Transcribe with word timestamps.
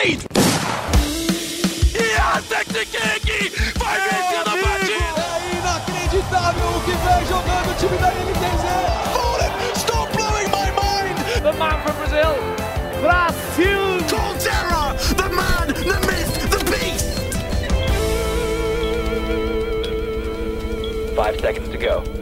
Wade! 0.00 0.24
King 3.20 3.50
vai 3.76 4.00
vencer 4.00 4.40
a 4.40 4.44
partida! 4.44 5.24
É 5.36 5.52
inacreditável 5.58 6.68
o 6.68 6.80
que 6.84 6.92
vem 6.92 7.22
jogando 7.26 7.68
o 7.70 7.74
time 7.74 7.98
da 7.98 8.08
NTZ! 8.08 8.64
Fallen, 9.12 9.52
stop 9.76 10.08
blowing 10.16 10.48
my 10.48 10.70
mind! 10.80 11.16
The 11.42 11.52
man 11.52 11.76
from 11.82 11.96
Brazil, 11.96 12.34
Brasil! 13.02 14.00
Colterra, 14.08 14.96
the 15.16 15.28
man, 15.28 15.66
the 15.68 15.98
myth, 16.06 16.32
the 16.48 16.60
beast! 16.70 17.10
Five 21.14 21.40
seconds 21.40 21.68
to 21.68 21.76
go. 21.76 22.19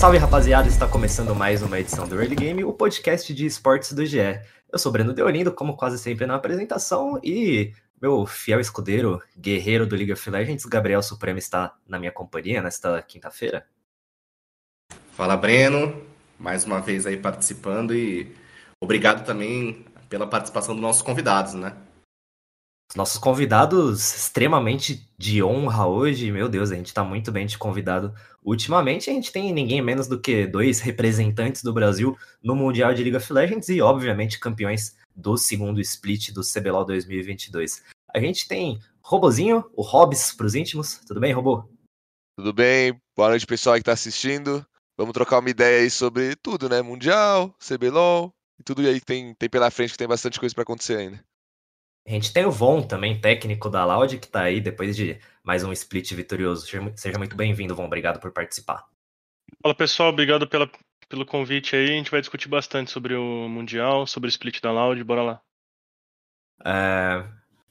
Salve 0.00 0.16
rapaziada, 0.16 0.66
está 0.66 0.88
começando 0.88 1.34
mais 1.34 1.60
uma 1.60 1.78
edição 1.78 2.08
do 2.08 2.18
Early 2.18 2.34
Game, 2.34 2.64
o 2.64 2.72
podcast 2.72 3.34
de 3.34 3.44
esportes 3.44 3.92
do 3.92 4.06
GE. 4.06 4.40
Eu 4.72 4.78
sou 4.78 4.90
Breno 4.90 5.12
Deolindo, 5.12 5.52
como 5.52 5.76
quase 5.76 5.98
sempre 5.98 6.24
na 6.24 6.36
apresentação, 6.36 7.20
e 7.22 7.74
meu 8.00 8.24
fiel 8.24 8.60
escudeiro, 8.60 9.22
guerreiro 9.36 9.86
do 9.86 9.94
League 9.94 10.10
of 10.10 10.30
Legends, 10.30 10.64
Gabriel 10.64 11.02
Supremo, 11.02 11.38
está 11.38 11.76
na 11.86 11.98
minha 11.98 12.10
companhia 12.10 12.62
nesta 12.62 13.02
quinta-feira. 13.02 13.66
Fala 15.12 15.36
Breno, 15.36 16.02
mais 16.38 16.64
uma 16.64 16.80
vez 16.80 17.04
aí 17.04 17.18
participando 17.18 17.94
e 17.94 18.34
obrigado 18.80 19.26
também 19.26 19.84
pela 20.08 20.26
participação 20.26 20.74
dos 20.74 20.80
nossos 20.80 21.02
convidados, 21.02 21.52
né? 21.52 21.76
Os 22.90 22.96
nossos 22.96 23.18
convidados 23.18 24.00
extremamente 24.16 25.08
de 25.16 25.40
honra 25.44 25.86
hoje, 25.86 26.32
meu 26.32 26.48
Deus, 26.48 26.72
a 26.72 26.74
gente 26.74 26.88
está 26.88 27.04
muito 27.04 27.30
bem 27.30 27.46
de 27.46 27.56
convidado. 27.56 28.12
Ultimamente 28.42 29.08
a 29.08 29.12
gente 29.12 29.30
tem 29.30 29.52
ninguém 29.52 29.80
menos 29.80 30.08
do 30.08 30.20
que 30.20 30.44
dois 30.44 30.80
representantes 30.80 31.62
do 31.62 31.72
Brasil 31.72 32.18
no 32.42 32.56
Mundial 32.56 32.92
de 32.92 33.04
League 33.04 33.16
of 33.16 33.32
Legends 33.32 33.68
e, 33.68 33.80
obviamente, 33.80 34.40
campeões 34.40 34.96
do 35.14 35.36
segundo 35.36 35.80
split 35.80 36.32
do 36.32 36.40
CBLOL 36.42 36.84
2022. 36.84 37.84
A 38.12 38.18
gente 38.18 38.48
tem 38.48 38.80
Robozinho, 39.00 39.70
o 39.76 39.82
Hobbs 39.82 40.32
para 40.32 40.46
os 40.46 40.56
íntimos. 40.56 40.98
Tudo 41.06 41.20
bem, 41.20 41.32
Robô? 41.32 41.62
Tudo 42.36 42.52
bem? 42.52 43.00
Boa 43.16 43.28
noite, 43.28 43.46
pessoal 43.46 43.76
que 43.76 43.82
está 43.82 43.92
assistindo. 43.92 44.66
Vamos 44.98 45.12
trocar 45.12 45.38
uma 45.38 45.50
ideia 45.50 45.80
aí 45.80 45.90
sobre 45.90 46.34
tudo, 46.34 46.68
né? 46.68 46.82
Mundial, 46.82 47.54
CBLOL 47.60 48.34
e 48.58 48.64
tudo 48.64 48.82
aí 48.82 48.98
que 48.98 49.06
tem, 49.06 49.32
tem 49.36 49.48
pela 49.48 49.70
frente, 49.70 49.92
que 49.92 49.98
tem 49.98 50.08
bastante 50.08 50.40
coisa 50.40 50.52
para 50.52 50.62
acontecer 50.62 50.96
ainda. 50.96 51.29
A 52.06 52.10
gente 52.10 52.32
tem 52.32 52.44
o 52.44 52.50
Von 52.50 52.82
também, 52.82 53.20
técnico 53.20 53.68
da 53.68 53.84
Loud, 53.84 54.18
que 54.18 54.26
está 54.26 54.42
aí 54.42 54.60
depois 54.60 54.96
de 54.96 55.18
mais 55.42 55.62
um 55.62 55.72
split 55.72 56.12
vitorioso. 56.12 56.66
Seja 56.96 57.18
muito 57.18 57.36
bem-vindo, 57.36 57.74
Von. 57.74 57.84
Obrigado 57.84 58.18
por 58.18 58.32
participar. 58.32 58.86
Fala 59.62 59.74
pessoal, 59.74 60.08
obrigado 60.08 60.48
pela, 60.48 60.70
pelo 61.08 61.26
convite 61.26 61.76
aí. 61.76 61.90
A 61.90 61.96
gente 61.96 62.10
vai 62.10 62.20
discutir 62.20 62.48
bastante 62.48 62.90
sobre 62.90 63.14
o 63.14 63.48
Mundial, 63.48 64.06
sobre 64.06 64.28
o 64.28 64.30
split 64.30 64.60
da 64.60 64.72
Loud. 64.72 65.02
Bora 65.04 65.22
lá. 65.22 65.42
É, 66.64 67.24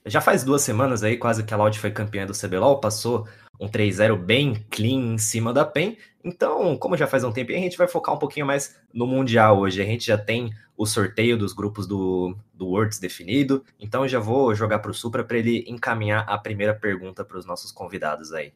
já 0.06 0.20
faz 0.20 0.44
duas 0.44 0.62
semanas 0.62 1.02
aí, 1.02 1.16
quase 1.16 1.44
que 1.44 1.52
a 1.52 1.56
Loud 1.56 1.78
foi 1.78 1.90
campeã 1.90 2.26
do 2.26 2.32
CBLOL, 2.32 2.80
passou 2.80 3.28
um 3.60 3.68
3-0 3.68 4.16
bem 4.16 4.64
clean 4.70 5.14
em 5.14 5.18
cima 5.18 5.52
da 5.52 5.66
PEN. 5.66 5.98
Então, 6.24 6.76
como 6.78 6.96
já 6.96 7.06
faz 7.06 7.22
um 7.22 7.30
tempo, 7.30 7.52
a 7.52 7.54
gente 7.54 7.76
vai 7.76 7.86
focar 7.86 8.14
um 8.14 8.18
pouquinho 8.18 8.46
mais 8.46 8.74
no 8.92 9.06
Mundial 9.06 9.58
hoje. 9.58 9.82
A 9.82 9.84
gente 9.84 10.06
já 10.06 10.16
tem 10.16 10.50
o 10.76 10.86
sorteio 10.86 11.36
dos 11.36 11.52
grupos 11.52 11.86
do, 11.86 12.34
do 12.54 12.68
Worlds 12.68 12.98
definido, 12.98 13.62
então 13.78 14.08
já 14.08 14.18
vou 14.18 14.54
jogar 14.54 14.78
para 14.78 14.90
o 14.90 14.94
Supra 14.94 15.22
para 15.22 15.36
ele 15.36 15.62
encaminhar 15.68 16.24
a 16.26 16.38
primeira 16.38 16.72
pergunta 16.72 17.22
para 17.22 17.36
os 17.36 17.44
nossos 17.44 17.70
convidados 17.70 18.32
aí. 18.32 18.50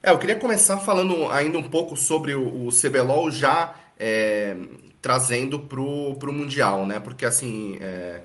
É, 0.00 0.10
eu 0.10 0.18
queria 0.18 0.36
começar 0.36 0.78
falando 0.78 1.28
ainda 1.32 1.58
um 1.58 1.68
pouco 1.68 1.96
sobre 1.96 2.34
o, 2.34 2.66
o 2.66 2.68
CBLOL 2.68 3.28
já 3.30 3.74
é, 3.98 4.56
trazendo 5.02 5.58
para 5.58 5.80
o 5.80 6.32
Mundial, 6.32 6.86
né? 6.86 7.00
Porque 7.00 7.24
assim, 7.24 7.76
é, 7.80 8.22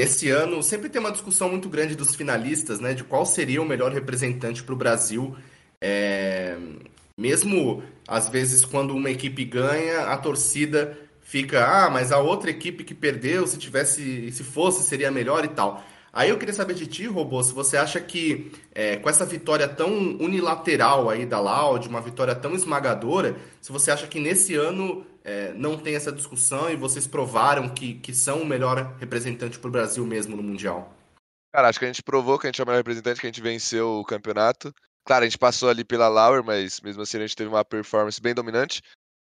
nesse 0.00 0.30
ano 0.30 0.62
sempre 0.62 0.88
tem 0.88 0.98
uma 0.98 1.12
discussão 1.12 1.50
muito 1.50 1.68
grande 1.68 1.94
dos 1.94 2.14
finalistas, 2.14 2.80
né? 2.80 2.94
De 2.94 3.04
qual 3.04 3.26
seria 3.26 3.60
o 3.60 3.66
melhor 3.66 3.92
representante 3.92 4.62
para 4.62 4.72
o 4.72 4.76
Brasil. 4.76 5.36
É, 5.78 6.56
mesmo 7.16 7.82
às 8.08 8.26
vezes 8.28 8.64
quando 8.64 8.96
uma 8.96 9.10
equipe 9.10 9.44
ganha, 9.44 10.06
a 10.06 10.16
torcida 10.16 10.98
fica, 11.20 11.66
ah, 11.66 11.90
mas 11.90 12.12
a 12.12 12.18
outra 12.18 12.50
equipe 12.50 12.82
que 12.82 12.94
perdeu, 12.94 13.46
se 13.46 13.58
tivesse, 13.58 14.32
se 14.32 14.42
fosse, 14.42 14.88
seria 14.88 15.10
melhor 15.10 15.44
e 15.44 15.48
tal. 15.48 15.84
Aí 16.12 16.30
eu 16.30 16.38
queria 16.38 16.54
saber 16.54 16.74
de 16.74 16.86
ti, 16.86 17.06
Robô, 17.06 17.42
se 17.42 17.52
você 17.52 17.76
acha 17.76 18.00
que 18.00 18.50
é, 18.74 18.96
com 18.96 19.08
essa 19.08 19.26
vitória 19.26 19.68
tão 19.68 19.92
unilateral 20.18 21.10
aí 21.10 21.26
da 21.26 21.38
Loud, 21.38 21.86
uma 21.86 22.00
vitória 22.00 22.34
tão 22.34 22.54
esmagadora, 22.54 23.36
se 23.60 23.70
você 23.70 23.90
acha 23.90 24.06
que 24.06 24.18
nesse 24.18 24.54
ano 24.54 25.04
é, 25.24 25.52
não 25.54 25.76
tem 25.76 25.94
essa 25.94 26.12
discussão 26.12 26.70
e 26.70 26.76
vocês 26.76 27.06
provaram 27.06 27.68
que, 27.68 27.94
que 27.94 28.14
são 28.14 28.42
o 28.42 28.46
melhor 28.46 28.96
representante 28.98 29.58
para 29.58 29.68
o 29.68 29.72
Brasil 29.72 30.04
mesmo 30.06 30.36
no 30.36 30.42
Mundial? 30.42 30.94
Cara, 31.52 31.68
acho 31.68 31.78
que 31.78 31.84
a 31.84 31.88
gente 31.88 32.02
provou 32.02 32.38
que 32.38 32.46
a 32.46 32.48
gente 32.48 32.60
é 32.60 32.64
o 32.64 32.66
melhor 32.66 32.78
representante, 32.78 33.20
que 33.20 33.26
a 33.26 33.30
gente 33.30 33.40
venceu 33.40 34.00
o 34.00 34.04
campeonato. 34.04 34.72
Claro, 35.04 35.24
a 35.24 35.26
gente 35.26 35.38
passou 35.38 35.68
ali 35.68 35.84
pela 35.84 36.08
Lauer, 36.08 36.44
mas 36.44 36.80
mesmo 36.80 37.02
assim 37.02 37.18
a 37.18 37.20
gente 37.20 37.36
teve 37.36 37.48
uma 37.48 37.64
performance 37.64 38.20
bem 38.20 38.34
dominante. 38.34 38.80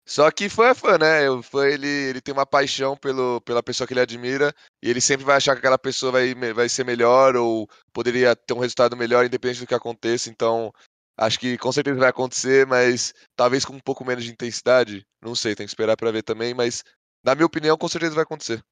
Só 0.09 0.31
que 0.31 0.49
foi 0.49 0.73
fã, 0.75 0.99
né? 0.99 1.29
O 1.29 1.43
fã, 1.43 1.67
ele, 1.67 1.89
ele 1.89 2.21
tem 2.21 2.33
uma 2.33 2.47
paixão 2.47 2.97
pelo, 2.97 3.41
pela 3.41 3.63
pessoa 3.63 3.87
que 3.87 3.93
ele 3.93 4.01
admira 4.01 4.55
e 4.83 4.89
ele 4.89 5.01
sempre 5.01 5.27
vai 5.27 5.37
achar 5.37 5.53
que 5.53 5.59
aquela 5.59 5.79
pessoa 5.79 6.13
vai, 6.13 6.33
vai 6.55 6.69
ser 6.69 6.85
melhor 6.85 7.35
ou 7.35 7.69
poderia 7.93 8.37
ter 8.37 8.55
um 8.55 8.61
resultado 8.61 8.97
melhor 8.97 9.25
independente 9.25 9.61
do 9.61 9.67
que 9.67 9.75
aconteça. 9.75 10.31
Então, 10.31 10.73
acho 11.17 11.39
que 11.39 11.57
com 11.57 11.73
certeza 11.73 11.99
vai 11.99 12.11
acontecer, 12.11 12.67
mas 12.67 13.15
talvez 13.35 13.65
com 13.65 13.75
um 13.75 13.81
pouco 13.81 14.05
menos 14.05 14.25
de 14.25 14.31
intensidade. 14.31 15.05
Não 15.23 15.35
sei, 15.35 15.55
tem 15.55 15.67
que 15.67 15.71
esperar 15.71 15.97
para 15.97 16.11
ver 16.11 16.23
também, 16.23 16.55
mas 16.55 16.83
na 17.25 17.35
minha 17.35 17.47
opinião, 17.47 17.77
com 17.77 17.89
certeza 17.89 18.15
vai 18.15 18.23
acontecer. 18.23 18.63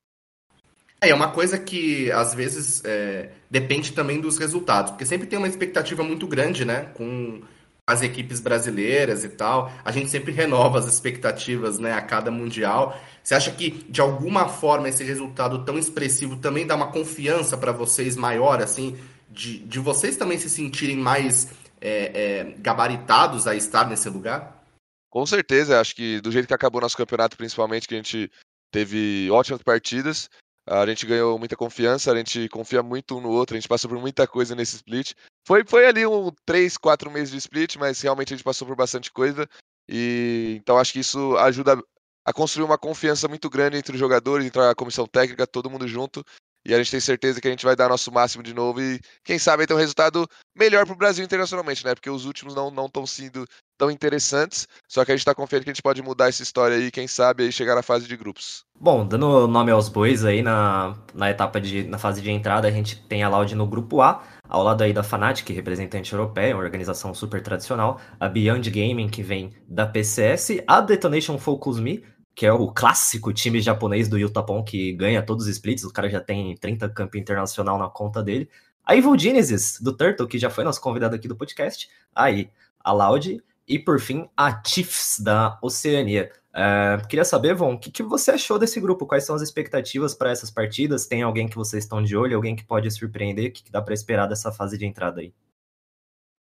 É, 1.00 1.09
é 1.09 1.15
uma 1.15 1.31
coisa 1.32 1.59
que 1.59 2.10
às 2.12 2.34
vezes 2.34 2.82
é, 2.84 3.31
depende 3.50 3.93
também 3.93 4.21
dos 4.21 4.38
resultados, 4.38 4.93
porque 4.93 5.05
sempre 5.05 5.27
tem 5.27 5.38
uma 5.38 5.49
expectativa 5.49 6.03
muito 6.05 6.27
grande, 6.27 6.65
né? 6.65 6.87
Com 6.94 7.43
as 7.87 8.00
equipes 8.00 8.41
brasileiras 8.41 9.25
e 9.25 9.28
tal. 9.28 9.71
A 9.84 9.93
gente 9.93 10.09
sempre 10.09 10.32
renova 10.32 10.78
as 10.78 10.87
expectativas, 10.87 11.78
né, 11.78 11.93
a 11.93 12.00
cada 12.00 12.31
mundial. 12.31 12.99
Você 13.22 13.34
acha 13.34 13.50
que 13.50 13.71
de 13.88 14.00
alguma 14.00 14.49
forma 14.49 14.88
esse 14.88 15.05
resultado 15.05 15.65
tão 15.65 15.78
expressivo 15.78 16.37
também 16.37 16.66
dá 16.66 16.75
uma 16.76 16.91
confiança 16.91 17.56
para 17.56 17.72
vocês 17.72 18.16
maior, 18.16 18.62
assim, 18.62 18.97
de, 19.31 19.59
de 19.59 19.78
vocês 19.78 20.16
também 20.16 20.38
se 20.38 20.49
sentirem 20.49 20.97
mais 20.97 21.49
é, 21.84 22.12
é, 22.14 22.44
gabaritados 22.58 23.46
a 23.46 23.54
estar 23.54 23.86
nesse 23.86 24.08
lugar? 24.08 24.64
Com 25.10 25.26
certeza, 25.26 25.80
acho 25.80 25.94
que 25.94 26.20
do 26.20 26.32
jeito 26.32 26.48
que 26.48 26.54
acabou 26.54 26.80
nosso 26.80 26.96
campeonato, 26.96 27.36
principalmente, 27.36 27.86
que 27.86 27.94
a 27.94 27.98
gente 27.98 28.32
teve 28.72 29.30
ótimas 29.30 29.62
partidas, 29.62 30.28
a 30.66 30.86
gente 30.86 31.04
ganhou 31.04 31.38
muita 31.38 31.56
confiança, 31.56 32.10
a 32.10 32.16
gente 32.16 32.48
confia 32.48 32.82
muito 32.82 33.18
um 33.18 33.20
no 33.20 33.28
outro, 33.28 33.54
a 33.54 33.60
gente 33.60 33.68
passou 33.68 33.90
por 33.90 34.00
muita 34.00 34.26
coisa 34.26 34.54
nesse 34.54 34.76
split. 34.76 35.12
Foi, 35.46 35.62
foi 35.64 35.86
ali 35.86 36.06
um 36.06 36.32
3, 36.46 36.78
4 36.78 37.10
meses 37.10 37.30
de 37.30 37.36
split, 37.36 37.76
mas 37.76 38.00
realmente 38.00 38.32
a 38.32 38.36
gente 38.36 38.44
passou 38.44 38.66
por 38.66 38.74
bastante 38.74 39.12
coisa. 39.12 39.46
E 39.86 40.56
então 40.56 40.78
acho 40.78 40.92
que 40.94 41.00
isso 41.00 41.36
ajuda 41.36 41.78
a 42.24 42.32
construir 42.32 42.64
uma 42.64 42.78
confiança 42.78 43.28
muito 43.28 43.50
grande 43.50 43.76
entre 43.76 43.92
os 43.92 44.00
jogadores, 44.00 44.46
entre 44.46 44.62
a 44.62 44.74
comissão 44.74 45.06
técnica, 45.06 45.46
todo 45.46 45.68
mundo 45.68 45.86
junto. 45.86 46.24
E 46.66 46.75
a 46.75 46.78
gente 46.78 46.91
tem 46.91 47.00
certeza 47.00 47.41
que 47.41 47.48
a 47.48 47.50
gente 47.50 47.64
vai 47.64 47.76
dar 47.76 47.88
nosso 47.88 48.10
máximo 48.10 48.42
de 48.42 48.54
novo 48.54 48.80
e, 48.80 48.98
quem 49.22 49.38
sabe, 49.38 49.66
ter 49.66 49.75
um 49.75 49.78
resultado 49.78 50.26
melhor 50.56 50.86
para 50.86 50.94
o 50.94 50.98
Brasil 50.98 51.25
internacionalmente, 51.25 51.84
né? 51.84 51.94
Porque 51.94 52.08
os 52.08 52.25
últimos 52.25 52.54
não 52.54 52.86
estão 52.86 53.06
sendo 53.06 53.47
tão 53.76 53.91
interessantes. 53.91 54.66
Só 54.88 55.04
que 55.04 55.12
a 55.12 55.14
gente 55.14 55.20
está 55.20 55.34
confiante 55.34 55.64
que 55.64 55.70
a 55.70 55.75
gente 55.75 55.82
pode 55.82 56.02
mudar 56.02 56.28
essa 56.28 56.42
história 56.42 56.76
aí, 56.76 56.91
quem 56.91 57.06
sabe, 57.06 57.44
aí 57.44 57.52
chegar 57.52 57.75
na 57.75 57.82
fase 57.82 58.06
de 58.06 58.16
grupos. 58.16 58.64
Bom, 58.78 59.06
dando 59.06 59.47
nome 59.47 59.70
aos 59.70 59.88
bois 59.88 60.25
aí 60.25 60.42
na, 60.42 60.97
na 61.12 61.30
etapa 61.30 61.60
de 61.60 61.84
na 61.84 61.98
fase 61.98 62.22
de 62.22 62.30
entrada, 62.30 62.66
a 62.66 62.70
gente 62.70 62.96
tem 63.08 63.22
a 63.22 63.28
Loud 63.28 63.54
no 63.54 63.66
grupo 63.66 64.00
A, 64.00 64.22
ao 64.48 64.62
lado 64.62 64.82
aí 64.82 64.92
da 64.92 65.02
Fnatic, 65.02 65.48
representante 65.50 66.12
europeia, 66.12 66.54
uma 66.54 66.64
organização 66.64 67.14
super 67.14 67.42
tradicional, 67.42 68.00
a 68.19 68.28
Beyond 68.28 68.70
Gaming, 68.70 69.08
que 69.08 69.22
vem 69.22 69.52
da 69.69 69.86
PCS, 69.86 70.62
a 70.66 70.81
Detonation 70.81 71.38
Focus 71.38 71.78
Me, 71.78 72.04
que 72.34 72.44
é 72.44 72.52
o 72.52 72.68
clássico 72.68 73.32
time 73.32 73.60
japonês 73.60 74.08
do 74.08 74.18
Yutapon, 74.18 74.62
que 74.64 74.92
ganha 74.92 75.22
todos 75.22 75.46
os 75.46 75.50
splits, 75.52 75.84
o 75.84 75.92
cara 75.92 76.10
já 76.10 76.20
tem 76.20 76.56
30 76.56 76.88
campeão 76.90 77.20
internacional 77.20 77.78
na 77.78 77.88
conta 77.88 78.22
dele. 78.22 78.48
A 78.84 78.96
Evil 78.96 79.19
Genesis, 79.19 79.81
do 79.81 79.96
Turtle, 79.96 80.26
que 80.26 80.38
já 80.38 80.50
foi 80.50 80.64
nosso 80.64 80.81
convidado 80.81 81.14
aqui 81.14 81.28
do 81.28 81.36
podcast. 81.36 81.88
Aí, 82.14 82.50
a 82.81 82.92
Loud. 82.92 83.42
E, 83.66 83.78
por 83.78 83.98
fim, 83.98 84.28
a 84.36 84.62
Chiefs, 84.62 85.20
da 85.20 85.58
Oceania. 85.62 86.31
É, 86.52 87.00
queria 87.08 87.25
saber, 87.25 87.54
Von, 87.54 87.75
o 87.75 87.78
que, 87.78 87.90
que, 87.90 88.02
você 88.02 88.32
achou 88.32 88.58
desse 88.58 88.78
grupo? 88.78 89.06
Quais 89.06 89.25
são 89.25 89.34
as 89.34 89.42
expectativas 89.42 90.14
para 90.14 90.30
essas 90.30 90.50
partidas? 90.50 91.06
Tem 91.06 91.22
alguém 91.22 91.48
que 91.48 91.56
vocês 91.56 91.84
estão 91.84 92.02
de 92.02 92.16
olho? 92.16 92.37
Alguém 92.37 92.54
que 92.54 92.64
pode 92.64 92.90
surpreender? 92.90 93.50
O 93.50 93.52
que, 93.52 93.64
que 93.64 93.72
dá 93.72 93.80
para 93.80 93.94
esperar 93.94 94.26
dessa 94.26 94.52
fase 94.52 94.76
de 94.76 94.84
entrada 94.84 95.20
aí? 95.22 95.32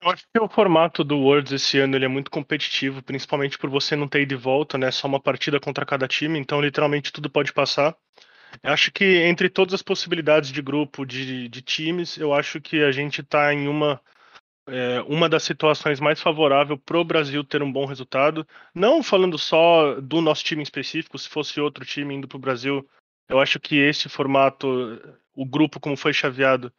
Eu 0.04 0.10
acho 0.10 0.24
que 0.34 0.40
o 0.40 0.50
formato 0.50 1.02
do 1.02 1.18
Worlds 1.18 1.54
esse 1.54 1.80
ano 1.80 1.96
ele 1.96 2.04
é 2.04 2.10
muito 2.10 2.30
competitivo, 2.30 3.02
principalmente 3.02 3.58
por 3.58 3.70
você 3.70 3.96
não 3.96 4.06
ter 4.06 4.24
ido 4.24 4.36
de 4.36 4.36
volta, 4.36 4.78
né? 4.78 4.92
Só 4.92 5.08
uma 5.08 5.20
partida 5.20 5.62
contra 5.62 5.86
cada 5.86 6.10
time, 6.10 6.38
então 6.38 6.62
literalmente 6.62 7.12
tudo 7.14 7.30
pode 7.30 7.54
passar. 7.54 7.96
Eu 8.62 8.74
acho 8.74 8.92
que 8.92 9.06
entre 9.06 9.50
todas 9.50 9.74
as 9.74 9.82
possibilidades 9.82 10.52
de 10.52 10.62
grupo, 10.62 11.06
de, 11.06 11.48
de 11.48 11.62
times, 11.62 12.18
eu 12.18 12.34
acho 12.34 12.60
que 12.60 12.84
a 12.84 12.92
gente 12.92 13.22
está 13.22 13.54
em 13.54 13.70
uma, 13.70 14.02
é, 14.68 15.02
uma 15.08 15.30
das 15.30 15.44
situações 15.44 16.02
mais 16.02 16.22
favoráveis 16.22 16.80
para 16.86 17.00
o 17.00 17.06
Brasil 17.06 17.42
ter 17.42 17.64
um 17.64 17.72
bom 17.72 17.86
resultado. 17.86 18.46
Não 18.76 19.02
falando 19.02 19.38
só 19.38 20.02
do 20.02 20.20
nosso 20.20 20.44
time 20.44 20.62
em 20.62 20.64
específico, 20.64 21.18
se 21.18 21.30
fosse 21.30 21.62
outro 21.62 21.86
time 21.86 22.14
indo 22.14 22.28
para 22.28 22.38
o 22.38 22.42
Brasil, 22.42 22.86
eu 23.30 23.40
acho 23.40 23.58
que 23.58 23.78
esse 23.78 24.10
formato 24.10 24.68
o 25.34 25.46
grupo 25.46 25.80
como 25.80 25.96
foi 25.96 26.14
chaveado 26.14 26.74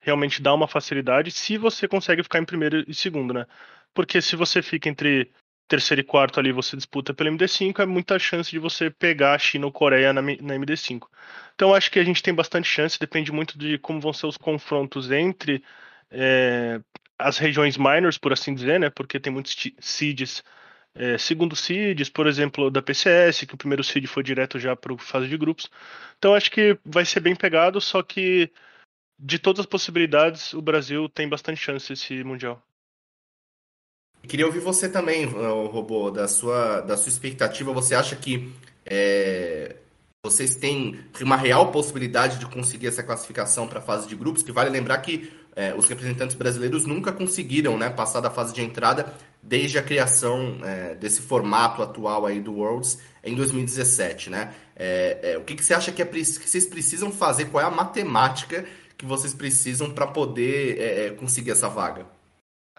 realmente 0.00 0.42
dá 0.42 0.54
uma 0.54 0.66
facilidade 0.68 1.30
se 1.30 1.58
você 1.58 1.86
consegue 1.86 2.22
ficar 2.22 2.38
em 2.40 2.44
primeiro 2.44 2.84
e 2.88 2.94
segundo, 2.94 3.34
né? 3.34 3.46
Porque 3.94 4.20
se 4.22 4.36
você 4.36 4.62
fica 4.62 4.88
entre 4.88 5.30
terceiro 5.68 6.00
e 6.00 6.04
quarto 6.04 6.40
ali, 6.40 6.50
você 6.52 6.76
disputa 6.76 7.14
pelo 7.14 7.30
MD5, 7.30 7.80
é 7.80 7.86
muita 7.86 8.18
chance 8.18 8.50
de 8.50 8.58
você 8.58 8.90
pegar 8.90 9.34
a 9.34 9.38
China 9.38 9.66
ou 9.66 9.72
Coreia 9.72 10.12
na, 10.12 10.20
na 10.20 10.54
MD5. 10.56 11.06
Então 11.54 11.74
acho 11.74 11.90
que 11.90 11.98
a 12.00 12.04
gente 12.04 12.22
tem 12.22 12.34
bastante 12.34 12.68
chance, 12.68 12.98
depende 12.98 13.30
muito 13.30 13.56
de 13.56 13.78
como 13.78 14.00
vão 14.00 14.12
ser 14.12 14.26
os 14.26 14.36
confrontos 14.36 15.10
entre 15.12 15.62
é, 16.10 16.80
as 17.18 17.38
regiões 17.38 17.76
minors, 17.76 18.18
por 18.18 18.32
assim 18.32 18.54
dizer, 18.54 18.80
né? 18.80 18.90
Porque 18.90 19.20
tem 19.20 19.32
muitos 19.32 19.54
seeds, 19.78 20.42
é, 20.94 21.18
segundo 21.18 21.54
seeds, 21.54 22.08
por 22.08 22.26
exemplo, 22.26 22.70
da 22.70 22.82
PCS, 22.82 23.46
que 23.46 23.54
o 23.54 23.58
primeiro 23.58 23.84
seed 23.84 24.06
foi 24.06 24.22
direto 24.22 24.58
já 24.58 24.74
para 24.74 24.96
fase 24.98 25.28
de 25.28 25.36
grupos. 25.36 25.70
Então 26.18 26.34
acho 26.34 26.50
que 26.50 26.78
vai 26.84 27.04
ser 27.04 27.20
bem 27.20 27.36
pegado, 27.36 27.80
só 27.80 28.02
que 28.02 28.50
de 29.20 29.38
todas 29.38 29.60
as 29.60 29.66
possibilidades, 29.66 30.54
o 30.54 30.62
Brasil 30.62 31.08
tem 31.08 31.28
bastante 31.28 31.60
chance 31.60 31.92
esse 31.92 32.24
Mundial. 32.24 32.60
Queria 34.26 34.46
ouvir 34.46 34.60
você 34.60 34.88
também, 34.88 35.24
Robô, 35.24 36.10
da 36.10 36.26
sua, 36.26 36.80
da 36.80 36.96
sua 36.96 37.08
expectativa. 37.08 37.72
Você 37.72 37.94
acha 37.94 38.16
que 38.16 38.52
é, 38.84 39.76
vocês 40.22 40.56
têm 40.56 41.00
uma 41.20 41.36
real 41.36 41.70
possibilidade 41.70 42.38
de 42.38 42.46
conseguir 42.46 42.86
essa 42.86 43.02
classificação 43.02 43.66
para 43.66 43.78
a 43.78 43.82
fase 43.82 44.06
de 44.06 44.14
grupos? 44.14 44.42
Que 44.42 44.52
vale 44.52 44.70
lembrar 44.70 44.98
que 44.98 45.32
é, 45.56 45.74
os 45.74 45.86
representantes 45.86 46.36
brasileiros 46.36 46.86
nunca 46.86 47.12
conseguiram 47.12 47.76
né, 47.76 47.90
passar 47.90 48.20
da 48.20 48.30
fase 48.30 48.54
de 48.54 48.62
entrada 48.62 49.12
desde 49.42 49.78
a 49.78 49.82
criação 49.82 50.58
é, 50.62 50.94
desse 50.94 51.22
formato 51.22 51.82
atual 51.82 52.26
aí 52.26 52.40
do 52.40 52.52
Worlds 52.52 52.98
em 53.24 53.34
2017, 53.34 54.30
né? 54.30 54.54
É, 54.76 55.32
é, 55.32 55.38
o 55.38 55.42
que, 55.42 55.54
que 55.54 55.64
você 55.64 55.74
acha 55.74 55.92
que, 55.92 56.00
é, 56.00 56.06
que 56.06 56.24
vocês 56.24 56.66
precisam 56.66 57.10
fazer? 57.10 57.46
Qual 57.46 57.62
é 57.62 57.66
a 57.66 57.70
matemática 57.70 58.66
que 59.00 59.06
vocês 59.06 59.32
precisam 59.32 59.90
para 59.90 60.06
poder 60.06 60.78
é, 60.78 61.06
é, 61.06 61.10
conseguir 61.10 61.52
essa 61.52 61.70
vaga? 61.70 62.06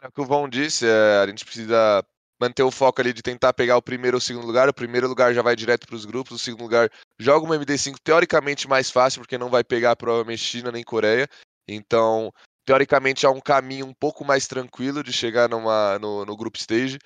O 0.04 0.12
que 0.12 0.22
o 0.22 0.26
Vão 0.26 0.48
disse, 0.48 0.86
é, 0.88 1.20
a 1.24 1.28
gente 1.28 1.44
precisa 1.44 2.06
manter 2.40 2.62
o 2.62 2.70
foco 2.70 3.02
ali 3.02 3.12
de 3.12 3.24
tentar 3.24 3.54
pegar 3.54 3.76
o 3.78 3.82
primeiro 3.82 4.18
ou 4.18 4.20
o 4.20 4.22
segundo 4.22 4.46
lugar. 4.46 4.70
O 4.70 4.74
primeiro 4.74 5.08
lugar 5.08 5.34
já 5.34 5.42
vai 5.42 5.56
direto 5.56 5.88
para 5.88 5.96
os 5.96 6.06
grupos, 6.06 6.34
o 6.34 6.44
segundo 6.44 6.62
lugar 6.62 6.92
joga 7.20 7.46
uma 7.46 7.58
MD5 7.58 7.96
teoricamente 8.04 8.68
mais 8.68 8.92
fácil, 8.92 9.22
porque 9.22 9.38
não 9.38 9.50
vai 9.50 9.64
pegar 9.64 9.96
provavelmente 9.96 10.44
China 10.44 10.72
nem 10.72 10.84
Coreia. 10.84 11.28
Então, 11.68 12.32
teoricamente, 12.66 13.26
há 13.26 13.32
um 13.32 13.42
caminho 13.42 13.88
um 13.88 13.94
pouco 13.94 14.24
mais 14.24 14.46
tranquilo 14.46 15.04
de 15.04 15.12
chegar 15.12 15.50
numa, 15.50 15.98
no, 15.98 16.24
no 16.24 16.38
group 16.38 16.56
stage. 16.56 17.00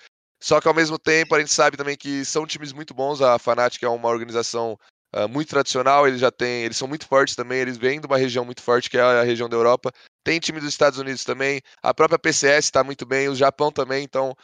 Só 0.43 0.59
que 0.59 0.67
ao 0.67 0.73
mesmo 0.73 0.99
tempo 0.99 1.33
a 1.35 1.39
gente 1.39 1.53
sabe 1.53 1.77
também 1.77 1.95
que 1.95 2.25
são 2.25 2.45
times 2.45 2.73
muito 2.73 2.93
bons. 2.93 3.21
A 3.21 3.39
Fnatic 3.39 3.81
é 3.81 3.87
uma 3.87 4.09
organização 4.09 4.77
uh, 5.13 5.27
muito 5.27 5.49
tradicional, 5.49 6.07
eles 6.07 6.19
já 6.19 6.31
têm, 6.31 6.63
eles 6.63 6.77
são 6.77 6.87
muito 6.87 7.07
fortes 7.07 7.35
também, 7.35 7.59
eles 7.59 7.77
vêm 7.77 7.99
de 7.99 8.07
uma 8.07 8.17
região 8.17 8.45
muito 8.45 8.61
forte 8.61 8.89
que 8.89 8.97
é 8.97 9.01
a 9.01 9.23
região 9.23 9.49
da 9.49 9.57
Europa. 9.57 9.91
Tem 10.23 10.39
time 10.39 10.59
dos 10.59 10.69
Estados 10.69 10.99
Unidos 10.99 11.23
também, 11.23 11.61
a 11.83 11.93
própria 11.93 12.19
PCS 12.19 12.65
está 12.65 12.83
muito 12.83 13.05
bem, 13.05 13.29
o 13.29 13.35
Japão 13.35 13.71
também, 13.71 14.03
então 14.03 14.35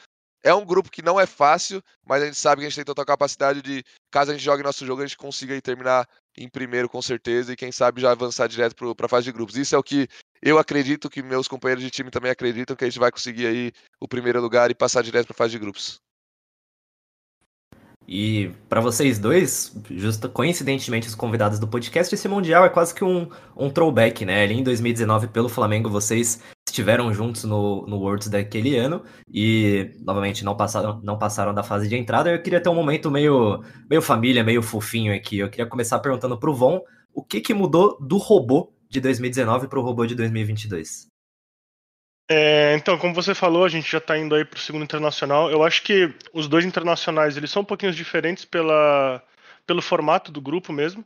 é 0.43 0.53
um 0.53 0.65
grupo 0.65 0.89
que 0.89 1.01
não 1.01 1.19
é 1.19 1.25
fácil, 1.25 1.83
mas 2.05 2.23
a 2.23 2.25
gente 2.25 2.37
sabe 2.37 2.61
que 2.61 2.65
a 2.65 2.69
gente 2.69 2.75
tem 2.75 2.85
total 2.85 3.05
capacidade 3.05 3.61
de, 3.61 3.83
caso 4.09 4.31
a 4.31 4.33
gente 4.33 4.43
jogue 4.43 4.63
nosso 4.63 4.85
jogo, 4.85 5.01
a 5.01 5.05
gente 5.05 5.17
consiga 5.17 5.59
terminar 5.61 6.07
em 6.37 6.49
primeiro 6.49 6.89
com 6.89 7.01
certeza 7.01 7.53
e 7.53 7.55
quem 7.55 7.71
sabe 7.71 8.01
já 8.01 8.11
avançar 8.11 8.47
direto 8.47 8.75
para 8.95 9.05
a 9.05 9.09
fase 9.09 9.25
de 9.25 9.31
grupos. 9.31 9.55
Isso 9.55 9.75
é 9.75 9.77
o 9.77 9.83
que 9.83 10.07
eu 10.41 10.57
acredito 10.57 11.09
que 11.09 11.21
meus 11.21 11.47
companheiros 11.47 11.83
de 11.83 11.91
time 11.91 12.09
também 12.09 12.31
acreditam 12.31 12.75
que 12.75 12.83
a 12.83 12.87
gente 12.89 12.99
vai 12.99 13.11
conseguir 13.11 13.45
aí 13.45 13.71
o 13.99 14.07
primeiro 14.07 14.41
lugar 14.41 14.71
e 14.71 14.75
passar 14.75 15.03
direto 15.03 15.27
para 15.27 15.35
a 15.35 15.37
fase 15.37 15.51
de 15.51 15.59
grupos. 15.59 15.99
E 18.13 18.51
para 18.67 18.81
vocês 18.81 19.17
dois, 19.17 19.73
justo 19.89 20.27
coincidentemente 20.27 21.07
os 21.07 21.15
convidados 21.15 21.57
do 21.59 21.65
podcast, 21.65 22.13
esse 22.13 22.27
mundial 22.27 22.65
é 22.65 22.69
quase 22.69 22.93
que 22.93 23.05
um, 23.05 23.29
um 23.55 23.69
throwback, 23.69 24.25
né? 24.25 24.43
Ali 24.43 24.55
em 24.55 24.63
2019 24.63 25.29
pelo 25.29 25.47
Flamengo 25.47 25.89
vocês 25.89 26.41
estiveram 26.67 27.13
juntos 27.13 27.45
no, 27.45 27.87
no 27.87 27.95
Worlds 27.99 28.27
daquele 28.27 28.75
ano 28.75 29.01
e 29.33 29.91
novamente 30.01 30.43
não 30.43 30.57
passaram, 30.57 30.99
não 31.01 31.17
passaram 31.17 31.53
da 31.53 31.63
fase 31.63 31.87
de 31.87 31.95
entrada. 31.95 32.29
Eu 32.29 32.41
queria 32.41 32.59
ter 32.59 32.67
um 32.67 32.75
momento 32.75 33.09
meio, 33.09 33.63
meio 33.89 34.01
família, 34.01 34.43
meio 34.43 34.61
fofinho 34.61 35.15
aqui. 35.15 35.39
Eu 35.39 35.49
queria 35.49 35.65
começar 35.65 35.97
perguntando 35.99 36.37
pro 36.37 36.53
Von 36.53 36.81
o 37.13 37.23
que, 37.23 37.39
que 37.39 37.53
mudou 37.53 37.97
do 38.01 38.17
robô 38.17 38.73
de 38.89 38.99
2019 38.99 39.69
para 39.69 39.79
o 39.79 39.81
robô 39.81 40.05
de 40.05 40.15
2022. 40.15 41.10
É, 42.33 42.75
então, 42.75 42.98
como 42.98 43.13
você 43.13 43.36
falou, 43.36 43.66
a 43.66 43.69
gente 43.69 43.92
já 43.92 43.98
está 43.98 44.18
indo 44.18 44.33
aí 44.33 44.45
para 44.45 44.56
o 44.56 44.60
segundo 44.62 44.86
internacional. 44.86 45.51
Eu 45.51 45.63
acho 45.63 45.83
que 45.83 46.13
os 46.31 46.48
dois 46.48 46.63
internacionais 46.63 47.36
eles 47.36 47.51
são 47.51 47.62
um 47.62 47.66
pouquinho 47.66 47.92
diferentes 47.92 48.45
pela, 48.45 49.22
pelo 49.68 49.81
formato 49.81 50.31
do 50.31 50.39
grupo 50.39 50.72
mesmo, 50.72 51.04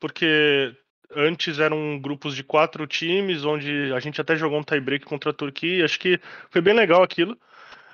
porque 0.00 0.74
antes 1.14 1.60
eram 1.60 2.00
grupos 2.00 2.34
de 2.34 2.42
quatro 2.42 2.88
times, 2.88 3.44
onde 3.44 3.92
a 3.94 4.00
gente 4.00 4.20
até 4.20 4.34
jogou 4.34 4.58
um 4.58 4.64
tie-break 4.64 5.04
contra 5.06 5.30
a 5.30 5.34
Turquia. 5.34 5.84
Acho 5.84 5.98
que 6.00 6.20
foi 6.50 6.60
bem 6.60 6.74
legal 6.74 7.04
aquilo. 7.04 7.38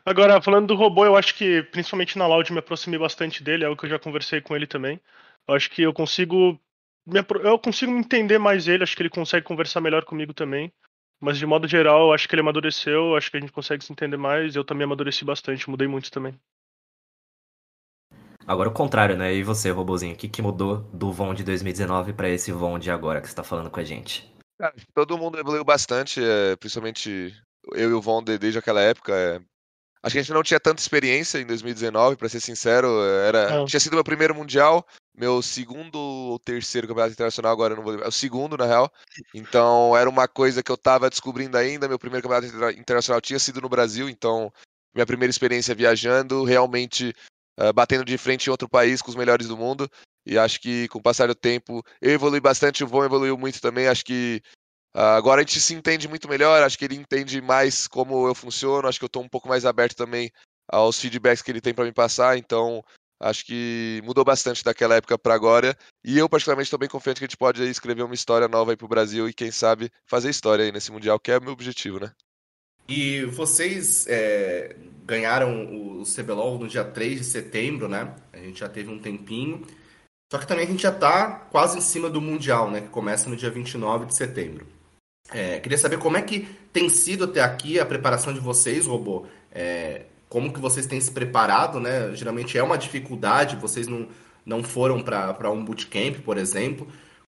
Agora, 0.05 0.41
falando 0.41 0.69
do 0.69 0.75
robô, 0.75 1.05
eu 1.05 1.17
acho 1.17 1.35
que, 1.35 1.63
principalmente 1.65 2.17
na 2.17 2.27
Loud, 2.27 2.51
me 2.51 2.61
aproximei 2.61 2.99
bastante 2.99 3.43
dele, 3.45 3.65
é 3.65 3.69
o 3.69 3.77
que 3.77 3.85
eu 3.85 3.91
já 3.91 3.99
conversei 3.99 4.41
com 4.41 4.57
ele 4.57 4.67
também. 4.67 4.99
Eu 5.47 5.55
acho 5.55 5.71
que 5.71 5.83
eu 5.83 5.93
consigo. 5.93 6.59
Eu 7.45 7.59
consigo 7.59 7.93
entender 7.93 8.39
mais 8.39 8.69
ele, 8.69 8.83
acho 8.85 8.97
que 8.97 9.03
ele 9.03 9.11
consegue 9.11 9.45
conversar 9.45 9.83
melhor 9.83 10.05
comigo 10.07 10.33
também. 10.33 10.73
Mas 11.21 11.39
de 11.39 11.45
modo 11.45 11.69
geral, 11.69 12.13
acho 12.13 12.27
que 12.27 12.35
ele 12.35 12.41
amadureceu, 12.41 13.15
acho 13.15 13.31
que 13.31 13.37
a 13.37 13.41
gente 13.41 13.53
consegue 13.53 13.85
se 13.85 13.93
entender 13.93 14.17
mais. 14.17 14.57
Eu 14.57 14.65
também 14.65 14.85
amadureci 14.85 15.25
bastante, 15.25 15.69
mudei 15.69 15.87
muito 15.87 16.11
também. 16.11 16.35
Agora 18.47 18.71
o 18.71 18.73
contrário, 18.73 19.17
né? 19.17 19.35
E 19.35 19.43
você, 19.43 19.71
Robozinho, 19.71 20.15
o 20.15 20.17
que, 20.17 20.29
que 20.29 20.41
mudou 20.41 20.79
do 20.93 21.13
Von 21.13 21.35
de 21.35 21.45
2019 21.45 22.15
para 22.15 22.29
esse 22.29 22.51
Von 22.51 22.79
de 22.79 22.91
agora 22.91 23.21
que 23.21 23.29
você 23.29 23.35
tá 23.35 23.43
falando 23.43 23.71
com 23.71 23.79
a 23.79 23.85
gente? 23.85 24.33
Cara, 24.59 24.75
todo 24.95 25.19
mundo 25.19 25.39
evoluiu 25.39 25.65
bastante, 25.65 26.21
é, 26.25 26.57
principalmente 26.57 27.35
eu 27.75 27.91
e 27.91 27.93
o 27.93 28.01
Von 28.01 28.25
desde 28.25 28.59
aquela 28.59 28.81
época. 28.81 29.13
É, 29.13 29.41
Acho 30.03 30.15
que 30.15 30.19
a 30.19 30.23
gente 30.23 30.33
não 30.33 30.43
tinha 30.43 30.59
tanta 30.59 30.81
experiência 30.81 31.39
em 31.39 31.47
2019, 31.47 32.17
para 32.17 32.29
ser 32.29 32.41
sincero. 32.41 33.03
Era, 33.27 33.65
tinha 33.67 33.79
sido 33.79 33.95
meu 33.95 34.05
primeiro 34.05 34.35
mundial, 34.35 34.87
meu 35.15 35.43
segundo 35.43 35.99
ou 35.99 36.39
terceiro 36.39 36.87
campeonato 36.87 37.13
internacional, 37.13 37.53
agora 37.53 37.73
eu 37.73 37.77
não 37.77 37.83
vou 37.83 37.93
lembrar. 37.93 38.07
É 38.07 38.09
o 38.09 38.13
segundo, 38.13 38.57
na 38.57 38.65
real. 38.65 38.93
Então 39.35 39.97
era 39.97 40.09
uma 40.09 40.29
coisa 40.29 40.63
que 40.63 40.71
eu 40.71 40.77
tava 40.77 41.11
descobrindo 41.11 41.57
ainda. 41.57 41.89
Meu 41.89 41.99
primeiro 41.99 42.27
campeonato 42.27 42.79
internacional 42.79 43.21
tinha 43.21 43.39
sido 43.39 43.61
no 43.61 43.69
Brasil, 43.69 44.09
então 44.09 44.53
minha 44.95 45.07
primeira 45.07 45.31
experiência 45.31 45.75
viajando, 45.75 46.45
realmente 46.45 47.15
uh, 47.59 47.73
batendo 47.73 48.05
de 48.05 48.17
frente 48.19 48.47
em 48.47 48.51
outro 48.51 48.69
país 48.69 49.03
com 49.03 49.11
os 49.11 49.17
melhores 49.17 49.49
do 49.49 49.57
mundo. 49.57 49.91
E 50.27 50.39
acho 50.39 50.61
que 50.61 50.89
com 50.89 50.99
o 50.99 51.03
passar 51.03 51.29
do 51.29 51.35
tempo 51.35 51.83
eu 52.01 52.13
evolui 52.13 52.41
bastante, 52.41 52.85
o 52.85 52.87
Von 52.87 53.05
evoluiu 53.05 53.37
muito 53.37 53.61
também. 53.61 53.89
Acho 53.89 54.05
que 54.05 54.43
Uh, 54.93 55.15
agora 55.17 55.41
a 55.41 55.45
gente 55.45 55.61
se 55.61 55.73
entende 55.73 56.09
muito 56.09 56.29
melhor, 56.29 56.63
acho 56.63 56.77
que 56.77 56.85
ele 56.85 56.97
entende 56.97 57.41
mais 57.41 57.87
como 57.87 58.27
eu 58.27 58.35
funciono, 58.35 58.89
acho 58.89 58.99
que 58.99 59.05
eu 59.05 59.07
estou 59.09 59.23
um 59.23 59.29
pouco 59.29 59.49
mais 59.49 59.65
aberto 59.65 59.95
também 59.95 60.33
aos 60.69 60.99
feedbacks 60.99 61.43
que 61.43 61.51
ele 61.51 61.61
tem 61.61 61.73
para 61.73 61.85
me 61.85 61.93
passar, 61.93 62.37
então 62.37 62.85
acho 63.21 63.45
que 63.45 64.01
mudou 64.05 64.25
bastante 64.25 64.65
daquela 64.65 64.97
época 64.97 65.19
para 65.19 65.35
agora. 65.35 65.77
E 66.03 66.19
eu, 66.19 66.29
particularmente, 66.29 66.67
estou 66.67 66.79
bem 66.79 66.89
confiante 66.89 67.19
que 67.19 67.25
a 67.25 67.29
gente 67.29 67.37
pode 67.37 67.63
escrever 67.65 68.03
uma 68.03 68.15
história 68.15 68.49
nova 68.49 68.73
aí 68.73 68.77
para 68.77 68.87
o 68.87 68.89
Brasil 68.89 69.29
e, 69.29 69.35
quem 69.35 69.51
sabe, 69.51 69.91
fazer 70.07 70.31
história 70.31 70.65
aí 70.65 70.73
nesse 70.73 70.91
Mundial, 70.91 71.21
que 71.21 71.31
é 71.31 71.39
o 71.39 71.43
meu 71.43 71.53
objetivo, 71.53 72.01
né? 72.01 72.11
E 72.89 73.25
vocês 73.27 74.07
é, 74.09 74.75
ganharam 75.05 76.01
o 76.01 76.03
CBLOL 76.05 76.59
no 76.59 76.67
dia 76.67 76.85
3 76.85 77.19
de 77.19 77.25
setembro, 77.25 77.89
né? 77.89 78.17
A 78.33 78.39
gente 78.39 78.59
já 78.59 78.69
teve 78.69 78.91
um 78.91 78.99
tempinho. 78.99 79.65
Só 80.33 80.39
que 80.39 80.47
também 80.47 80.65
a 80.65 80.69
gente 80.69 80.83
já 80.83 80.91
está 80.91 81.31
quase 81.51 81.79
em 81.79 81.81
cima 81.81 82.09
do 82.09 82.21
Mundial, 82.21 82.71
né? 82.71 82.81
Que 82.81 82.89
começa 82.89 83.29
no 83.29 83.37
dia 83.37 83.51
29 83.51 84.07
de 84.07 84.17
setembro. 84.17 84.67
É, 85.33 85.61
queria 85.61 85.79
saber 85.79 85.99
como 85.99 86.17
é 86.17 86.23
que 86.23 86.49
tem 86.73 86.89
sido 86.89 87.25
até 87.25 87.41
aqui 87.41 87.79
a 87.79 87.87
preparação 87.87 88.33
de 88.33 88.41
vocês, 88.41 88.87
robô. 88.87 89.27
É, 89.53 90.07
como 90.31 90.53
que 90.53 90.61
vocês 90.61 90.87
têm 90.87 91.01
se 91.01 91.11
preparado, 91.11 91.81
né? 91.81 92.15
Geralmente 92.15 92.57
é 92.57 92.63
uma 92.63 92.79
dificuldade, 92.79 93.57
vocês 93.57 93.89
não, 93.89 94.09
não 94.47 94.63
foram 94.63 95.03
para 95.03 95.51
um 95.51 95.63
bootcamp, 95.63 96.21
por 96.25 96.39
exemplo. 96.39 96.87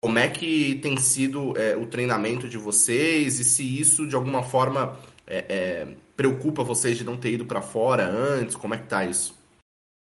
Como 0.01 0.19
é 0.19 0.29
que 0.29 0.77
tem 0.77 0.97
sido 0.97 1.59
é, 1.59 1.77
o 1.77 1.87
treinamento 1.87 2.49
de 2.49 2.57
vocês 2.57 3.41
e 3.41 3.45
se 3.45 3.81
isso 3.81 4.07
de 4.07 4.15
alguma 4.15 4.45
forma 4.45 4.97
é, 5.27 5.45
é, 5.49 5.97
preocupa 6.17 6.63
vocês 6.63 6.97
de 6.97 7.05
não 7.05 7.17
ter 7.17 7.33
ido 7.33 7.45
para 7.45 7.61
fora 7.61 8.07
antes? 8.07 8.55
Como 8.55 8.75
é 8.75 8.79
que 8.79 8.87
tá 8.87 9.05
isso? 9.05 9.37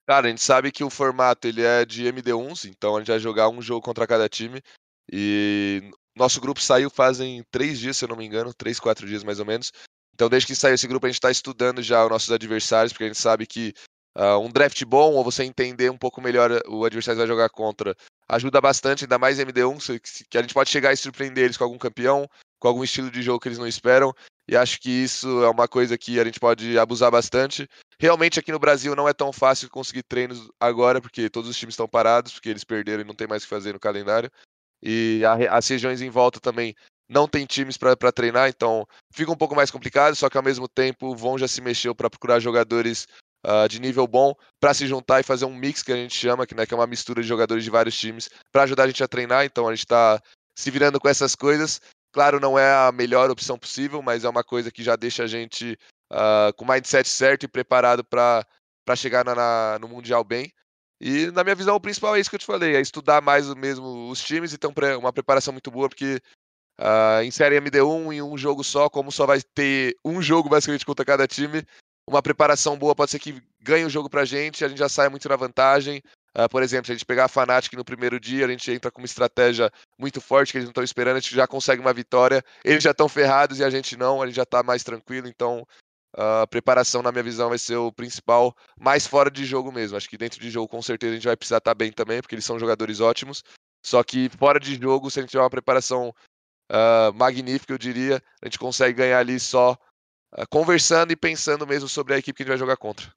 Cara, 0.06 0.28
a 0.28 0.30
gente 0.30 0.44
sabe 0.44 0.72
que 0.72 0.84
o 0.84 0.90
formato 0.90 1.48
ele 1.48 1.64
é 1.64 1.86
de 1.86 2.04
MD1s, 2.04 2.70
então 2.70 2.96
a 2.96 3.00
gente 3.00 3.08
vai 3.08 3.20
jogar 3.20 3.48
um 3.48 3.62
jogo 3.62 3.82
contra 3.82 4.06
cada 4.06 4.28
time. 4.28 4.62
E 5.10 5.92
nosso 6.16 6.42
grupo 6.42 6.60
saiu 6.62 6.90
fazem 6.90 7.42
três 7.50 7.80
dias, 7.80 7.96
se 7.96 8.04
eu 8.04 8.10
não 8.10 8.18
me 8.18 8.26
engano, 8.26 8.54
três, 8.54 8.80
quatro 8.82 9.08
dias 9.08 9.24
mais 9.24 9.40
ou 9.40 9.46
menos. 9.46 9.72
Então, 10.16 10.30
desde 10.30 10.48
que 10.48 10.56
saiu 10.56 10.76
esse 10.76 10.88
grupo, 10.88 11.06
a 11.06 11.10
gente 11.10 11.18
está 11.18 11.30
estudando 11.30 11.84
já 11.84 12.04
os 12.06 12.10
nossos 12.10 12.32
adversários, 12.32 12.94
porque 12.94 13.04
a 13.04 13.08
gente 13.08 13.20
sabe 13.20 13.46
que 13.46 13.74
uh, 14.18 14.40
um 14.40 14.50
draft 14.50 14.82
bom, 14.86 15.14
ou 15.14 15.24
você 15.26 15.44
entender 15.44 15.92
um 15.92 15.98
pouco 15.98 16.22
melhor 16.22 16.50
o 16.68 16.86
adversário 16.86 17.18
que 17.18 17.28
vai 17.28 17.36
jogar 17.36 17.50
contra, 17.50 17.94
ajuda 18.30 18.62
bastante, 18.62 19.04
ainda 19.04 19.20
mais 19.20 19.40
MD1, 19.40 20.00
que 20.30 20.38
a 20.38 20.42
gente 20.42 20.54
pode 20.54 20.70
chegar 20.70 20.94
e 20.94 20.98
surpreender 20.98 21.44
eles 21.44 21.58
com 21.58 21.66
algum 21.66 21.78
campeão, 21.78 22.30
com 22.58 22.68
algum 22.70 22.82
estilo 22.82 23.12
de 23.12 23.22
jogo 23.22 23.42
que 23.42 23.50
eles 23.50 23.58
não 23.58 23.68
esperam. 23.68 24.14
E 24.48 24.56
acho 24.56 24.80
que 24.80 24.90
isso 24.90 25.44
é 25.44 25.50
uma 25.50 25.68
coisa 25.68 25.98
que 25.98 26.18
a 26.18 26.24
gente 26.24 26.40
pode 26.40 26.80
abusar 26.80 27.12
bastante. 27.12 27.68
Realmente 28.00 28.40
aqui 28.40 28.54
no 28.54 28.60
Brasil 28.60 28.96
não 28.96 29.10
é 29.10 29.14
tão 29.14 29.34
fácil 29.34 29.70
conseguir 29.70 30.04
treinos 30.04 30.50
agora, 30.58 31.02
porque 31.02 31.30
todos 31.30 31.50
os 31.50 31.58
times 31.58 31.74
estão 31.74 31.90
parados, 31.90 32.32
porque 32.32 32.50
eles 32.50 32.64
perderam 32.64 33.02
e 33.02 33.06
não 33.06 33.16
tem 33.16 33.28
mais 33.28 33.44
o 33.44 33.46
que 33.46 33.50
fazer 33.50 33.74
no 33.74 33.80
calendário. 33.80 34.32
e 34.82 35.24
as 35.50 35.68
regiões 35.68 36.02
em 36.02 36.10
volta 36.10 36.40
também 36.40 36.74
não 37.10 37.28
tem 37.28 37.46
times 37.46 37.78
para 37.78 38.12
treinar, 38.12 38.50
então 38.50 38.86
fica 39.14 39.32
um 39.32 39.38
pouco 39.38 39.56
mais 39.56 39.70
complicado, 39.70 40.16
só 40.16 40.30
que 40.30 40.38
ao 40.38 40.44
mesmo 40.44 40.68
tempo 40.68 41.08
o 41.08 41.16
Von 41.16 41.38
já 41.38 41.48
se 41.48 41.62
mexeu 41.62 41.94
para 41.94 42.10
procurar 42.10 42.40
jogadores 42.40 43.08
uh, 43.46 43.68
de 43.70 43.80
nível 43.80 44.08
bom 44.08 44.34
para 44.60 44.74
se 44.74 44.88
juntar 44.88 45.20
e 45.20 45.24
fazer 45.24 45.46
um 45.46 45.56
mix 45.56 45.84
que 45.84 45.92
a 45.92 45.96
gente 45.96 46.16
chama, 46.16 46.48
que, 46.48 46.56
né, 46.56 46.66
que 46.66 46.74
é 46.74 46.78
uma 46.78 46.88
mistura 46.88 47.22
de 47.22 47.28
jogadores 47.28 47.64
de 47.64 47.70
vários 47.70 47.98
times, 47.98 48.30
para 48.52 48.64
ajudar 48.64 48.84
a 48.84 48.88
gente 48.88 49.04
a 49.04 49.08
treinar, 49.08 49.46
então 49.46 49.68
a 49.68 49.72
gente 49.72 49.86
está 49.86 50.22
se 50.58 50.72
virando 50.72 51.00
com 51.00 51.08
essas 51.08 51.36
coisas. 51.36 51.80
Claro, 52.12 52.40
não 52.40 52.58
é 52.58 52.74
a 52.74 52.92
melhor 52.92 53.30
opção 53.30 53.58
possível, 53.58 54.02
mas 54.02 54.24
é 54.24 54.30
uma 54.30 54.44
coisa 54.44 54.72
que 54.72 54.82
já 54.82 54.96
deixa 54.96 55.24
a 55.24 55.28
gente 55.28 55.78
uh, 56.12 56.54
com 56.56 56.64
o 56.64 56.68
mindset 56.68 57.08
certo 57.08 57.44
e 57.44 57.48
preparado 57.48 58.04
para 58.04 58.46
chegar 58.96 59.26
na, 59.26 59.36
na, 59.36 59.78
no 59.80 59.88
Mundial 59.88 60.24
bem. 60.24 60.52
E 61.02 61.30
na 61.32 61.44
minha 61.44 61.56
visão, 61.56 61.76
o 61.76 61.80
principal 61.80 62.16
é 62.16 62.22
isso 62.22 62.30
que 62.30 62.38
eu 62.38 62.40
te 62.40 62.46
falei, 62.46 62.76
é 62.76 62.80
estudar 62.80 63.22
mais 63.22 63.54
mesmo 63.54 64.10
os 64.10 64.24
times 64.24 64.54
e 64.54 64.58
ter 64.58 64.68
uma 64.98 65.12
preparação 65.12 65.52
muito 65.52 65.70
boa, 65.70 65.90
porque 65.90 66.22
uh, 66.80 67.24
em 67.24 67.32
série 67.32 67.60
MD1, 67.60 68.14
em 68.14 68.22
um 68.22 68.38
jogo 68.38 68.64
só, 68.64 68.90
como 68.90 69.12
só 69.12 69.26
vai 69.26 69.42
ter 69.54 69.96
um 70.04 70.22
jogo 70.22 70.50
basicamente 70.50 70.86
contra 70.86 71.06
cada 71.06 71.28
time, 71.28 71.66
uma 72.08 72.22
preparação 72.22 72.78
boa 72.78 72.96
pode 72.96 73.12
ser 73.12 73.20
que 73.20 73.42
ganhe 73.62 73.86
o 73.86 73.90
jogo 73.90 74.10
pra 74.10 74.26
gente, 74.26 74.64
a 74.64 74.68
gente 74.68 74.78
já 74.78 74.90
saia 74.90 75.10
muito 75.10 75.28
na 75.28 75.36
vantagem. 75.36 76.02
Uh, 76.38 76.50
por 76.50 76.62
exemplo, 76.62 76.86
se 76.86 76.92
a 76.92 76.96
gente 76.96 77.06
pegar 77.06 77.26
a 77.26 77.30
Fnatic 77.30 77.74
no 77.74 77.86
primeiro 77.86 78.20
dia, 78.20 78.46
a 78.46 78.50
gente 78.50 78.70
entra 78.72 78.92
com 78.92 79.02
uma 79.02 79.06
estratégia 79.06 79.72
muito 79.98 80.20
forte 80.20 80.52
que 80.52 80.58
eles 80.58 80.66
não 80.66 80.72
estão 80.72 80.84
esperando, 80.84 81.16
a 81.16 81.20
gente 81.20 81.34
já 81.34 81.48
consegue 81.48 81.82
uma 81.82 81.94
vitória. 81.94 82.44
Eles 82.64 82.84
já 82.84 82.92
estão 82.92 83.08
ferrados 83.08 83.60
e 83.60 83.64
a 83.64 83.70
gente 83.70 83.96
não, 83.96 84.22
a 84.22 84.28
gente 84.28 84.36
já 84.36 84.44
está 84.44 84.62
mais 84.62 84.84
tranquilo. 84.84 85.28
Então, 85.28 85.66
a 86.14 86.46
preparação, 86.46 87.02
na 87.02 87.12
minha 87.12 87.24
visão, 87.24 87.50
vai 87.50 87.58
ser 87.58 87.78
o 87.78 87.92
principal, 87.92 88.56
mais 88.80 89.08
fora 89.08 89.32
de 89.32 89.46
jogo 89.46 89.72
mesmo. 89.72 89.98
Acho 89.98 90.10
que 90.10 90.18
dentro 90.18 90.40
de 90.40 90.50
jogo, 90.50 90.68
com 90.68 90.82
certeza, 90.82 91.14
a 91.14 91.16
gente 91.16 91.28
vai 91.28 91.38
precisar 91.38 91.58
estar 91.58 91.72
tá 91.72 91.76
bem 91.76 91.92
também, 91.92 92.22
porque 92.22 92.36
eles 92.36 92.46
são 92.46 92.60
jogadores 92.60 93.00
ótimos. 93.00 93.44
Só 93.86 94.04
que 94.04 94.30
fora 94.30 94.60
de 94.60 94.76
jogo, 94.76 95.10
se 95.10 95.20
a 95.20 95.22
gente 95.22 95.32
tiver 95.32 95.44
uma 95.44 95.50
preparação 95.50 96.14
uh, 96.72 97.14
magnífica, 97.14 97.74
eu 97.74 97.78
diria, 97.78 98.22
a 98.42 98.46
gente 98.46 98.60
consegue 98.60 98.98
ganhar 98.98 99.20
ali 99.20 99.40
só 99.40 99.74
uh, 100.38 100.46
conversando 100.50 101.12
e 101.12 101.16
pensando 101.16 101.66
mesmo 101.68 101.90
sobre 101.90 102.14
a 102.14 102.18
equipe 102.18 102.38
que 102.38 102.44
a 102.44 102.46
gente 102.46 102.50
vai 102.50 102.58
jogar 102.58 102.78
contra. 102.78 103.12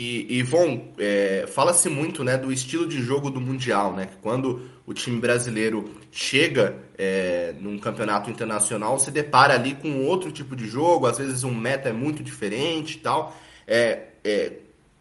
E, 0.00 0.38
Ivon, 0.38 0.94
é, 0.96 1.44
fala-se 1.46 1.90
muito 1.90 2.24
né, 2.24 2.38
do 2.38 2.50
estilo 2.50 2.88
de 2.88 3.02
jogo 3.02 3.30
do 3.30 3.38
Mundial, 3.38 3.92
né? 3.92 4.06
Que 4.06 4.16
quando 4.22 4.66
o 4.86 4.94
time 4.94 5.20
brasileiro 5.20 5.94
chega 6.10 6.74
é, 6.96 7.54
num 7.60 7.78
campeonato 7.78 8.30
internacional, 8.30 8.98
se 8.98 9.10
depara 9.10 9.52
ali 9.52 9.74
com 9.74 10.06
outro 10.06 10.32
tipo 10.32 10.56
de 10.56 10.66
jogo, 10.66 11.06
às 11.06 11.18
vezes 11.18 11.44
um 11.44 11.54
meta 11.54 11.90
é 11.90 11.92
muito 11.92 12.22
diferente 12.22 12.94
e 12.96 13.00
tal. 13.00 13.36
É, 13.66 14.04
é, 14.24 14.52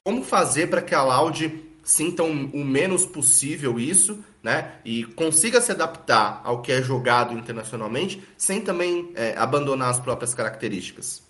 como 0.04 0.22
fazer 0.22 0.68
para 0.68 0.82
que 0.82 0.94
a 0.94 1.02
Loud 1.02 1.50
sinta 1.82 2.22
o 2.22 2.66
menos 2.66 3.06
possível 3.06 3.80
isso, 3.80 4.22
né? 4.42 4.74
E 4.86 5.04
consiga 5.04 5.60
se 5.62 5.72
adaptar 5.72 6.42
ao 6.44 6.62
que 6.62 6.72
é 6.72 6.82
jogado 6.82 7.38
internacionalmente, 7.38 8.24
sem 8.38 8.62
também 8.62 9.12
é, 9.16 9.36
abandonar 9.38 9.90
as 9.90 10.00
próprias 10.00 10.34
características? 10.34 11.28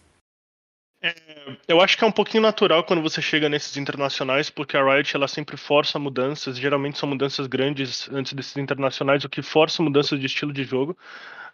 É, 1.02 1.16
eu 1.68 1.80
acho 1.80 1.98
que 1.98 2.04
é 2.04 2.08
um 2.08 2.12
pouquinho 2.12 2.44
natural 2.44 2.84
quando 2.84 3.02
você 3.02 3.22
chega 3.22 3.48
nesses 3.48 3.78
internacionais, 3.78 4.50
porque 4.50 4.76
a 4.76 4.84
Riot 4.84 5.16
ela 5.16 5.28
sempre 5.28 5.56
força 5.56 5.98
mudanças, 5.98 6.58
geralmente 6.58 6.98
são 6.98 7.08
mudanças 7.08 7.48
grandes 7.48 8.10
antes 8.12 8.34
desses 8.34 8.58
internacionais, 8.58 9.24
o 9.24 9.30
que 9.30 9.42
força 9.42 9.82
mudanças 9.82 10.20
de 10.20 10.26
estilo 10.26 10.52
de 10.52 10.64
jogo. 10.64 10.98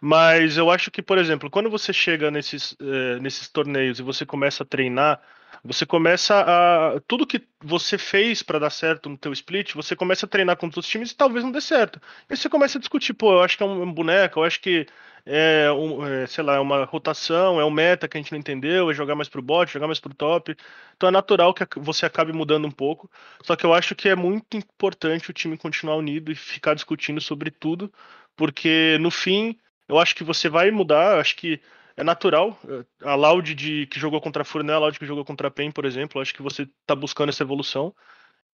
Mas 0.00 0.56
eu 0.56 0.70
acho 0.70 0.90
que, 0.90 1.02
por 1.02 1.18
exemplo, 1.18 1.50
quando 1.50 1.70
você 1.70 1.92
chega 1.92 2.30
nesses, 2.30 2.76
eh, 2.80 3.18
nesses 3.20 3.48
torneios 3.48 3.98
e 3.98 4.02
você 4.02 4.26
começa 4.26 4.62
a 4.62 4.66
treinar, 4.66 5.20
você 5.64 5.84
começa 5.86 6.40
a. 6.46 7.00
Tudo 7.06 7.26
que 7.26 7.42
você 7.62 7.98
fez 7.98 8.42
para 8.42 8.58
dar 8.58 8.70
certo 8.70 9.08
no 9.08 9.18
teu 9.18 9.32
split, 9.32 9.74
você 9.74 9.96
começa 9.96 10.26
a 10.26 10.28
treinar 10.28 10.56
com 10.56 10.68
os 10.74 10.86
times 10.86 11.10
e 11.10 11.16
talvez 11.16 11.44
não 11.44 11.52
dê 11.52 11.60
certo. 11.60 12.00
E 12.30 12.36
você 12.36 12.48
começa 12.48 12.78
a 12.78 12.80
discutir, 12.80 13.14
pô, 13.14 13.32
eu 13.32 13.42
acho 13.42 13.56
que 13.56 13.62
é 13.62 13.66
um 13.66 13.92
boneco, 13.92 14.40
eu 14.40 14.44
acho 14.44 14.60
que 14.60 14.86
é, 15.24 15.70
um, 15.72 16.06
é, 16.06 16.26
sei 16.26 16.44
lá, 16.44 16.56
é 16.56 16.60
uma 16.60 16.84
rotação, 16.84 17.60
é 17.60 17.64
um 17.64 17.70
meta 17.70 18.06
que 18.06 18.16
a 18.16 18.20
gente 18.20 18.30
não 18.32 18.38
entendeu, 18.38 18.90
é 18.90 18.94
jogar 18.94 19.16
mais 19.16 19.28
pro 19.28 19.42
bot, 19.42 19.72
jogar 19.72 19.86
mais 19.88 19.98
pro 19.98 20.14
top. 20.14 20.56
Então 20.96 21.08
é 21.08 21.12
natural 21.12 21.52
que 21.52 21.66
você 21.80 22.06
acabe 22.06 22.32
mudando 22.32 22.66
um 22.66 22.70
pouco. 22.70 23.10
Só 23.42 23.56
que 23.56 23.66
eu 23.66 23.74
acho 23.74 23.94
que 23.94 24.08
é 24.08 24.14
muito 24.14 24.56
importante 24.56 25.30
o 25.30 25.32
time 25.34 25.56
continuar 25.58 25.96
unido 25.96 26.30
e 26.30 26.34
ficar 26.36 26.74
discutindo 26.74 27.20
sobre 27.20 27.50
tudo, 27.50 27.92
porque 28.36 28.98
no 29.00 29.10
fim, 29.10 29.58
eu 29.88 29.98
acho 29.98 30.14
que 30.14 30.24
você 30.24 30.48
vai 30.48 30.70
mudar, 30.70 31.18
acho 31.20 31.36
que 31.36 31.60
é 31.96 32.04
natural. 32.04 32.58
A 33.02 33.14
Loud 33.14 33.54
de, 33.54 33.86
que 33.86 33.98
jogou 33.98 34.20
contra 34.20 34.42
a 34.42 34.44
Fúria, 34.44 34.66
não 34.66 34.74
é 34.74 34.76
a 34.76 34.80
Loud 34.80 34.98
que 34.98 35.06
jogou 35.06 35.24
contra 35.24 35.48
a 35.48 35.50
PEN, 35.50 35.70
por 35.70 35.84
exemplo. 35.84 36.20
Acho 36.20 36.34
que 36.34 36.42
você 36.42 36.68
tá 36.86 36.94
buscando 36.94 37.30
essa 37.30 37.42
evolução. 37.42 37.94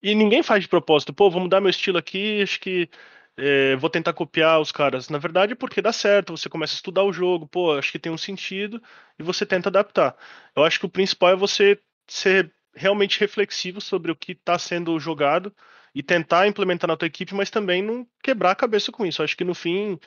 E 0.03 0.15
ninguém 0.15 0.43
faz 0.43 0.63
de 0.63 0.69
propósito, 0.69 1.15
pô, 1.15 1.31
vou 1.31 1.41
mudar 1.41 1.61
meu 1.61 1.71
estilo 1.71 1.97
aqui, 1.99 2.43
acho 2.43 2.59
que 2.61 2.91
é, 3.37 3.77
vou 3.77 3.89
tentar 3.89 4.13
copiar 4.13 4.61
os 4.61 4.73
caras. 4.73 5.09
Na 5.09 5.19
verdade, 5.19 5.53
é 5.53 5.57
porque 5.57 5.81
dá 5.81 5.93
certo, 5.93 6.37
você 6.37 6.49
começa 6.49 6.75
a 6.75 6.77
estudar 6.77 7.05
o 7.05 7.13
jogo, 7.13 7.47
pô, 7.47 7.73
acho 7.79 7.93
que 7.93 7.99
tem 7.99 8.13
um 8.13 8.19
sentido, 8.19 8.83
e 9.19 9.23
você 9.23 9.47
tenta 9.47 9.69
adaptar. 9.69 10.17
Eu 10.57 10.65
acho 10.65 10.81
que 10.81 10.87
o 10.87 10.91
principal 10.91 11.31
é 11.31 11.37
você 11.37 11.79
ser 12.09 12.53
realmente 12.75 13.21
reflexivo 13.21 13.81
sobre 13.81 14.11
o 14.11 14.17
que 14.17 14.33
está 14.33 14.59
sendo 14.59 14.99
jogado 14.99 15.55
e 15.95 16.03
tentar 16.03 16.49
implementar 16.49 16.89
na 16.89 16.97
tua 16.97 17.07
equipe, 17.07 17.35
mas 17.35 17.51
também 17.51 17.83
não 17.83 18.07
quebrar 18.23 18.53
a 18.53 18.57
cabeça 18.57 18.91
com 18.91 19.07
isso. 19.07 19.21
Eu 19.23 19.25
acho 19.25 19.37
que 19.37 19.45
no 19.45 19.55
fim 19.55 19.99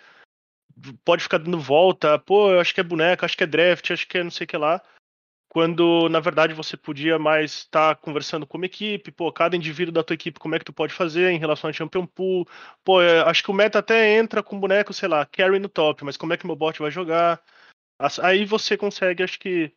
pode 1.04 1.24
ficar 1.24 1.38
dando 1.40 1.60
volta, 1.60 2.20
pô, 2.20 2.52
eu 2.52 2.60
acho 2.60 2.74
que 2.74 2.82
é 2.82 2.84
boneca, 2.84 3.26
acho 3.26 3.38
que 3.38 3.44
é 3.44 3.48
draft, 3.48 3.92
acho 3.92 4.08
que 4.08 4.18
é 4.18 4.24
não 4.24 4.32
sei 4.32 4.46
o 4.46 4.48
que 4.48 4.58
lá 4.58 4.82
quando 5.56 6.10
na 6.10 6.20
verdade 6.20 6.54
você 6.54 6.76
podia 6.76 7.18
mais 7.18 7.60
estar 7.60 7.96
tá 7.96 8.02
conversando 8.02 8.46
com 8.46 8.58
uma 8.58 8.66
equipe, 8.66 9.10
pô, 9.10 9.32
cada 9.32 9.56
indivíduo 9.56 9.94
da 9.94 10.04
tua 10.04 10.14
equipe, 10.14 10.38
como 10.38 10.54
é 10.54 10.60
que 10.60 10.66
tu 10.66 10.74
pode 10.74 10.94
fazer 10.94 11.32
em 11.32 11.40
relação 11.40 11.70
a 11.70 11.74
Champion 11.74 12.06
Pool, 12.06 12.46
pô, 12.84 13.00
acho 13.00 13.42
que 13.42 13.50
o 13.50 13.54
meta 13.54 13.80
até 13.80 14.18
entra 14.18 14.44
com 14.44 14.60
boneco, 14.60 14.94
sei 14.94 15.08
lá, 15.08 15.26
carry 15.26 15.58
no 15.60 15.70
top, 15.70 16.04
mas 16.04 16.18
como 16.18 16.34
é 16.34 16.38
que 16.38 16.46
meu 16.46 16.58
bot 16.58 16.78
vai 16.78 16.92
jogar? 16.92 17.42
Aí 18.22 18.44
você 18.44 18.76
consegue, 18.76 19.24
acho 19.24 19.40
que, 19.40 19.74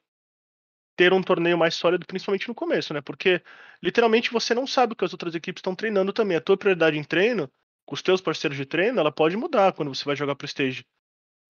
ter 0.96 1.12
um 1.12 1.22
torneio 1.22 1.56
mais 1.56 1.76
sólido, 1.76 2.04
principalmente 2.04 2.48
no 2.48 2.54
começo, 2.56 2.92
né? 2.92 3.00
Porque 3.00 3.40
literalmente 3.80 4.32
você 4.32 4.52
não 4.52 4.66
sabe 4.66 4.94
o 4.94 4.96
que 4.96 5.04
as 5.04 5.12
outras 5.12 5.32
equipes 5.36 5.60
estão 5.60 5.76
treinando 5.76 6.12
também. 6.12 6.36
A 6.36 6.40
tua 6.40 6.56
prioridade 6.56 6.98
em 6.98 7.04
treino, 7.04 7.48
com 7.88 7.94
os 7.94 8.02
teus 8.02 8.20
parceiros 8.20 8.58
de 8.58 8.66
treino, 8.66 9.00
ela 9.00 9.10
pode 9.10 9.34
mudar 9.34 9.72
quando 9.72 9.94
você 9.94 10.04
vai 10.04 10.14
jogar 10.14 10.34
pro 10.34 10.44
stage. 10.44 10.84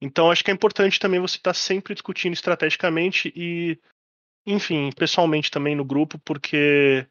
Então 0.00 0.30
acho 0.30 0.44
que 0.44 0.52
é 0.52 0.54
importante 0.54 1.00
também 1.00 1.18
você 1.18 1.36
estar 1.36 1.50
tá 1.50 1.54
sempre 1.54 1.94
discutindo 1.94 2.32
estrategicamente 2.32 3.32
e 3.34 3.76
enfim, 4.46 4.92
pessoalmente 4.92 5.50
também 5.50 5.74
no 5.74 5.84
grupo, 5.84 6.16
porque 6.20 7.04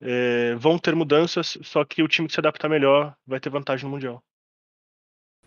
é, 0.00 0.54
vão 0.54 0.78
ter 0.78 0.94
mudanças, 0.94 1.58
só 1.62 1.84
que 1.84 2.02
o 2.02 2.08
time 2.08 2.26
que 2.26 2.32
se 2.32 2.40
adaptar 2.40 2.70
melhor 2.70 3.14
vai 3.26 3.38
ter 3.38 3.50
vantagem 3.50 3.84
no 3.84 3.90
Mundial. 3.90 4.24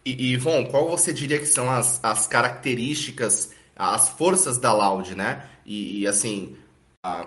E, 0.05 0.34
Ivon, 0.34 0.67
qual 0.67 0.88
você 0.88 1.12
diria 1.12 1.39
que 1.39 1.48
são 1.48 1.72
as, 1.72 2.03
as 2.03 2.27
características, 2.27 3.51
as 3.75 4.10
forças 4.10 4.60
da 4.60 4.72
Loud, 4.72 5.15
né? 5.15 5.50
E, 5.65 6.01
e 6.01 6.08
assim, 6.08 6.55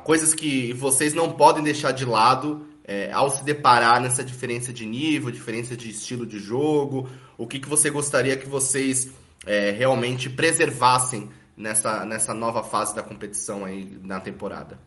coisas 0.04 0.34
que 0.34 0.72
vocês 0.72 1.14
não 1.14 1.32
podem 1.32 1.64
deixar 1.64 1.90
de 1.90 2.04
lado 2.04 2.73
é, 2.84 3.10
ao 3.12 3.30
se 3.30 3.42
deparar 3.44 4.00
nessa 4.00 4.22
diferença 4.22 4.72
de 4.72 4.84
nível, 4.84 5.30
diferença 5.30 5.76
de 5.76 5.90
estilo 5.90 6.26
de 6.26 6.38
jogo, 6.38 7.08
o 7.38 7.46
que, 7.46 7.58
que 7.58 7.68
você 7.68 7.90
gostaria 7.90 8.36
que 8.36 8.48
vocês 8.48 9.10
é, 9.46 9.70
realmente 9.70 10.28
preservassem 10.28 11.30
nessa, 11.56 12.04
nessa 12.04 12.34
nova 12.34 12.62
fase 12.62 12.94
da 12.94 13.02
competição 13.02 13.64
aí 13.64 13.98
na 14.02 14.20
temporada? 14.20 14.78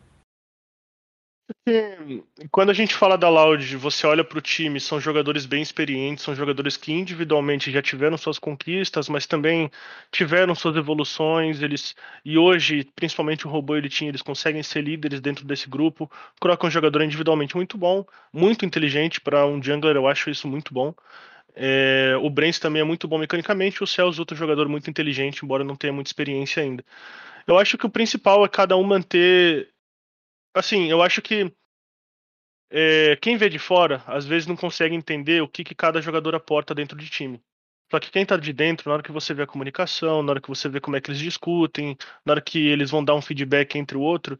Quando 2.50 2.70
a 2.70 2.74
gente 2.74 2.94
fala 2.94 3.16
da 3.16 3.28
Loud, 3.28 3.76
você 3.76 4.06
olha 4.06 4.24
para 4.24 4.38
o 4.38 4.40
time, 4.42 4.80
são 4.80 5.00
jogadores 5.00 5.46
bem 5.46 5.62
experientes, 5.62 6.24
são 6.24 6.34
jogadores 6.34 6.76
que 6.76 6.92
individualmente 6.92 7.70
já 7.70 7.80
tiveram 7.82 8.16
suas 8.18 8.38
conquistas, 8.38 9.08
mas 9.08 9.26
também 9.26 9.70
tiveram 10.10 10.54
suas 10.54 10.76
evoluções. 10.76 11.62
Eles 11.62 11.94
e 12.24 12.36
hoje, 12.38 12.86
principalmente 12.94 13.46
o 13.46 13.50
robô 13.50 13.76
ele 13.76 13.88
tinha, 13.88 14.10
eles 14.10 14.22
conseguem 14.22 14.62
ser 14.62 14.82
líderes 14.82 15.20
dentro 15.20 15.44
desse 15.44 15.68
grupo. 15.68 16.10
Croc 16.40 16.62
é 16.64 16.66
um 16.66 16.70
jogador 16.70 17.02
individualmente 17.02 17.56
muito 17.56 17.78
bom, 17.78 18.04
muito 18.32 18.64
inteligente 18.64 19.20
para 19.20 19.46
um 19.46 19.62
jungler, 19.62 19.96
eu 19.96 20.06
acho 20.06 20.30
isso 20.30 20.48
muito 20.48 20.72
bom. 20.74 20.94
É, 21.54 22.16
o 22.22 22.30
Brents 22.30 22.58
também 22.60 22.80
é 22.82 22.84
muito 22.84 23.08
bom 23.08 23.18
mecanicamente, 23.18 23.82
o 23.82 23.86
Celso 23.86 24.20
outro 24.20 24.36
jogador 24.36 24.68
muito 24.68 24.88
inteligente, 24.90 25.44
embora 25.44 25.64
não 25.64 25.76
tenha 25.76 25.92
muita 25.92 26.08
experiência 26.08 26.62
ainda. 26.62 26.84
Eu 27.46 27.58
acho 27.58 27.78
que 27.78 27.86
o 27.86 27.90
principal 27.90 28.44
é 28.44 28.48
cada 28.48 28.76
um 28.76 28.84
manter. 28.84 29.70
Assim, 30.54 30.90
eu 30.90 31.02
acho 31.02 31.22
que 31.22 31.52
é, 32.70 33.16
quem 33.16 33.36
vê 33.36 33.48
de 33.48 33.58
fora, 33.58 34.02
às 34.06 34.26
vezes 34.26 34.46
não 34.46 34.56
consegue 34.56 34.94
entender 34.94 35.42
o 35.42 35.48
que, 35.48 35.64
que 35.64 35.74
cada 35.74 36.00
jogador 36.02 36.34
aporta 36.34 36.74
dentro 36.74 36.96
de 36.96 37.08
time. 37.08 37.42
Só 37.90 37.98
que 37.98 38.10
quem 38.10 38.26
tá 38.26 38.36
de 38.36 38.52
dentro, 38.52 38.88
na 38.88 38.94
hora 38.94 39.02
que 39.02 39.12
você 39.12 39.32
vê 39.32 39.42
a 39.42 39.46
comunicação, 39.46 40.22
na 40.22 40.32
hora 40.32 40.40
que 40.40 40.48
você 40.48 40.68
vê 40.68 40.78
como 40.80 40.96
é 40.96 41.00
que 41.00 41.10
eles 41.10 41.20
discutem, 41.20 41.96
na 42.24 42.34
hora 42.34 42.40
que 42.42 42.58
eles 42.68 42.90
vão 42.90 43.02
dar 43.02 43.14
um 43.14 43.22
feedback 43.22 43.76
entre 43.78 43.96
o 43.96 44.00
outro, 44.00 44.38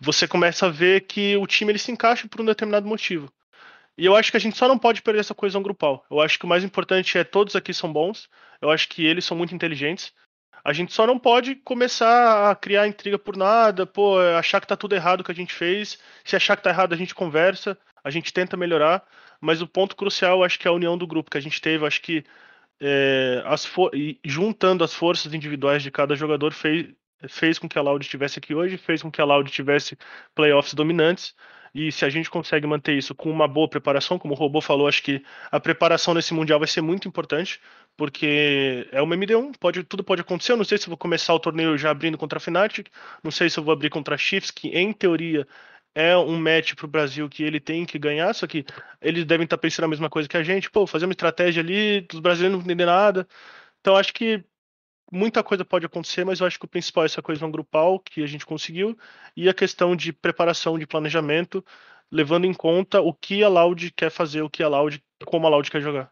você 0.00 0.26
começa 0.26 0.66
a 0.66 0.70
ver 0.70 1.02
que 1.02 1.36
o 1.36 1.46
time 1.46 1.70
ele 1.72 1.78
se 1.78 1.92
encaixa 1.92 2.26
por 2.28 2.40
um 2.40 2.44
determinado 2.44 2.88
motivo. 2.88 3.32
E 3.96 4.06
eu 4.06 4.16
acho 4.16 4.30
que 4.30 4.36
a 4.36 4.40
gente 4.40 4.56
só 4.56 4.66
não 4.66 4.78
pode 4.78 5.02
perder 5.02 5.20
essa 5.20 5.34
coesão 5.34 5.62
grupal. 5.62 6.04
Eu 6.10 6.20
acho 6.20 6.38
que 6.38 6.44
o 6.44 6.48
mais 6.48 6.64
importante 6.64 7.18
é 7.18 7.24
todos 7.24 7.54
aqui 7.54 7.72
são 7.74 7.92
bons. 7.92 8.28
Eu 8.60 8.70
acho 8.70 8.88
que 8.88 9.04
eles 9.04 9.24
são 9.24 9.36
muito 9.36 9.54
inteligentes. 9.54 10.12
A 10.64 10.72
gente 10.72 10.92
só 10.92 11.06
não 11.06 11.18
pode 11.18 11.54
começar 11.56 12.50
a 12.50 12.54
criar 12.54 12.86
intriga 12.86 13.18
por 13.18 13.36
nada, 13.36 13.86
pô, 13.86 14.18
achar 14.38 14.60
que 14.60 14.66
tá 14.66 14.76
tudo 14.76 14.94
errado 14.94 15.24
que 15.24 15.32
a 15.32 15.34
gente 15.34 15.54
fez. 15.54 15.98
Se 16.24 16.36
achar 16.36 16.56
que 16.56 16.62
tá 16.62 16.70
errado, 16.70 16.92
a 16.92 16.96
gente 16.96 17.14
conversa. 17.14 17.78
a 18.04 18.10
gente 18.10 18.32
tenta 18.32 18.56
melhorar, 18.56 19.02
mas 19.40 19.60
o 19.62 19.66
ponto 19.66 19.96
crucial 19.96 20.42
acho 20.44 20.58
que 20.58 20.66
é 20.66 20.70
a 20.70 20.74
união 20.74 20.96
do 20.96 21.06
grupo 21.06 21.30
que 21.30 21.38
a 21.38 21.40
gente 21.40 21.60
teve. 21.60 21.86
Acho 21.86 22.00
que 22.02 22.24
é, 22.80 23.42
as 23.46 23.70
juntando 24.24 24.84
as 24.84 24.94
forças 24.94 25.34
individuais 25.34 25.82
de 25.82 25.90
cada 25.90 26.16
jogador 26.16 26.52
fez, 26.52 26.88
fez 27.28 27.58
com 27.58 27.68
que 27.68 27.78
a 27.78 27.82
Loud 27.82 28.04
estivesse 28.04 28.38
aqui 28.38 28.54
hoje, 28.54 28.76
fez 28.78 29.02
com 29.02 29.10
que 29.10 29.20
a 29.20 29.24
Loud 29.24 29.50
tivesse 29.50 29.98
playoffs 30.34 30.74
dominantes. 30.74 31.34
E 31.74 31.92
se 31.92 32.04
a 32.04 32.10
gente 32.10 32.28
consegue 32.30 32.66
manter 32.66 32.96
isso 32.96 33.14
com 33.14 33.30
uma 33.30 33.46
boa 33.46 33.68
preparação, 33.68 34.18
como 34.18 34.34
o 34.34 34.36
Robô 34.36 34.60
falou, 34.60 34.88
acho 34.88 35.02
que 35.02 35.22
a 35.50 35.60
preparação 35.60 36.14
nesse 36.14 36.34
Mundial 36.34 36.58
vai 36.58 36.68
ser 36.68 36.80
muito 36.80 37.06
importante, 37.06 37.60
porque 37.96 38.88
é 38.92 39.00
uma 39.02 39.16
MD1, 39.16 39.56
pode, 39.58 39.84
tudo 39.84 40.02
pode 40.04 40.20
acontecer. 40.22 40.52
Eu 40.52 40.56
não 40.56 40.64
sei 40.64 40.78
se 40.78 40.88
vou 40.88 40.96
começar 40.96 41.34
o 41.34 41.40
torneio 41.40 41.76
já 41.78 41.90
abrindo 41.90 42.18
contra 42.18 42.38
a 42.38 42.40
Fnatic, 42.40 42.88
não 43.22 43.30
sei 43.30 43.48
se 43.50 43.58
eu 43.58 43.64
vou 43.64 43.72
abrir 43.72 43.90
contra 43.90 44.14
a 44.14 44.18
Chiefs, 44.18 44.50
que 44.50 44.68
em 44.68 44.92
teoria 44.92 45.46
é 45.94 46.16
um 46.16 46.38
match 46.38 46.74
para 46.74 46.86
o 46.86 46.88
Brasil 46.88 47.28
que 47.28 47.42
ele 47.42 47.60
tem 47.60 47.84
que 47.84 47.98
ganhar, 47.98 48.32
só 48.34 48.46
que 48.46 48.64
eles 49.00 49.24
devem 49.24 49.44
estar 49.44 49.58
pensando 49.58 49.86
a 49.86 49.88
mesma 49.88 50.08
coisa 50.08 50.28
que 50.28 50.36
a 50.36 50.42
gente, 50.42 50.70
pô, 50.70 50.86
fazer 50.86 51.06
uma 51.06 51.12
estratégia 51.12 51.62
ali, 51.62 52.06
os 52.12 52.20
brasileiros 52.20 52.58
não 52.58 52.64
entendem 52.64 52.86
nada. 52.86 53.26
Então 53.80 53.96
acho 53.96 54.12
que 54.14 54.44
muita 55.10 55.42
coisa 55.42 55.64
pode 55.64 55.84
acontecer, 55.84 56.24
mas 56.24 56.40
eu 56.40 56.46
acho 56.46 56.58
que 56.58 56.64
o 56.64 56.68
principal 56.68 57.04
é 57.04 57.06
essa 57.06 57.22
coesão 57.22 57.50
grupal 57.50 57.98
que 57.98 58.22
a 58.22 58.26
gente 58.26 58.46
conseguiu 58.46 58.96
e 59.36 59.48
a 59.48 59.54
questão 59.54 59.96
de 59.96 60.12
preparação, 60.12 60.78
de 60.78 60.86
planejamento, 60.86 61.64
levando 62.10 62.44
em 62.44 62.54
conta 62.54 63.00
o 63.00 63.12
que 63.12 63.42
a 63.42 63.48
Loud 63.48 63.90
quer 63.92 64.10
fazer, 64.10 64.42
o 64.42 64.50
que 64.50 64.62
a 64.62 64.68
Loud, 64.68 65.02
como 65.24 65.46
a 65.46 65.50
Loud 65.50 65.70
quer 65.70 65.80
jogar. 65.80 66.10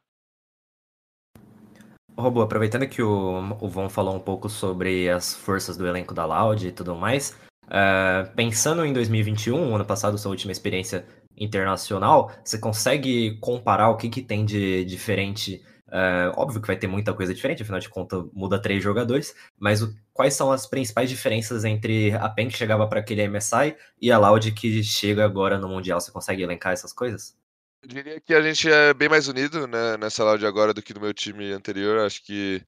Robô, 2.17 2.43
aproveitando 2.43 2.89
que 2.89 3.01
o, 3.01 3.57
o 3.61 3.69
Von 3.69 3.89
falou 3.89 4.17
um 4.17 4.21
pouco 4.21 4.49
sobre 4.49 5.09
as 5.09 5.35
forças 5.35 5.77
do 5.77 5.87
elenco 5.87 6.13
da 6.13 6.25
Loud 6.25 6.67
e 6.67 6.73
tudo 6.73 6.97
mais, 6.97 7.39
uh, 7.67 8.35
pensando 8.35 8.85
em 8.85 8.93
2021, 8.93 9.77
ano 9.77 9.85
passado, 9.85 10.19
sua 10.19 10.33
última 10.33 10.51
experiência 10.51 11.07
internacional, 11.37 12.33
você 12.45 12.59
consegue 12.59 13.39
comparar 13.39 13.91
o 13.91 13.97
que, 13.97 14.09
que 14.09 14.21
tem 14.21 14.45
de 14.45 14.85
diferente 14.85 15.63
Uh, 15.89 16.29
óbvio 16.37 16.61
que 16.61 16.67
vai 16.67 16.77
ter 16.77 16.87
muita 16.87 17.15
coisa 17.15 17.33
diferente, 17.33 17.63
afinal 17.63 17.81
de 17.81 17.89
contas 17.89 18.23
muda 18.35 18.61
três 18.61 18.83
jogadores, 18.83 19.35
mas 19.59 19.83
o, 19.83 19.95
quais 20.13 20.35
são 20.35 20.53
as 20.53 20.67
principais 20.67 21.09
diferenças 21.09 21.65
entre 21.65 22.13
a 22.13 22.29
PEN 22.29 22.49
que 22.49 22.59
chegava 22.59 22.87
para 22.87 23.01
aquele 23.01 23.27
MSI 23.27 23.75
e 24.01 24.13
a 24.13 24.19
Loud 24.19 24.53
que 24.53 24.83
chega 24.83 25.25
agora 25.25 25.59
no 25.59 25.67
Mundial? 25.67 25.99
Você 25.99 26.13
consegue 26.13 26.43
elencar 26.43 26.75
essas 26.75 26.93
coisas? 26.93 27.35
Eu 27.83 27.89
diria 27.89 28.21
que 28.21 28.35
a 28.35 28.43
gente 28.43 28.71
é 28.71 28.93
bem 28.93 29.09
mais 29.09 29.29
unido 29.29 29.67
né, 29.67 29.97
nessa 29.97 30.23
Loud 30.25 30.45
agora 30.45 30.75
do 30.75 30.83
que 30.83 30.93
no 30.93 31.01
meu 31.01 31.15
time 31.15 31.53
anterior. 31.53 32.01
Acho 32.01 32.23
que 32.23 32.63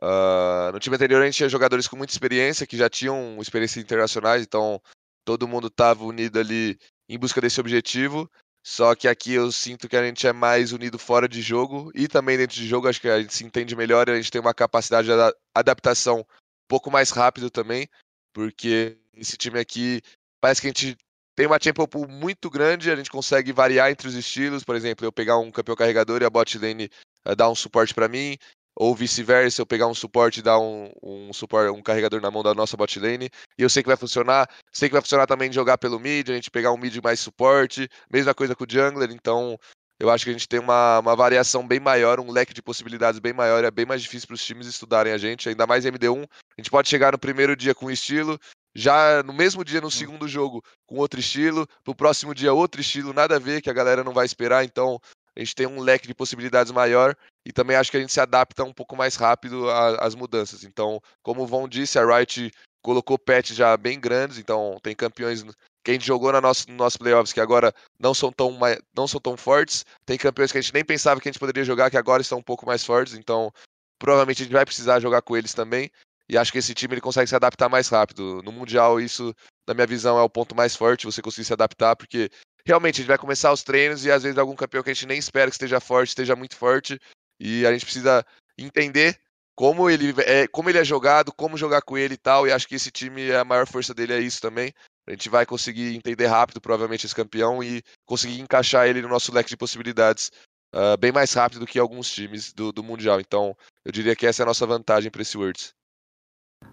uh, 0.00 0.70
no 0.72 0.78
time 0.78 0.94
anterior 0.94 1.20
a 1.20 1.24
gente 1.24 1.38
tinha 1.38 1.48
jogadores 1.48 1.88
com 1.88 1.96
muita 1.96 2.12
experiência, 2.12 2.66
que 2.66 2.76
já 2.76 2.88
tinham 2.88 3.38
experiências 3.40 3.82
internacionais, 3.82 4.42
então 4.42 4.80
todo 5.24 5.48
mundo 5.48 5.66
estava 5.66 6.04
unido 6.04 6.38
ali 6.38 6.78
em 7.08 7.18
busca 7.18 7.40
desse 7.40 7.60
objetivo. 7.60 8.30
Só 8.64 8.94
que 8.94 9.08
aqui 9.08 9.32
eu 9.32 9.50
sinto 9.50 9.88
que 9.88 9.96
a 9.96 10.04
gente 10.04 10.26
é 10.26 10.32
mais 10.32 10.72
unido 10.72 10.98
fora 10.98 11.28
de 11.28 11.42
jogo 11.42 11.90
e 11.94 12.06
também 12.06 12.38
dentro 12.38 12.56
de 12.56 12.66
jogo. 12.66 12.88
Acho 12.88 13.00
que 13.00 13.08
a 13.08 13.20
gente 13.20 13.34
se 13.34 13.44
entende 13.44 13.74
melhor 13.74 14.08
e 14.08 14.12
a 14.12 14.16
gente 14.16 14.30
tem 14.30 14.40
uma 14.40 14.54
capacidade 14.54 15.08
de 15.08 15.34
adaptação 15.54 16.20
um 16.20 16.24
pouco 16.68 16.90
mais 16.90 17.10
rápido 17.10 17.50
também, 17.50 17.88
porque 18.32 18.96
esse 19.14 19.36
time 19.36 19.58
aqui 19.58 20.00
parece 20.40 20.60
que 20.60 20.68
a 20.68 20.70
gente 20.70 20.96
tem 21.34 21.46
uma 21.46 21.58
pool 21.88 22.06
muito 22.06 22.50
grande, 22.50 22.90
a 22.90 22.96
gente 22.96 23.10
consegue 23.10 23.52
variar 23.52 23.90
entre 23.90 24.06
os 24.06 24.14
estilos. 24.14 24.62
Por 24.62 24.76
exemplo, 24.76 25.04
eu 25.04 25.12
pegar 25.12 25.38
um 25.38 25.50
campeão 25.50 25.76
carregador 25.76 26.22
e 26.22 26.24
a 26.24 26.30
bot 26.30 26.58
lane 26.58 26.90
uh, 27.26 27.34
dar 27.34 27.50
um 27.50 27.54
suporte 27.54 27.94
para 27.94 28.08
mim, 28.08 28.36
ou 28.74 28.94
vice-versa, 28.94 29.62
eu 29.62 29.66
pegar 29.66 29.86
um 29.86 29.94
suporte 29.94 30.40
e 30.40 30.42
dar 30.42 30.58
um, 30.58 30.90
um 31.02 31.32
suporte, 31.32 31.70
um 31.70 31.82
carregador 31.82 32.20
na 32.20 32.30
mão 32.30 32.42
da 32.42 32.54
nossa 32.54 32.76
bot 32.76 32.98
lane, 32.98 33.28
e 33.58 33.62
eu 33.62 33.68
sei 33.68 33.82
que 33.82 33.88
vai 33.88 33.96
funcionar, 33.96 34.48
sei 34.72 34.88
que 34.88 34.94
vai 34.94 35.02
funcionar 35.02 35.26
também 35.26 35.50
de 35.50 35.54
jogar 35.54 35.78
pelo 35.78 35.98
mid, 35.98 36.30
a 36.30 36.34
gente 36.34 36.50
pegar 36.50 36.72
um 36.72 36.78
mid 36.78 36.96
mais 37.02 37.20
suporte, 37.20 37.88
mesma 38.10 38.34
coisa 38.34 38.54
com 38.54 38.64
o 38.64 38.66
jungler, 38.68 39.10
então 39.10 39.58
eu 40.00 40.10
acho 40.10 40.24
que 40.24 40.30
a 40.30 40.32
gente 40.32 40.48
tem 40.48 40.58
uma, 40.58 40.98
uma 40.98 41.14
variação 41.14 41.66
bem 41.66 41.78
maior, 41.78 42.18
um 42.18 42.32
leque 42.32 42.52
de 42.52 42.60
possibilidades 42.60 43.20
bem 43.20 43.32
maior, 43.32 43.62
é 43.62 43.70
bem 43.70 43.86
mais 43.86 44.02
difícil 44.02 44.26
para 44.26 44.34
os 44.34 44.44
times 44.44 44.66
estudarem 44.66 45.12
a 45.12 45.18
gente, 45.18 45.48
ainda 45.48 45.66
mais 45.66 45.84
MD1, 45.84 46.24
a 46.24 46.60
gente 46.60 46.70
pode 46.70 46.88
chegar 46.88 47.12
no 47.12 47.18
primeiro 47.18 47.54
dia 47.54 47.74
com 47.74 47.90
estilo, 47.90 48.38
já 48.74 49.22
no 49.22 49.32
mesmo 49.32 49.64
dia, 49.64 49.80
no 49.80 49.90
segundo 49.90 50.26
jogo, 50.26 50.64
com 50.86 50.96
outro 50.96 51.20
estilo, 51.20 51.68
pro 51.84 51.94
próximo 51.94 52.34
dia 52.34 52.52
outro 52.52 52.80
estilo, 52.80 53.12
nada 53.12 53.36
a 53.36 53.38
ver, 53.38 53.60
que 53.60 53.70
a 53.70 53.72
galera 53.72 54.02
não 54.02 54.12
vai 54.12 54.26
esperar, 54.26 54.64
então 54.64 55.00
a 55.36 55.40
gente 55.40 55.54
tem 55.54 55.66
um 55.66 55.80
leque 55.80 56.06
de 56.06 56.14
possibilidades 56.14 56.72
maior 56.72 57.16
e 57.44 57.52
também 57.52 57.76
acho 57.76 57.90
que 57.90 57.96
a 57.96 58.00
gente 58.00 58.12
se 58.12 58.20
adapta 58.20 58.64
um 58.64 58.72
pouco 58.72 58.96
mais 58.96 59.16
rápido 59.16 59.68
às 59.70 60.14
mudanças. 60.14 60.64
Então, 60.64 61.00
como 61.22 61.42
o 61.42 61.46
Von 61.46 61.68
disse, 61.68 61.98
a 61.98 62.04
Wright 62.04 62.50
colocou 62.82 63.18
patches 63.18 63.56
já 63.56 63.76
bem 63.76 63.98
grandes, 63.98 64.38
então 64.38 64.78
tem 64.82 64.94
campeões 64.94 65.44
que 65.84 65.90
a 65.90 65.94
gente 65.94 66.06
jogou 66.06 66.32
na 66.32 66.40
nosso, 66.40 66.68
no 66.68 66.76
nosso 66.76 66.98
playoffs 66.98 67.32
que 67.32 67.40
agora 67.40 67.72
não 67.98 68.12
são, 68.12 68.30
tão, 68.30 68.58
não 68.94 69.08
são 69.08 69.20
tão 69.20 69.36
fortes, 69.36 69.84
tem 70.04 70.18
campeões 70.18 70.52
que 70.52 70.58
a 70.58 70.60
gente 70.60 70.74
nem 70.74 70.84
pensava 70.84 71.20
que 71.20 71.28
a 71.28 71.32
gente 71.32 71.40
poderia 71.40 71.64
jogar 71.64 71.90
que 71.90 71.96
agora 71.96 72.22
estão 72.22 72.38
um 72.38 72.42
pouco 72.42 72.66
mais 72.66 72.84
fortes, 72.84 73.14
então 73.14 73.52
provavelmente 73.98 74.42
a 74.42 74.44
gente 74.44 74.52
vai 74.52 74.64
precisar 74.64 75.00
jogar 75.00 75.22
com 75.22 75.36
eles 75.36 75.54
também. 75.54 75.90
E 76.28 76.38
acho 76.38 76.52
que 76.52 76.58
esse 76.58 76.72
time 76.72 76.94
ele 76.94 77.00
consegue 77.00 77.28
se 77.28 77.36
adaptar 77.36 77.68
mais 77.68 77.88
rápido. 77.88 78.42
No 78.42 78.52
Mundial, 78.52 79.00
isso, 79.00 79.34
na 79.66 79.74
minha 79.74 79.86
visão, 79.86 80.18
é 80.18 80.22
o 80.22 80.30
ponto 80.30 80.54
mais 80.54 80.74
forte, 80.74 81.04
você 81.04 81.20
conseguir 81.20 81.44
se 81.44 81.52
adaptar, 81.52 81.94
porque 81.94 82.30
realmente 82.66 82.96
a 82.96 82.98
gente 82.98 83.08
vai 83.08 83.18
começar 83.18 83.52
os 83.52 83.62
treinos 83.62 84.04
e 84.04 84.10
às 84.10 84.22
vezes 84.22 84.38
algum 84.38 84.54
campeão 84.54 84.82
que 84.82 84.90
a 84.90 84.94
gente 84.94 85.06
nem 85.06 85.18
espera 85.18 85.50
que 85.50 85.54
esteja 85.54 85.80
forte, 85.80 86.08
esteja 86.10 86.36
muito 86.36 86.56
forte. 86.56 86.98
E 87.40 87.66
a 87.66 87.72
gente 87.72 87.84
precisa 87.84 88.24
entender 88.58 89.18
como 89.56 89.90
ele 89.90 90.14
é, 90.20 90.46
como 90.46 90.70
ele 90.70 90.78
é 90.78 90.84
jogado, 90.84 91.32
como 91.32 91.56
jogar 91.56 91.82
com 91.82 91.98
ele 91.98 92.14
e 92.14 92.18
tal. 92.18 92.46
E 92.46 92.52
acho 92.52 92.66
que 92.66 92.74
esse 92.74 92.90
time, 92.90 93.32
a 93.32 93.44
maior 93.44 93.66
força 93.66 93.92
dele 93.94 94.12
é 94.12 94.20
isso 94.20 94.40
também. 94.40 94.72
A 95.06 95.10
gente 95.10 95.28
vai 95.28 95.44
conseguir 95.44 95.94
entender 95.96 96.26
rápido, 96.26 96.60
provavelmente, 96.60 97.06
esse 97.06 97.14
campeão 97.14 97.62
e 97.62 97.82
conseguir 98.06 98.40
encaixar 98.40 98.86
ele 98.86 99.02
no 99.02 99.08
nosso 99.08 99.32
leque 99.32 99.50
de 99.50 99.56
possibilidades 99.56 100.30
uh, 100.74 100.96
bem 100.98 101.10
mais 101.10 101.32
rápido 101.32 101.60
do 101.60 101.66
que 101.66 101.78
alguns 101.78 102.10
times 102.10 102.52
do, 102.52 102.72
do 102.72 102.84
Mundial. 102.84 103.20
Então, 103.20 103.56
eu 103.84 103.90
diria 103.90 104.14
que 104.14 104.26
essa 104.26 104.42
é 104.42 104.44
a 104.44 104.46
nossa 104.46 104.66
vantagem 104.66 105.10
para 105.10 105.22
esse 105.22 105.36
Worlds. 105.36 105.74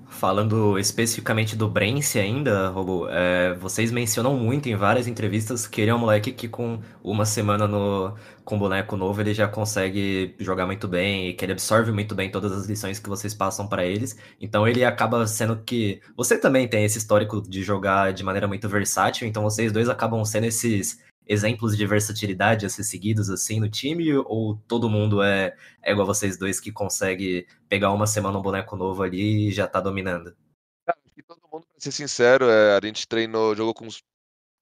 Falando 0.10 0.78
especificamente 0.80 1.56
do 1.56 1.70
Brence 1.70 2.18
ainda, 2.18 2.70
Robo, 2.70 3.08
é, 3.10 3.54
vocês 3.54 3.92
mencionam 3.92 4.36
muito 4.36 4.68
em 4.68 4.76
várias 4.76 5.08
entrevistas 5.08 5.68
que 5.68 5.80
ele 5.82 5.92
é 5.92 5.96
um 5.96 6.00
moleque 6.00 6.32
que 6.32 6.48
com 6.48 6.82
uma 7.04 7.26
semana 7.26 7.68
no, 7.68 8.16
com 8.44 8.58
boneco 8.58 8.98
novo 8.98 9.22
ele 9.22 9.36
já 9.36 9.48
consegue 9.48 10.36
jogar 10.40 10.66
muito 10.66 10.88
bem 10.88 11.30
e 11.30 11.34
que 11.34 11.46
ele 11.46 11.52
absorve 11.52 11.92
muito 11.92 12.16
bem 12.16 12.32
todas 12.32 12.52
as 12.52 12.66
lições 12.66 12.98
que 12.98 13.08
vocês 13.08 13.36
passam 13.36 13.68
para 13.68 13.86
eles. 13.86 14.18
Então 14.42 14.68
ele 14.68 14.84
acaba 14.84 15.26
sendo 15.28 15.58
que. 15.58 16.02
Você 16.18 16.40
também 16.40 16.68
tem 16.68 16.84
esse 16.84 16.98
histórico 16.98 17.42
de 17.48 17.62
jogar 17.62 18.12
de 18.12 18.24
maneira 18.24 18.48
muito 18.48 18.68
versátil, 18.68 19.28
então 19.28 19.44
vocês 19.44 19.72
dois 19.72 19.88
acabam 19.88 20.26
sendo 20.26 20.46
esses 20.46 21.00
exemplos 21.30 21.78
de 21.78 21.86
versatilidade 21.86 22.66
a 22.66 22.70
ser 22.70 22.84
seguidos 22.84 23.30
assim 23.30 23.60
no 23.60 23.70
time? 23.70 24.12
Ou 24.26 24.56
todo 24.68 24.90
mundo 24.90 25.22
é, 25.22 25.56
é 25.84 25.92
igual 25.92 26.08
vocês 26.08 26.38
dois 26.38 26.60
que 26.60 26.72
consegue 26.72 27.48
pegar 27.70 27.92
uma 27.92 28.08
semana 28.08 28.40
um 28.40 28.42
boneco 28.42 28.76
novo 28.76 29.04
ali 29.04 29.48
e 29.48 29.52
já 29.52 29.68
tá 29.68 29.80
dominando? 29.80 30.36
Que 31.14 31.22
todo 31.22 31.40
mundo, 31.54 31.68
pra 31.68 31.80
ser 31.80 31.92
sincero, 31.92 32.46
é, 32.50 32.76
a 32.76 32.80
gente 32.84 33.08
treinou, 33.08 33.56
jogou 33.56 33.76
com 33.76 33.86
os 33.86 34.02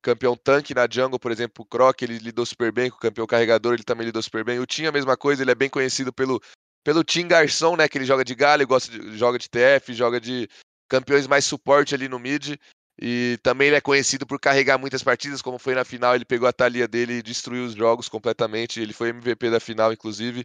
campeão 0.01 0.35
tanque 0.35 0.73
na 0.73 0.87
jungle, 0.89 1.19
por 1.19 1.31
exemplo, 1.31 1.63
o 1.63 1.65
Croc, 1.65 2.01
ele 2.01 2.17
lidou 2.19 2.45
super 2.45 2.71
bem, 2.71 2.89
com 2.89 2.97
o 2.97 2.99
campeão 2.99 3.27
carregador, 3.27 3.73
ele 3.73 3.83
também 3.83 4.05
lidou 4.05 4.21
super 4.21 4.43
bem. 4.43 4.59
O 4.59 4.65
Tim, 4.65 4.85
a 4.85 4.91
mesma 4.91 5.17
coisa, 5.17 5.43
ele 5.43 5.51
é 5.51 5.55
bem 5.55 5.69
conhecido 5.69 6.13
pelo, 6.13 6.41
pelo 6.83 7.03
Tim 7.03 7.27
Garçom, 7.27 7.75
né, 7.75 7.87
que 7.87 7.97
ele 7.97 8.05
joga 8.05 8.23
de 8.23 8.33
galho, 8.33 8.67
gosta 8.67 8.91
de, 8.91 9.17
joga 9.17 9.37
de 9.37 9.49
TF, 9.49 9.93
joga 9.93 10.21
de 10.21 10.47
campeões 10.87 11.27
mais 11.27 11.45
suporte 11.45 11.93
ali 11.93 12.07
no 12.07 12.19
mid. 12.19 12.55
E 12.99 13.37
também 13.43 13.67
ele 13.67 13.77
é 13.77 13.81
conhecido 13.81 14.25
por 14.25 14.39
carregar 14.39 14.77
muitas 14.77 15.03
partidas, 15.03 15.41
como 15.41 15.59
foi 15.59 15.75
na 15.75 15.85
final, 15.85 16.15
ele 16.15 16.25
pegou 16.25 16.47
a 16.47 16.53
talia 16.53 16.87
dele 16.87 17.13
e 17.13 17.21
destruiu 17.21 17.65
os 17.65 17.73
jogos 17.73 18.09
completamente. 18.09 18.81
Ele 18.81 18.93
foi 18.93 19.09
MVP 19.09 19.51
da 19.51 19.59
final, 19.59 19.93
inclusive. 19.93 20.43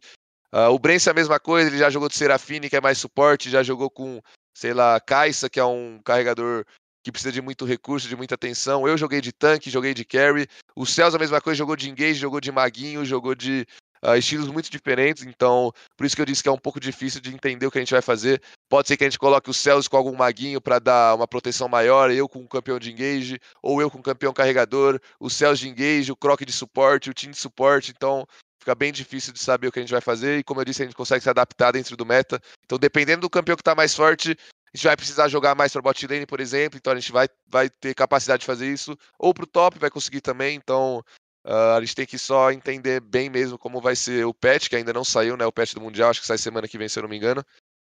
Uh, 0.53 0.69
o 0.71 0.79
Brence 0.79 1.09
é 1.09 1.13
a 1.13 1.15
mesma 1.15 1.41
coisa, 1.41 1.71
ele 1.71 1.79
já 1.79 1.89
jogou 1.89 2.11
de 2.11 2.17
Serafine, 2.17 2.69
que 2.69 2.77
é 2.77 2.81
mais 2.81 2.99
suporte, 2.99 3.49
já 3.49 3.63
jogou 3.63 3.89
com, 3.89 4.21
sei 4.55 4.75
lá, 4.75 5.01
Kaisa, 5.01 5.49
que 5.49 5.59
é 5.59 5.65
um 5.65 5.99
carregador 6.05 6.67
que 7.03 7.11
precisa 7.11 7.33
de 7.33 7.43
muito 7.43 7.65
recurso, 7.65 8.09
de 8.09 8.17
muita 8.17 8.35
atenção. 8.35 8.87
Eu 8.87 8.97
joguei 8.97 9.21
de 9.21 9.33
tanque, 9.33 9.71
joguei 9.71 9.93
de 9.93 10.05
carry. 10.05 10.47
O 10.77 10.87
Celso 10.87 11.17
a 11.17 11.21
mesma 11.21 11.41
coisa, 11.41 11.59
jogou 11.59 11.77
de 11.77 11.91
engage, 11.91 12.15
jogou 12.15 12.41
de 12.41 12.53
maguinho, 12.53 13.05
jogou 13.05 13.35
de 13.35 13.67
uh, 14.05 14.17
estilos 14.17 14.49
muito 14.49 14.71
diferentes, 14.71 15.25
então 15.25 15.73
por 15.97 16.05
isso 16.05 16.17
que 16.17 16.23
eu 16.23 16.27
disse 16.27 16.43
que 16.43 16.49
é 16.49 16.53
um 16.53 16.59
pouco 16.59 16.81
difícil 16.81 17.21
de 17.21 17.35
entender 17.35 17.67
o 17.67 17.71
que 17.71 17.79
a 17.79 17.81
gente 17.81 17.93
vai 17.93 18.03
fazer. 18.03 18.43
Pode 18.69 18.89
ser 18.89 18.97
que 18.97 19.05
a 19.05 19.07
gente 19.09 19.19
coloque 19.19 19.51
o 19.51 19.55
Celso 19.55 19.89
com 19.89 19.97
algum 19.97 20.17
maguinho 20.17 20.61
para 20.61 20.79
dar 20.79 21.15
uma 21.15 21.29
proteção 21.29 21.69
maior, 21.69 22.11
eu 22.11 22.29
com 22.29 22.41
um 22.41 22.47
campeão 22.47 22.79
de 22.79 22.91
engage, 22.91 23.39
ou 23.63 23.81
eu 23.81 23.91
com 23.91 23.99
um 23.99 24.03
campeão 24.03 24.33
carregador, 24.33 25.01
o 25.21 25.31
Celso 25.31 25.63
de 25.63 25.69
engage, 25.69 26.13
o 26.13 26.17
Croc 26.17 26.41
de 26.43 26.53
suporte, 26.53 27.11
o 27.11 27.15
Team 27.15 27.31
de 27.31 27.39
suporte, 27.39 27.93
então 27.95 28.27
fica 28.59 28.75
bem 28.77 28.93
difícil 28.93 29.33
de 29.33 29.41
saber 29.41 29.67
o 29.67 29.73
que 29.73 29.81
a 29.81 29.83
gente 29.83 29.91
vai 29.91 30.01
fazer, 30.01 30.39
e 30.39 30.45
como 30.45 30.61
eu 30.61 30.65
disse, 30.65 30.83
a 30.83 30.85
gente 30.85 30.95
consegue 30.95 31.23
se 31.23 31.29
adaptar 31.29 31.73
dentro 31.73 31.97
do 31.97 32.07
meta. 32.07 32.41
Então, 32.65 32.79
dependendo 32.79 33.23
do 33.23 33.31
campeão 33.31 33.57
que 33.57 33.61
está 33.61 33.75
mais 33.75 33.93
forte, 33.93 34.37
a 34.75 34.77
gente 34.77 34.87
vai 34.87 34.97
precisar 34.97 35.29
jogar 35.29 35.55
mais 35.55 35.73
para 35.73 35.83
bot 35.83 36.07
lane, 36.07 36.27
por 36.27 36.41
exemplo, 36.41 36.79
então 36.79 36.93
a 36.93 36.97
gente 36.97 37.13
vai, 37.13 37.29
vai 37.47 37.69
ter 37.69 37.95
capacidade 37.95 38.41
de 38.41 38.47
fazer 38.47 38.73
isso, 38.73 38.97
ou 39.19 39.35
para 39.35 39.45
o 39.45 39.47
top 39.47 39.79
vai 39.79 39.91
conseguir 39.91 40.21
também, 40.21 40.57
então 40.57 41.03
Uh, 41.45 41.75
a 41.77 41.81
gente 41.81 41.97
tem 41.97 42.07
que 42.07 42.19
só 42.19 42.53
entender 42.53 43.01
bem 43.01 43.29
mesmo 43.29 43.59
como 43.59 43.81
vai 43.81 43.97
ser 43.97 44.25
o 44.25 44.33
patch, 44.33 44.69
que 44.69 44.77
ainda 44.77 44.93
não 44.93 45.03
saiu, 45.03 45.37
né? 45.37 45.45
O 45.45 45.53
patch 45.53 45.75
do 45.75 45.81
Mundial, 45.81 46.11
acho 46.11 46.21
que 46.21 46.27
sai 46.27 46.39
semana 46.39 46.69
que 46.69 46.79
vem, 46.79 46.89
se 46.89 46.99
eu 46.99 47.03
não 47.03 47.11
me 47.11 47.17
engano. 47.17 47.45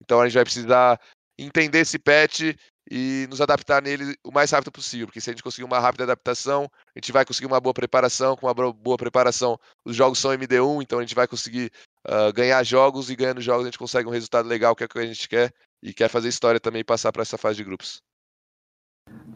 Então 0.02 0.20
a 0.20 0.24
gente 0.24 0.34
vai 0.34 0.44
precisar 0.44 0.98
entender 1.38 1.80
esse 1.80 1.98
patch 1.98 2.54
e 2.90 3.26
nos 3.28 3.40
adaptar 3.40 3.82
nele 3.82 4.16
o 4.24 4.30
mais 4.30 4.50
rápido 4.50 4.70
possível, 4.70 5.06
porque 5.06 5.20
se 5.20 5.30
a 5.30 5.32
gente 5.32 5.42
conseguir 5.42 5.64
uma 5.64 5.78
rápida 5.78 6.04
adaptação, 6.04 6.70
a 6.94 6.98
gente 6.98 7.12
vai 7.12 7.24
conseguir 7.24 7.46
uma 7.46 7.60
boa 7.60 7.74
preparação, 7.74 8.36
com 8.36 8.46
uma 8.46 8.54
boa 8.54 8.96
preparação, 8.96 9.58
os 9.84 9.96
jogos 9.96 10.18
são 10.18 10.32
MD1, 10.32 10.82
então 10.82 10.98
a 10.98 11.02
gente 11.02 11.14
vai 11.14 11.26
conseguir 11.26 11.70
uh, 12.06 12.32
ganhar 12.32 12.62
jogos 12.62 13.10
e 13.10 13.16
ganhando 13.16 13.40
jogos 13.40 13.62
a 13.62 13.68
gente 13.68 13.78
consegue 13.78 14.08
um 14.08 14.12
resultado 14.12 14.46
legal 14.46 14.76
que 14.76 14.84
é 14.84 14.86
o 14.86 14.88
que 14.88 14.98
a 14.98 15.06
gente 15.06 15.28
quer 15.28 15.52
e 15.84 15.94
quer 15.94 16.08
fazer 16.10 16.28
história 16.28 16.58
também 16.60 16.80
e 16.80 16.84
passar 16.84 17.12
para 17.12 17.22
essa 17.22 17.38
fase 17.38 17.58
de 17.58 17.64
grupos. 17.64 18.02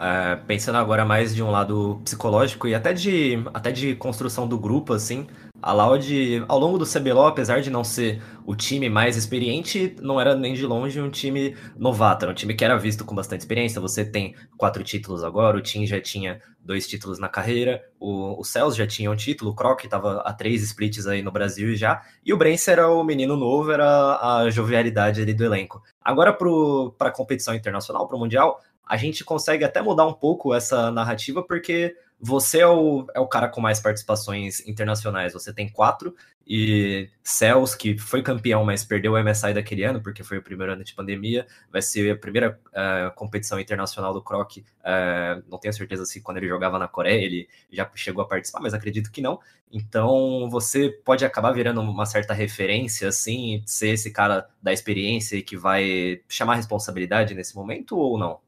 É, 0.01 0.37
pensando 0.47 0.79
agora 0.79 1.05
mais 1.05 1.35
de 1.35 1.43
um 1.43 1.51
lado 1.51 2.01
psicológico 2.05 2.69
e 2.69 2.75
até 2.75 2.93
de, 2.93 3.43
até 3.53 3.73
de 3.73 3.97
construção 3.97 4.47
do 4.47 4.57
grupo, 4.57 4.93
assim, 4.93 5.27
a 5.61 5.73
Loud, 5.73 6.45
ao 6.47 6.57
longo 6.57 6.79
do 6.79 6.87
CBLOL, 6.87 7.27
apesar 7.27 7.61
de 7.61 7.69
não 7.69 7.83
ser 7.83 8.23
o 8.47 8.55
time 8.55 8.89
mais 8.89 9.17
experiente, 9.17 9.97
não 10.01 10.21
era 10.21 10.37
nem 10.37 10.55
de 10.55 10.65
longe 10.65 11.01
um 11.01 11.11
time 11.11 11.57
novato, 11.77 12.25
era 12.25 12.33
um 12.33 12.35
time 12.35 12.55
que 12.55 12.65
era 12.65 12.79
visto 12.79 13.05
com 13.05 13.13
bastante 13.13 13.41
experiência. 13.41 13.81
Você 13.81 14.05
tem 14.05 14.37
quatro 14.57 14.85
títulos 14.85 15.25
agora, 15.25 15.59
o 15.59 15.61
Team 15.61 15.85
já 15.85 16.01
tinha 16.01 16.41
dois 16.61 16.87
títulos 16.87 17.19
na 17.19 17.29
carreira, 17.29 17.83
o, 17.99 18.41
o 18.41 18.45
Cells 18.45 18.79
já 18.79 18.87
tinha 18.87 19.11
um 19.11 19.17
título, 19.17 19.51
o 19.51 19.55
Croc 19.55 19.83
estava 19.83 20.21
a 20.21 20.33
três 20.33 20.63
splits 20.63 21.07
aí 21.09 21.23
no 21.23 21.33
Brasil 21.33 21.75
já, 21.75 22.03
e 22.25 22.33
o 22.33 22.37
Brence 22.37 22.71
era 22.71 22.89
o 22.89 23.03
menino 23.03 23.37
novo, 23.37 23.73
era 23.73 24.19
a 24.21 24.51
jovialidade 24.51 25.21
ali 25.21 25.35
do 25.35 25.45
elenco. 25.45 25.83
Agora 26.05 26.33
para 26.33 27.09
a 27.09 27.13
competição 27.13 27.55
internacional, 27.55 28.07
para 28.07 28.17
o 28.17 28.21
Mundial, 28.21 28.61
a 28.89 28.97
gente 28.97 29.25
consegue 29.25 29.65
até 29.65 29.83
mudar 29.83 30.07
um 30.07 30.15
pouco 30.15 30.55
essa 30.55 30.91
narrativa, 30.91 31.43
porque 31.43 31.95
você 32.21 32.61
é 32.61 32.67
o, 32.67 33.07
é 33.15 33.21
o 33.21 33.29
cara 33.29 33.49
com 33.49 33.61
mais 33.61 33.81
participações 33.81 34.67
internacionais. 34.67 35.33
Você 35.33 35.53
tem 35.53 35.69
quatro, 35.69 36.15
e 36.51 37.11
Cels, 37.23 37.75
que 37.75 37.99
foi 37.99 38.23
campeão, 38.23 38.65
mas 38.65 38.83
perdeu 38.83 39.13
o 39.13 39.23
MSI 39.23 39.53
daquele 39.53 39.85
ano, 39.85 40.01
porque 40.03 40.25
foi 40.25 40.39
o 40.39 40.43
primeiro 40.43 40.73
ano 40.73 40.83
de 40.83 40.95
pandemia, 40.95 41.47
vai 41.71 41.83
ser 41.83 42.11
a 42.11 42.17
primeira 42.17 42.59
uh, 42.69 43.15
competição 43.15 43.61
internacional 43.61 44.15
do 44.15 44.23
Croc. 44.23 44.57
Uh, 44.57 45.45
não 45.47 45.59
tenho 45.59 45.75
certeza 45.75 46.07
se 46.07 46.23
quando 46.23 46.39
ele 46.39 46.49
jogava 46.49 46.79
na 46.79 46.89
Coreia 46.89 47.23
ele 47.23 47.49
já 47.71 47.89
chegou 47.95 48.23
a 48.23 48.27
participar, 48.27 48.61
mas 48.61 48.73
acredito 48.73 49.13
que 49.13 49.21
não. 49.21 49.39
Então 49.71 50.49
você 50.49 50.89
pode 50.89 51.23
acabar 51.23 51.53
virando 51.53 51.83
uma 51.83 52.07
certa 52.07 52.33
referência, 52.33 53.09
assim, 53.09 53.63
ser 53.67 53.91
esse 53.91 54.11
cara 54.11 54.49
da 54.63 54.73
experiência 54.73 55.43
que 55.43 55.57
vai 55.57 56.23
chamar 56.27 56.55
responsabilidade 56.55 57.35
nesse 57.35 57.55
momento 57.55 57.95
ou 57.99 58.17
não? 58.17 58.41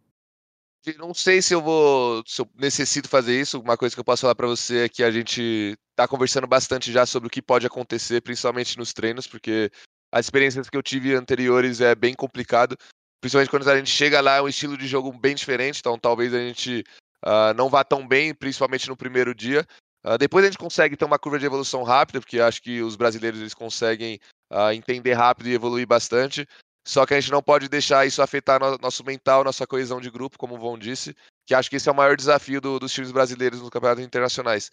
Não 0.99 1.13
sei 1.13 1.43
se 1.43 1.55
eu 1.55 1.61
vou, 1.61 2.23
se 2.27 2.41
eu 2.41 2.49
necessito 2.57 3.09
fazer 3.09 3.39
isso. 3.39 3.61
Uma 3.61 3.77
coisa 3.77 3.95
que 3.95 4.01
eu 4.01 4.05
posso 4.05 4.23
falar 4.23 4.35
para 4.35 4.47
você 4.47 4.85
é 4.85 4.89
que 4.89 5.03
a 5.03 5.11
gente 5.11 5.77
está 5.91 6.09
conversando 6.09 6.47
bastante 6.47 6.91
já 6.91 7.05
sobre 7.05 7.27
o 7.27 7.31
que 7.31 7.43
pode 7.43 7.67
acontecer, 7.67 8.23
principalmente 8.23 8.79
nos 8.79 8.93
treinos, 8.93 9.27
porque 9.27 9.71
as 10.11 10.27
experiências 10.27 10.71
que 10.71 10.77
eu 10.77 10.83
tive 10.83 11.15
anteriores 11.15 11.81
é 11.81 11.95
bem 11.95 12.15
complicado. 12.15 12.77
Principalmente 13.21 13.51
quando 13.51 13.69
a 13.69 13.77
gente 13.77 13.91
chega 13.91 14.21
lá, 14.23 14.37
é 14.37 14.43
um 14.43 14.49
estilo 14.49 14.79
de 14.79 14.87
jogo 14.87 15.13
bem 15.13 15.35
diferente, 15.35 15.81
então 15.81 15.99
talvez 15.99 16.33
a 16.33 16.39
gente 16.39 16.83
uh, 17.27 17.53
não 17.55 17.69
vá 17.69 17.85
tão 17.85 18.09
bem, 18.09 18.35
principalmente 18.35 18.89
no 18.89 18.97
primeiro 18.97 19.35
dia. 19.35 19.67
Uh, 20.03 20.17
depois 20.17 20.43
a 20.45 20.49
gente 20.49 20.59
consegue 20.59 20.97
ter 20.97 21.05
uma 21.05 21.19
curva 21.19 21.39
de 21.39 21.45
evolução 21.45 21.83
rápida, 21.83 22.21
porque 22.21 22.41
acho 22.41 22.63
que 22.63 22.81
os 22.81 22.97
brasileiros 22.97 23.39
eles 23.39 23.53
conseguem 23.53 24.19
uh, 24.51 24.73
entender 24.73 25.13
rápido 25.13 25.49
e 25.49 25.55
evoluir 25.55 25.87
bastante. 25.87 26.47
Só 26.91 27.07
que 27.07 27.15
a 27.15 27.21
gente 27.21 27.31
não 27.31 27.41
pode 27.41 27.69
deixar 27.69 28.05
isso 28.05 28.21
afetar 28.21 28.59
no, 28.59 28.77
nosso 28.79 29.05
mental, 29.05 29.45
nossa 29.45 29.65
coesão 29.65 30.01
de 30.01 30.11
grupo, 30.11 30.37
como 30.37 30.57
o 30.57 30.59
Von 30.59 30.77
disse, 30.77 31.15
que 31.47 31.55
acho 31.55 31.71
que 31.71 31.77
esse 31.77 31.89
é 31.89 31.93
o 31.93 31.95
maior 31.95 32.17
desafio 32.17 32.61
do, 32.61 32.81
dos 32.81 32.93
times 32.93 33.13
brasileiros 33.13 33.61
nos 33.61 33.71
campeonatos 33.71 34.03
internacionais. 34.03 34.73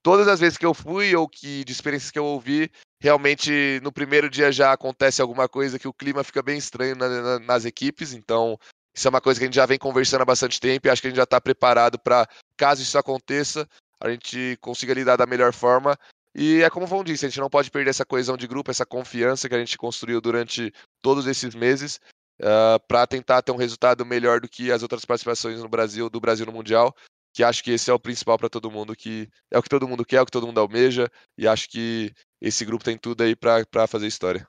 Todas 0.00 0.28
as 0.28 0.38
vezes 0.38 0.56
que 0.56 0.64
eu 0.64 0.72
fui 0.72 1.12
ou 1.16 1.28
que 1.28 1.64
de 1.64 1.72
experiências 1.72 2.12
que 2.12 2.20
eu 2.20 2.24
ouvi, 2.24 2.70
realmente 3.02 3.80
no 3.82 3.90
primeiro 3.90 4.30
dia 4.30 4.52
já 4.52 4.72
acontece 4.72 5.20
alguma 5.20 5.48
coisa 5.48 5.76
que 5.76 5.88
o 5.88 5.92
clima 5.92 6.22
fica 6.22 6.40
bem 6.40 6.56
estranho 6.56 6.94
na, 6.94 7.08
na, 7.08 7.38
nas 7.40 7.64
equipes, 7.64 8.12
então 8.12 8.56
isso 8.94 9.08
é 9.08 9.10
uma 9.10 9.20
coisa 9.20 9.40
que 9.40 9.44
a 9.44 9.48
gente 9.48 9.56
já 9.56 9.66
vem 9.66 9.76
conversando 9.76 10.22
há 10.22 10.24
bastante 10.24 10.60
tempo 10.60 10.86
e 10.86 10.90
acho 10.90 11.02
que 11.02 11.08
a 11.08 11.10
gente 11.10 11.16
já 11.16 11.24
está 11.24 11.40
preparado 11.40 11.98
para, 11.98 12.28
caso 12.56 12.80
isso 12.80 12.96
aconteça, 12.96 13.68
a 14.00 14.08
gente 14.08 14.56
consiga 14.60 14.94
lidar 14.94 15.16
da 15.16 15.26
melhor 15.26 15.52
forma 15.52 15.98
e 16.34 16.62
é 16.62 16.70
como 16.70 16.86
o 16.86 16.88
Von 16.88 17.02
disse, 17.02 17.26
a 17.26 17.28
gente 17.28 17.40
não 17.40 17.50
pode 17.50 17.70
perder 17.70 17.90
essa 17.90 18.04
coesão 18.04 18.36
de 18.36 18.46
grupo, 18.46 18.70
essa 18.70 18.86
confiança 18.86 19.48
que 19.48 19.54
a 19.54 19.58
gente 19.58 19.76
construiu 19.76 20.20
durante 20.20 20.72
todos 21.02 21.26
esses 21.26 21.54
meses 21.54 21.96
uh, 22.40 22.76
ah, 22.76 22.80
para 22.86 23.06
tentar 23.06 23.42
ter 23.42 23.52
um 23.52 23.56
resultado 23.56 24.06
melhor 24.06 24.40
do 24.40 24.48
que 24.48 24.70
as 24.70 24.82
outras 24.82 25.04
participações 25.04 25.60
no 25.60 25.68
Brasil, 25.68 26.08
do 26.08 26.20
Brasil 26.20 26.46
no 26.46 26.52
Mundial, 26.52 26.94
que 27.32 27.42
acho 27.42 27.62
que 27.62 27.72
esse 27.72 27.90
é 27.90 27.94
o 27.94 27.98
principal 27.98 28.38
para 28.38 28.48
todo 28.48 28.70
mundo, 28.70 28.94
que 28.94 29.28
é 29.50 29.58
o 29.58 29.62
que 29.62 29.68
todo 29.68 29.88
mundo 29.88 30.04
quer, 30.04 30.16
é 30.16 30.22
o 30.22 30.26
que 30.26 30.32
todo 30.32 30.46
mundo 30.46 30.60
almeja, 30.60 31.10
e 31.36 31.46
acho 31.46 31.68
que 31.68 32.12
esse 32.40 32.64
grupo 32.64 32.84
tem 32.84 32.96
tudo 32.96 33.22
aí 33.22 33.34
para 33.34 33.86
fazer 33.86 34.06
história. 34.06 34.46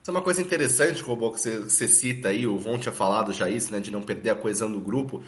Isso 0.00 0.10
é 0.10 0.14
uma 0.14 0.22
coisa 0.22 0.42
interessante, 0.42 1.00
Robô, 1.00 1.30
que 1.30 1.40
você, 1.40 1.60
você 1.60 1.86
cita 1.86 2.28
aí, 2.28 2.46
o 2.46 2.58
Von 2.58 2.78
tinha 2.78 2.92
falado 2.92 3.32
já 3.32 3.48
isso, 3.48 3.70
né, 3.70 3.78
de 3.78 3.90
não 3.90 4.02
perder 4.02 4.30
a 4.30 4.34
coesão 4.34 4.70
do 4.70 4.80
grupo, 4.80 5.22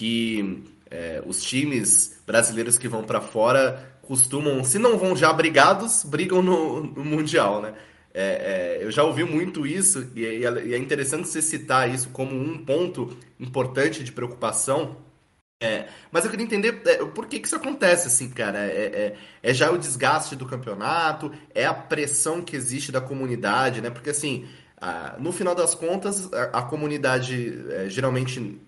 que 0.00 0.64
é, 0.90 1.22
os 1.26 1.42
times 1.42 2.22
brasileiros 2.26 2.78
que 2.78 2.88
vão 2.88 3.04
para 3.04 3.20
fora 3.20 3.98
costumam, 4.00 4.64
se 4.64 4.78
não 4.78 4.96
vão 4.96 5.14
já 5.14 5.30
brigados, 5.30 6.04
brigam 6.04 6.40
no, 6.40 6.82
no 6.82 7.04
Mundial, 7.04 7.60
né? 7.60 7.74
É, 8.14 8.78
é, 8.80 8.84
eu 8.84 8.90
já 8.90 9.04
ouvi 9.04 9.24
muito 9.24 9.66
isso 9.66 10.10
e, 10.16 10.22
e, 10.22 10.74
é 10.74 10.78
interessante 10.78 11.28
você 11.28 11.42
citar 11.42 11.88
isso 11.94 12.08
como 12.08 12.34
um 12.34 12.64
ponto 12.64 13.14
importante 13.38 14.02
de 14.02 14.10
preocupação. 14.10 14.96
É, 15.62 15.88
mas 16.10 16.24
eu 16.24 16.30
queria 16.30 16.46
entender 16.46 16.80
é, 16.86 17.04
por 17.04 17.26
que, 17.26 17.38
que 17.38 17.46
isso 17.46 17.56
acontece, 17.56 18.06
assim, 18.06 18.30
cara. 18.30 18.60
É, 18.60 19.16
é, 19.42 19.52
já 19.52 19.70
o 19.70 19.76
desgaste 19.76 20.34
do 20.34 20.46
campeonato, 20.46 21.30
é 21.54 21.66
a 21.66 21.74
pressão 21.74 22.40
que 22.40 22.56
existe 22.56 22.90
da 22.90 23.02
comunidade, 23.02 23.82
né? 23.82 23.90
Porque, 23.90 24.08
assim, 24.08 24.48
no 25.18 25.30
final 25.30 25.54
das 25.54 25.74
contas, 25.74 26.32
a, 26.32 26.60
a 26.60 26.62
comunidade 26.62 27.90
geralmente 27.90 28.58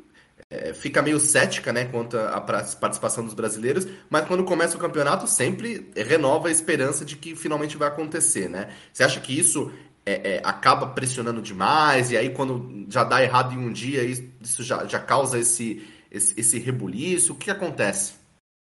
é, 0.53 0.75
fica 0.75 1.01
meio 1.01 1.19
cética 1.19 1.73
né, 1.73 1.87
quanto 1.87 2.19
à 2.19 2.38
participação 2.41 3.25
dos 3.25 3.33
brasileiros, 3.33 3.87
mas 4.11 4.27
quando 4.27 4.45
começa 4.45 4.77
o 4.77 4.81
campeonato 4.81 5.27
sempre 5.27 5.91
renova 5.97 6.49
a 6.49 6.51
esperança 6.51 7.07
de 7.07 7.17
que 7.17 7.35
finalmente 7.35 7.77
vai 7.77 7.88
acontecer. 7.88 8.51
Né? 8.51 8.71
Você 8.93 9.03
acha 9.03 9.19
que 9.19 9.37
isso 9.37 9.73
é, 10.05 10.35
é, 10.35 10.41
acaba 10.45 10.88
pressionando 10.88 11.41
demais, 11.41 12.11
e 12.11 12.17
aí 12.19 12.31
quando 12.31 12.87
já 12.91 13.03
dá 13.03 13.23
errado 13.23 13.55
em 13.55 13.59
um 13.59 13.73
dia, 13.73 14.05
isso 14.05 14.62
já, 14.62 14.85
já 14.85 15.01
causa 15.01 15.38
esse, 15.38 15.88
esse, 16.11 16.38
esse 16.38 16.59
rebuliço? 16.59 17.33
O 17.33 17.37
que 17.37 17.51
acontece? 17.51 18.12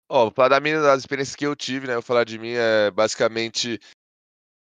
Ó, 0.08 0.26
oh, 0.26 0.30
para 0.30 0.60
minha, 0.60 0.80
das 0.80 1.00
experiências 1.00 1.36
que 1.36 1.46
eu 1.46 1.54
tive, 1.54 1.86
né, 1.86 1.94
eu 1.94 2.02
falar 2.02 2.24
de 2.24 2.38
mim, 2.38 2.52
é 2.52 2.90
basicamente 2.90 3.78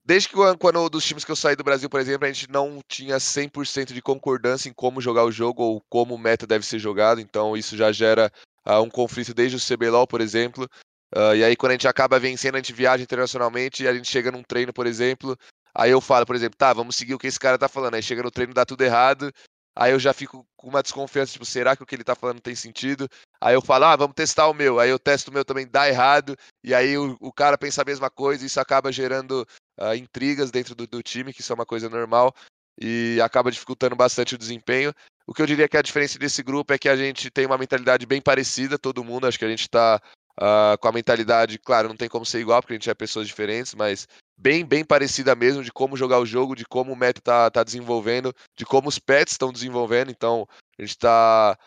Desde 0.09 0.27
que 0.27 0.35
quando 0.57 0.89
dos 0.89 1.05
times 1.05 1.23
que 1.23 1.31
eu 1.31 1.35
saí 1.35 1.55
do 1.55 1.63
Brasil, 1.63 1.87
por 1.87 1.99
exemplo, 1.99 2.25
a 2.25 2.31
gente 2.31 2.49
não 2.49 2.79
tinha 2.87 3.17
100% 3.17 3.93
de 3.93 4.01
concordância 4.01 4.67
em 4.67 4.73
como 4.73 4.99
jogar 4.99 5.23
o 5.23 5.31
jogo 5.31 5.61
ou 5.61 5.83
como 5.87 6.15
o 6.15 6.17
meta 6.17 6.47
deve 6.47 6.65
ser 6.65 6.79
jogado, 6.79 7.21
então 7.21 7.55
isso 7.55 7.77
já 7.77 7.91
gera 7.91 8.31
uh, 8.65 8.81
um 8.81 8.89
conflito 8.89 9.35
desde 9.35 9.55
o 9.55 9.59
CBLOL, 9.59 10.07
por 10.07 10.19
exemplo. 10.19 10.67
Uh, 11.15 11.35
e 11.35 11.43
aí 11.43 11.55
quando 11.55 11.73
a 11.73 11.75
gente 11.75 11.87
acaba 11.87 12.17
vencendo, 12.17 12.55
a 12.55 12.57
gente 12.57 12.73
viaja 12.73 13.03
internacionalmente 13.03 13.83
e 13.83 13.87
a 13.87 13.93
gente 13.93 14.09
chega 14.09 14.31
num 14.31 14.41
treino, 14.41 14.73
por 14.73 14.87
exemplo, 14.87 15.37
aí 15.75 15.91
eu 15.91 16.01
falo, 16.01 16.25
por 16.25 16.35
exemplo, 16.35 16.57
tá, 16.57 16.73
vamos 16.73 16.95
seguir 16.95 17.13
o 17.13 17.19
que 17.19 17.27
esse 17.27 17.39
cara 17.39 17.55
tá 17.55 17.69
falando. 17.69 17.93
Aí 17.93 18.01
chega 18.01 18.23
no 18.23 18.31
treino 18.31 18.51
dá 18.51 18.65
tudo 18.65 18.81
errado, 18.81 19.31
aí 19.75 19.91
eu 19.91 19.99
já 19.99 20.11
fico 20.11 20.43
com 20.57 20.69
uma 20.69 20.81
desconfiança, 20.81 21.33
tipo, 21.33 21.45
será 21.45 21.75
que 21.75 21.83
o 21.83 21.85
que 21.85 21.93
ele 21.93 22.03
tá 22.03 22.15
falando 22.15 22.41
tem 22.41 22.55
sentido? 22.55 23.07
Aí 23.39 23.53
eu 23.53 23.61
falo, 23.61 23.85
ah, 23.85 23.95
vamos 23.95 24.15
testar 24.15 24.47
o 24.47 24.55
meu. 24.55 24.79
Aí 24.79 24.89
eu 24.89 24.97
testo 24.97 25.29
o 25.29 25.33
meu 25.33 25.45
também, 25.45 25.67
dá 25.67 25.87
errado, 25.87 26.35
e 26.63 26.73
aí 26.73 26.97
o, 26.97 27.15
o 27.21 27.31
cara 27.31 27.59
pensa 27.59 27.83
a 27.83 27.85
mesma 27.85 28.09
coisa, 28.09 28.43
isso 28.43 28.59
acaba 28.59 28.91
gerando 28.91 29.45
uh, 29.79 29.95
intrigas 29.95 30.51
dentro 30.51 30.75
do, 30.75 30.85
do, 30.85 31.01
time, 31.01 31.33
que 31.33 31.41
isso 31.41 31.51
é 31.51 31.55
uma 31.55 31.65
coisa 31.65 31.89
normal, 31.89 32.33
e 32.79 33.19
acaba 33.23 33.51
dificultando 33.51 33.95
bastante 33.95 34.35
o 34.35 34.37
desempenho. 34.37 34.93
O 35.25 35.33
que 35.33 35.41
eu 35.41 35.45
diria 35.45 35.67
que 35.67 35.77
a 35.77 35.81
diferença 35.81 36.17
desse 36.17 36.41
grupo 36.41 36.73
é 36.73 36.77
que 36.77 36.89
a 36.89 36.95
gente 36.95 37.29
tem 37.29 37.45
uma 37.45 37.57
mentalidade 37.57 38.05
bem 38.05 38.21
parecida, 38.21 38.79
todo 38.79 39.03
mundo, 39.03 39.27
acho 39.27 39.37
que 39.37 39.45
a 39.45 39.49
gente 39.49 39.61
está 39.61 40.01
uh, 40.39 40.77
com 40.79 40.87
a 40.87 40.91
mentalidade, 40.91 41.59
claro, 41.59 41.89
não 41.89 41.95
tem 41.95 42.09
como 42.09 42.25
ser 42.25 42.39
igual, 42.39 42.61
porque 42.61 42.73
a 42.73 42.77
gente 42.77 42.89
é 42.89 42.93
pessoas 42.93 43.27
diferentes, 43.27 43.75
mas 43.75 44.07
bem, 44.37 44.65
bem 44.65 44.83
parecida 44.83 45.35
mesmo 45.35 45.63
de 45.63 45.71
como 45.71 45.97
jogar 45.97 46.19
o 46.19 46.25
jogo, 46.25 46.55
de 46.55 46.65
como 46.65 46.93
o 46.93 46.95
meta 46.95 47.19
está 47.19 47.51
tá 47.51 47.63
desenvolvendo, 47.63 48.33
de 48.57 48.65
como 48.65 48.87
os 48.87 48.97
pets 48.97 49.33
estão 49.33 49.51
desenvolvendo, 49.51 50.09
então 50.09 50.47
a 50.77 50.81
gente 50.81 50.91
está 50.91 51.57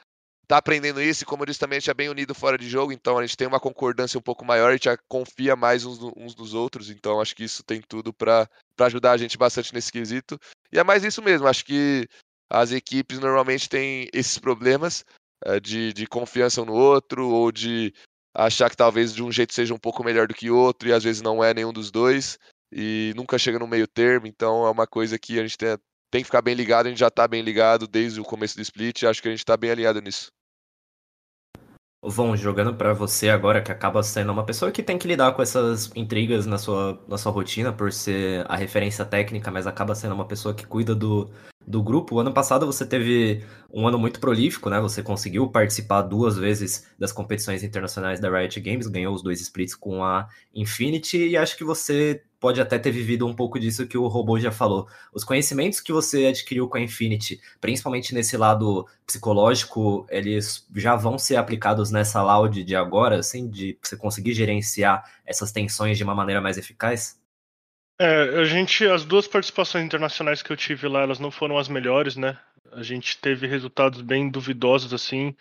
tá 0.46 0.57
aprendendo 0.57 1.00
isso, 1.00 1.22
e 1.22 1.26
como 1.26 1.42
eu 1.42 1.46
disse 1.46 1.61
também, 1.61 1.76
a 1.76 1.81
gente 1.81 1.90
é 1.90 1.94
bem 1.94 2.09
unido 2.09 2.35
fora 2.35 2.59
de 2.59 2.68
jogo, 2.68 2.92
então 2.92 3.18
a 3.18 3.22
gente 3.22 3.37
tem 3.37 3.46
uma 3.46 3.61
concordância 3.61 4.18
um 4.18 4.22
pouco 4.22 4.44
maior, 4.44 4.70
a 4.70 4.72
gente 4.72 4.88
confia 5.09 5.57
mais 5.57 5.85
uns, 5.85 5.98
uns 6.16 6.35
dos 6.35 6.55
outros, 6.55 6.90
então 6.90 7.20
acho 7.20 7.35
que 7.35 7.44
isso 7.44 7.62
tem 7.62 7.81
tudo 7.81 8.12
para 8.12 8.48
ajudar 8.81 9.12
a 9.12 9.16
gente 9.16 9.38
bastante 9.38 9.72
nesse 9.72 9.90
quesito. 9.90 10.38
E 10.72 10.78
é 10.78 10.85
mais 10.85 11.05
isso 11.05 11.22
mesmo, 11.22 11.46
acho 11.46 11.64
que 11.64 12.09
as 12.50 12.70
equipes 12.72 13.18
normalmente 13.18 13.68
têm 13.68 14.09
esses 14.12 14.38
problemas 14.38 15.05
é, 15.44 15.59
de, 15.59 15.92
de 15.92 16.07
confiança 16.07 16.61
um 16.61 16.66
no 16.66 16.74
outro, 16.74 17.28
ou 17.28 17.50
de 17.50 17.94
achar 18.35 18.68
que 18.70 18.76
talvez 18.76 19.14
de 19.14 19.22
um 19.22 19.31
jeito 19.31 19.55
seja 19.55 19.74
um 19.74 19.78
pouco 19.78 20.05
melhor 20.05 20.26
do 20.26 20.35
que 20.35 20.50
outro, 20.50 20.88
e 20.88 20.92
às 20.92 21.05
vezes 21.05 21.22
não 21.22 21.42
é 21.42 21.55
nenhum 21.55 21.72
dos 21.72 21.90
dois, 21.90 22.38
e 22.70 23.12
nunca 23.16 23.38
chega 23.38 23.59
no 23.59 23.66
meio 23.66 23.87
termo, 23.87 24.26
então 24.26 24.66
é 24.66 24.70
uma 24.70 24.87
coisa 24.87 25.18
que 25.18 25.38
a 25.38 25.42
gente 25.42 25.59
tem, 25.59 25.76
tem 26.12 26.20
que 26.20 26.27
ficar 26.27 26.42
bem 26.42 26.55
ligado, 26.55 26.87
a 26.87 26.88
gente 26.90 26.98
já 26.98 27.09
está 27.09 27.27
bem 27.27 27.40
ligado 27.40 27.88
desde 27.88 28.20
o 28.20 28.25
começo 28.25 28.55
do 28.55 28.61
split, 28.61 29.05
acho 29.05 29.22
que 29.22 29.29
a 29.29 29.31
gente 29.31 29.40
está 29.40 29.57
bem 29.57 29.70
alinhado 29.70 30.03
nisso. 30.03 30.27
Vão 32.05 32.37
jogando 32.37 32.75
para 32.75 32.92
você 32.92 33.31
agora, 33.31 33.62
que 33.62 33.72
acaba 33.72 34.03
sendo 34.03 34.31
uma 34.31 34.44
pessoa 34.44 34.70
que 34.70 34.83
tem 34.83 34.98
que 34.98 35.09
lidar 35.09 35.33
com 35.33 35.40
essas 35.40 35.90
intrigas 35.96 36.44
na 36.44 36.59
sua, 36.59 37.03
na 37.09 37.16
sua 37.16 37.33
rotina 37.33 37.72
por 37.72 37.90
ser 37.92 38.44
a 38.46 38.57
referência 38.57 39.07
técnica, 39.07 39.51
mas 39.51 39.66
acaba 39.66 39.94
sendo 39.94 40.14
uma 40.14 40.27
pessoa 40.27 40.55
que 40.55 40.66
cuida 40.66 40.94
do, 40.94 41.31
do 41.66 41.83
grupo. 41.83 42.16
O 42.16 42.20
ano 42.20 42.33
passado 42.33 42.66
você 42.66 42.85
teve 42.87 43.44
um 43.72 43.87
ano 43.87 43.98
muito 43.98 44.20
prolífico, 44.20 44.68
né? 44.68 44.81
Você 44.81 45.03
conseguiu 45.03 45.48
participar 45.48 46.03
duas 46.03 46.37
vezes 46.37 46.87
das 46.98 47.12
competições 47.12 47.62
internacionais 47.62 48.20
da 48.20 48.31
Riot 48.31 48.61
Games, 48.61 48.87
ganhou 48.87 49.14
os 49.14 49.22
dois 49.22 49.40
splits 49.40 49.75
com 49.75 50.05
a 50.05 50.29
Infinity 50.55 51.29
e 51.29 51.37
acho 51.37 51.57
que 51.57 51.64
você 51.64 52.22
pode 52.38 52.61
até 52.61 52.77
ter 52.77 52.90
vivido 52.90 53.25
um 53.25 53.33
pouco 53.33 53.59
disso 53.59 53.87
que 53.87 53.96
o 53.96 54.09
robô 54.09 54.38
já 54.38 54.51
falou. 54.51 54.88
Os 55.14 55.22
conhecimentos 55.22 55.81
que 55.81 55.92
você 55.92 56.27
adquiriu 56.27 56.68
com 56.68 56.77
a 56.77 56.81
Infinity, 56.81 57.40
principalmente 57.61 58.12
nesse 58.12 58.37
lado 58.37 58.85
psicológico, 59.07 60.05
eles 60.11 60.66
já 60.75 60.96
vão 60.96 61.16
ser 61.18 61.37
aplicados 61.37 61.92
nessa 61.92 62.20
loud 62.20 62.64
de 62.64 62.75
agora, 62.75 63.20
assim, 63.20 63.48
de 63.48 63.79
você 63.81 63.96
conseguir 63.96 64.35
gerenciar 64.35 65.05
essas 65.25 65.53
tensões 65.53 65.96
de 65.96 66.03
uma 66.03 66.16
maneira 66.16 66.40
mais 66.40 66.59
eficaz? 66.59 67.21
É, 68.02 68.40
a 68.40 68.44
gente, 68.44 68.84
as 68.84 69.04
duas 69.04 69.28
participações 69.28 69.84
internacionais 69.84 70.42
que 70.42 70.50
eu 70.50 70.56
tive 70.56 70.88
lá, 70.88 71.02
elas 71.02 71.20
não 71.20 71.30
foram 71.30 71.56
as 71.56 71.68
melhores, 71.68 72.16
né? 72.16 72.36
A 72.72 72.82
gente 72.82 73.16
teve 73.16 73.46
resultados 73.46 74.00
bem 74.02 74.28
duvidosos, 74.28 74.92
assim. 74.92 75.36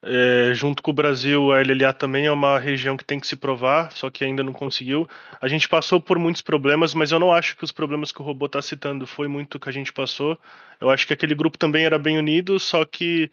É, 0.00 0.54
junto 0.54 0.80
com 0.80 0.92
o 0.92 0.94
Brasil, 0.94 1.50
a 1.52 1.60
LLA 1.60 1.92
também 1.92 2.26
é 2.26 2.30
uma 2.30 2.56
região 2.56 2.96
que 2.96 3.04
tem 3.04 3.18
que 3.18 3.26
se 3.26 3.34
provar, 3.34 3.90
só 3.90 4.10
que 4.10 4.24
ainda 4.24 4.44
não 4.44 4.52
conseguiu. 4.52 5.08
A 5.40 5.48
gente 5.48 5.68
passou 5.68 6.00
por 6.00 6.16
muitos 6.16 6.40
problemas, 6.40 6.94
mas 6.94 7.10
eu 7.10 7.18
não 7.18 7.32
acho 7.32 7.56
que 7.56 7.64
os 7.64 7.72
problemas 7.72 8.12
que 8.12 8.22
o 8.22 8.24
robô 8.24 8.46
está 8.46 8.62
citando 8.62 9.08
foi 9.08 9.26
muito 9.26 9.58
que 9.58 9.68
a 9.68 9.72
gente 9.72 9.92
passou. 9.92 10.38
Eu 10.80 10.90
acho 10.90 11.08
que 11.08 11.14
aquele 11.14 11.34
grupo 11.34 11.58
também 11.58 11.84
era 11.84 11.98
bem 11.98 12.16
unido, 12.16 12.60
só 12.60 12.84
que, 12.84 13.28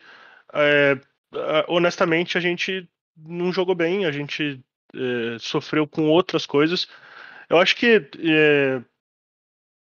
é, 0.53 0.97
honestamente, 1.67 2.35
a 2.35 2.41
gente 2.41 2.89
não 3.15 3.53
jogou 3.53 3.75
bem, 3.75 4.05
a 4.05 4.11
gente 4.11 4.59
é, 4.95 5.37
sofreu 5.39 5.87
com 5.87 6.09
outras 6.09 6.47
coisas. 6.47 6.87
Eu 7.51 7.59
acho 7.59 7.75
que 7.75 8.09
é, 8.19 8.81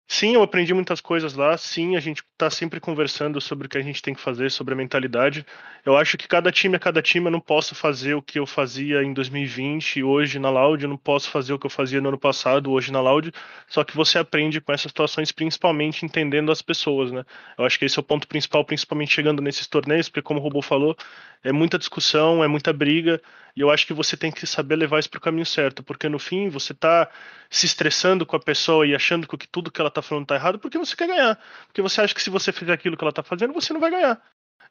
Sim, 0.08 0.36
eu 0.36 0.44
aprendi 0.44 0.72
muitas 0.74 1.02
coisas 1.02 1.34
lá. 1.34 1.58
Sim, 1.58 1.96
a 1.96 2.00
gente 2.00 2.24
está 2.32 2.50
sempre 2.50 2.80
conversando 2.80 3.42
sobre 3.42 3.66
o 3.66 3.70
que 3.70 3.78
a 3.78 3.82
gente 3.82 4.02
tem 4.04 4.14
que 4.14 4.22
fazer, 4.22 4.52
sobre 4.52 4.74
a 4.74 4.78
mentalidade. 4.78 5.44
Eu 5.84 5.98
acho 5.98 6.16
que 6.16 6.28
cada 6.28 6.52
time 6.52 6.76
é 6.76 6.80
cada 6.80 7.02
time. 7.02 7.26
Eu 7.26 7.32
não 7.32 7.40
posso 7.40 7.74
fazer 7.74 8.14
o 8.14 8.22
que 8.22 8.38
eu 8.40 8.46
fazia 8.46 9.04
em 9.04 9.14
2020 9.14 10.04
hoje 10.04 10.38
na 10.38 10.50
Loud. 10.52 10.84
Eu 10.84 10.90
não 10.90 10.98
posso 10.98 11.30
fazer 11.30 11.54
o 11.54 11.60
que 11.60 11.66
eu 11.66 11.72
fazia 11.72 12.00
no 12.00 12.10
ano 12.10 12.20
passado 12.20 12.72
hoje 12.72 12.92
na 12.92 13.02
Loud. 13.02 13.32
Só 13.68 13.84
que 13.84 13.96
você 13.96 14.20
aprende 14.20 14.62
com 14.62 14.72
essas 14.72 14.92
situações, 14.92 15.32
principalmente 15.32 16.06
entendendo 16.06 16.52
as 16.52 16.62
pessoas, 16.62 17.12
né? 17.12 17.26
Eu 17.58 17.66
acho 17.66 17.78
que 17.80 17.86
esse 17.86 17.98
é 17.98 18.02
o 18.02 18.04
ponto 18.04 18.28
principal, 18.28 18.64
principalmente 18.64 19.12
chegando 19.12 19.42
nesses 19.42 19.68
torneios, 19.68 20.08
porque 20.08 20.22
como 20.22 20.40
o 20.40 20.44
Robô 20.44 20.62
falou, 20.62 20.96
é 21.44 21.52
muita 21.52 21.80
discussão, 21.80 22.44
é 22.44 22.48
muita 22.48 22.72
briga. 22.72 23.20
E 23.56 23.62
eu 23.62 23.72
acho 23.72 23.88
que 23.88 23.94
você 23.94 24.18
tem 24.18 24.32
que 24.32 24.46
saber 24.46 24.76
levar 24.76 25.00
isso 25.00 25.10
para 25.10 25.18
o 25.18 25.22
caminho 25.22 25.46
certo, 25.46 25.82
porque 25.82 26.10
no 26.10 26.20
fim 26.20 26.50
você 26.50 26.74
está 26.74 27.10
se 27.50 27.66
estressando 27.66 28.26
com 28.26 28.36
a 28.36 28.40
pessoa 28.40 28.86
e 28.86 28.94
achando 28.94 29.28
que 29.28 29.48
tudo 29.48 29.72
que 29.72 29.80
ela 29.80 29.88
está 29.88 30.02
falando 30.02 30.24
está 30.24 30.36
errado 30.36 30.60
porque 30.60 30.78
você 30.78 30.96
quer 30.96 31.08
ganhar. 31.08 31.40
Porque 31.68 31.82
você 31.82 32.02
acha 32.02 32.14
que 32.14 32.22
se 32.22 32.30
você 32.30 32.52
fizer 32.52 32.74
aquilo 32.74 32.98
que 32.98 33.04
ela 33.04 33.12
está 33.12 33.24
fazendo, 33.24 33.54
você 33.54 33.72
não 33.72 33.80
vai 33.80 33.92
ganhar. 33.92 34.22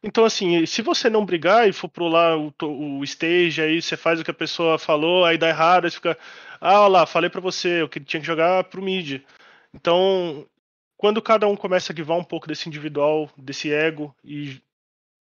Então, 0.02 0.24
assim, 0.26 0.66
se 0.66 0.82
você 0.82 1.08
não 1.08 1.24
brigar 1.24 1.66
e 1.66 1.72
for 1.72 1.88
pro 1.88 2.08
lá 2.08 2.36
o, 2.36 2.52
o 2.60 3.04
stage, 3.04 3.62
aí 3.62 3.80
você 3.80 3.96
faz 3.96 4.20
o 4.20 4.24
que 4.24 4.30
a 4.30 4.34
pessoa 4.34 4.78
falou, 4.78 5.24
aí 5.24 5.38
dá 5.38 5.48
errado, 5.48 5.86
aí 5.86 5.90
fica, 5.90 6.18
ah, 6.60 6.80
olha 6.82 6.88
lá, 6.88 7.06
falei 7.06 7.30
para 7.30 7.40
você, 7.40 7.80
eu 7.80 7.88
tinha 7.88 8.20
que 8.20 8.26
jogar 8.26 8.64
pro 8.64 8.82
mid. 8.82 9.22
Então, 9.72 10.46
quando 10.98 11.22
cada 11.22 11.48
um 11.48 11.56
começa 11.56 11.90
a 11.90 11.96
guivar 11.96 12.18
um 12.18 12.24
pouco 12.24 12.46
desse 12.46 12.68
individual, 12.68 13.30
desse 13.36 13.72
ego 13.72 14.14
e, 14.22 14.60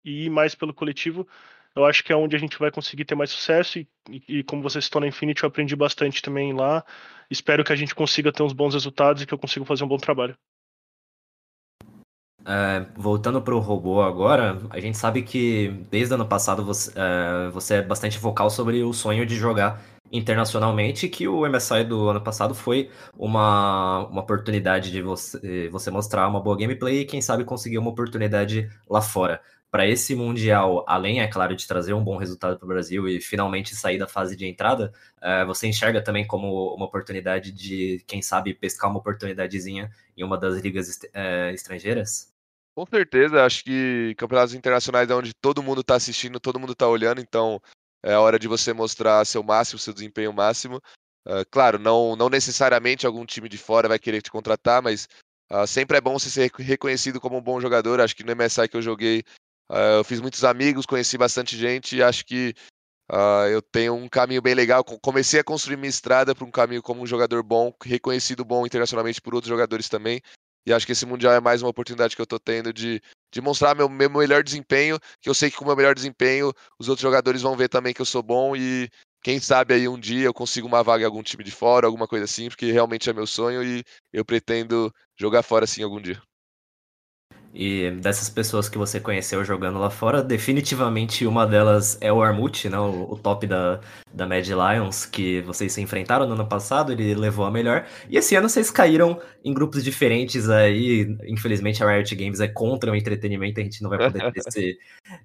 e 0.05 0.27
ir 0.27 0.31
mais 0.31 0.55
pelo 0.57 0.75
coletivo, 0.75 1.29
eu 1.75 1.85
acho 1.85 2.05
que 2.05 2.13
é 2.13 2.17
onde 2.17 2.37
a 2.37 2.39
gente 2.39 2.59
vai 2.59 2.71
conseguir 2.71 3.05
ter 3.05 3.15
mais 3.15 3.31
sucesso 3.31 3.79
e, 3.79 3.89
e, 4.29 4.43
como 4.43 4.63
você 4.63 4.81
citou 4.81 5.01
na 5.01 5.07
Infinity, 5.07 5.43
eu 5.43 5.49
aprendi 5.49 5.75
bastante 5.75 6.21
também 6.21 6.53
lá. 6.53 6.85
Espero 7.31 7.65
que 7.65 7.73
a 7.73 7.77
gente 7.77 7.95
consiga 7.95 8.31
ter 8.31 8.43
uns 8.43 8.53
bons 8.53 8.75
resultados 8.75 9.23
e 9.23 9.27
que 9.27 9.33
eu 9.33 9.39
consiga 9.39 9.65
fazer 9.65 9.85
um 9.85 9.89
bom 9.89 9.97
trabalho. 9.97 10.37
É, 12.45 12.85
voltando 12.97 13.41
para 13.41 13.55
o 13.55 13.61
robô 13.61 14.03
agora, 14.03 14.59
a 14.69 14.81
gente 14.81 14.99
sabe 14.99 15.23
que 15.23 15.69
desde 15.91 16.13
o 16.13 16.17
ano 16.17 16.27
passado 16.27 16.65
você 16.65 16.93
é, 16.95 17.49
você 17.51 17.75
é 17.77 17.83
bastante 17.83 18.19
vocal 18.19 18.51
sobre 18.51 18.83
o 18.83 18.93
sonho 18.93 19.25
de 19.25 19.37
jogar 19.37 19.81
internacionalmente, 20.11 21.09
que 21.09 21.27
o 21.27 21.49
MSI 21.49 21.85
do 21.85 22.09
ano 22.09 22.21
passado 22.21 22.55
foi 22.55 22.91
uma, 23.17 24.07
uma 24.09 24.21
oportunidade 24.21 24.91
de 24.91 25.01
você, 25.01 25.69
você 25.71 25.91
mostrar 25.91 26.29
uma 26.29 26.43
boa 26.43 26.57
gameplay 26.57 27.01
e 27.01 27.05
quem 27.07 27.23
sabe 27.23 27.45
conseguir 27.45 27.79
uma 27.79 27.91
oportunidade 27.91 28.69
lá 28.91 29.01
fora 29.01 29.41
para 29.73 29.89
esse 29.89 30.15
Mundial, 30.15 30.85
além, 30.87 31.23
é 31.23 31.27
claro, 31.27 31.57
de 31.57 31.67
trazer 31.67 31.95
um 31.95 32.05
bom 32.05 32.19
resultado 32.19 32.59
para 32.59 32.65
o 32.67 32.69
Brasil 32.69 33.09
e 33.09 33.23
finalmente 33.23 33.75
sair 33.75 33.99
da 33.99 34.07
fase 34.07 34.37
de 34.37 34.47
entrada, 34.47 34.93
uh, 35.17 35.47
você 35.47 35.67
enxerga 35.67 36.05
também 36.05 36.27
como 36.27 36.75
uma 36.75 36.85
oportunidade 36.85 37.51
de, 37.51 38.05
quem 38.07 38.21
sabe, 38.21 38.53
pescar 38.53 38.91
uma 38.91 38.99
oportunidadezinha 38.99 39.91
em 40.15 40.23
uma 40.23 40.37
das 40.37 40.61
ligas 40.61 40.91
est 40.91 41.05
uh, 41.05 41.55
estrangeiras? 41.55 42.31
Com 42.77 42.85
certeza, 42.85 43.47
acho 43.47 43.65
que 43.65 44.15
campeonatos 44.19 44.55
internacionais 44.55 45.09
é 45.09 45.15
onde 45.15 45.33
todo 45.33 45.63
mundo 45.63 45.81
está 45.81 45.95
assistindo, 45.95 46.39
todo 46.39 46.61
mundo 46.61 46.75
está 46.75 46.87
olhando, 46.87 47.23
então 47.23 47.59
é 48.03 48.15
hora 48.15 48.39
de 48.39 48.49
você 48.49 48.75
mostrar 48.75 49.25
seu 49.25 49.43
máximo, 49.43 49.79
seu 49.79 49.95
desempenho 49.95 50.35
máximo. 50.35 50.83
Uh, 51.27 51.49
claro, 51.51 51.79
não, 51.79 52.15
não 52.15 52.29
necessariamente 52.29 53.07
algum 53.07 53.25
time 53.25 53.49
de 53.49 53.57
fora 53.57 53.89
vai 53.89 53.99
querer 53.99 54.21
te 54.21 54.31
contratar, 54.31 54.83
mas 54.83 55.09
uh, 55.51 55.67
sempre 55.67 55.97
é 55.97 56.01
bom 56.01 56.19
você 56.19 56.29
ser 56.29 56.51
reconhecido 56.59 57.19
como 57.19 57.39
um 57.39 57.43
bom 57.43 57.59
jogador. 57.59 58.03
Acho 58.03 58.15
que 58.15 58.23
no 58.23 58.37
MSI 58.37 58.69
que 58.69 58.77
eu 58.77 58.83
joguei, 58.83 59.25
Uh, 59.71 59.99
eu 59.99 60.05
fiz 60.05 60.21
muitos 60.21 60.45
amigos, 60.45 60.87
conheci 60.87 61.17
bastante 61.17 61.57
gente 61.57 61.97
e 61.97 62.03
acho 62.03 62.25
que 62.25 62.55
uh, 63.11 63.47
eu 63.51 63.63
tenho 63.63 63.95
um 63.95 64.09
caminho 64.09 64.43
bem 64.43 64.55
legal. 64.55 64.85
Comecei 64.85 65.41
a 65.41 65.45
construir 65.45 65.77
minha 65.77 65.89
estrada 65.89 66.35
para 66.35 66.45
um 66.45 66.51
caminho 66.51 66.83
como 66.83 67.03
um 67.03 67.07
jogador 67.07 67.43
bom, 67.43 67.73
reconhecido 67.85 68.45
bom 68.45 68.67
internacionalmente 68.67 69.21
por 69.21 69.35
outros 69.35 69.49
jogadores 69.49 69.89
também. 69.89 70.21
E 70.65 70.73
acho 70.73 70.87
que 70.87 70.93
esse 70.93 71.05
Mundial 71.05 71.33
é 71.33 71.41
mais 71.41 71.61
uma 71.61 71.71
oportunidade 71.71 72.15
que 72.15 72.23
eu 72.23 72.25
estou 72.25 72.39
tendo 72.39 72.73
de, 72.73 73.03
de 73.33 73.41
mostrar 73.41 73.75
meu, 73.75 73.89
meu 73.89 74.09
melhor 74.09 74.45
desempenho, 74.45 74.99
que 75.21 75.29
eu 75.29 75.35
sei 75.35 75.51
que 75.51 75.57
com 75.57 75.65
o 75.65 75.67
meu 75.67 75.77
melhor 75.77 75.95
desempenho 75.95 76.53
os 76.79 76.89
outros 76.89 77.03
jogadores 77.03 77.43
vão 77.43 77.57
ver 77.57 77.69
também 77.69 77.93
que 77.93 78.01
eu 78.01 78.07
sou 78.07 78.23
bom 78.23 78.55
e 78.55 78.89
quem 79.23 79.41
sabe 79.41 79.75
aí 79.75 79.89
um 79.89 79.99
dia 79.99 80.27
eu 80.27 80.35
consigo 80.35 80.67
uma 80.67 80.83
vaga 80.83 81.03
em 81.03 81.07
algum 81.07 81.23
time 81.23 81.43
de 81.43 81.51
fora, 81.51 81.87
alguma 81.87 82.09
coisa 82.09 82.25
assim, 82.25 82.49
porque 82.49 82.71
realmente 82.71 83.09
é 83.09 83.13
meu 83.13 83.27
sonho 83.27 83.63
e 83.63 83.85
eu 84.13 84.25
pretendo 84.25 84.93
jogar 85.19 85.43
fora 85.43 85.65
assim 85.65 85.83
algum 85.83 86.01
dia. 86.01 86.21
E 87.55 87.91
dessas 87.91 88.31
pessoas 88.31 88.67
que 88.67 88.79
você 88.79 88.99
conheceu 88.99 89.45
jogando 89.45 89.79
lá 89.79 89.91
fora, 89.91 90.23
definitivamente 90.23 91.27
uma 91.27 91.47
delas 91.47 91.99
é 92.01 92.11
o 92.11 92.23
Armut, 92.23 92.67
né? 92.71 92.79
O, 92.79 93.13
o, 93.13 93.19
top 93.19 93.47
da, 93.47 93.79
da 94.13 94.27
Mad 94.27 94.47
Lions, 94.47 95.05
que 95.05 95.43
vocês 95.43 95.71
se 95.71 95.81
enfrentaram 95.83 96.27
no 96.27 96.33
ano 96.33 96.47
passado, 96.47 96.93
ele 96.93 97.15
levou 97.15 97.45
a 97.45 97.51
melhor. 97.51 97.87
E 98.09 98.17
esse 98.17 98.35
ano 98.35 98.49
vocês 98.49 98.71
caíram 98.71 99.21
em 99.45 99.53
grupos 99.53 99.85
diferentes 99.85 100.49
aí. 100.49 101.15
Infelizmente 101.27 101.85
a 101.85 101.91
Riot 101.93 102.15
Games 102.15 102.41
é 102.41 102.49
contra 102.49 102.91
o 102.91 102.97
entretenimento, 102.97 103.61
a 103.61 103.63
gente 103.63 103.83
não 103.83 103.91
vai 103.91 103.99
poder 103.99 104.33
ter 104.33 104.41
esse, 104.49 104.79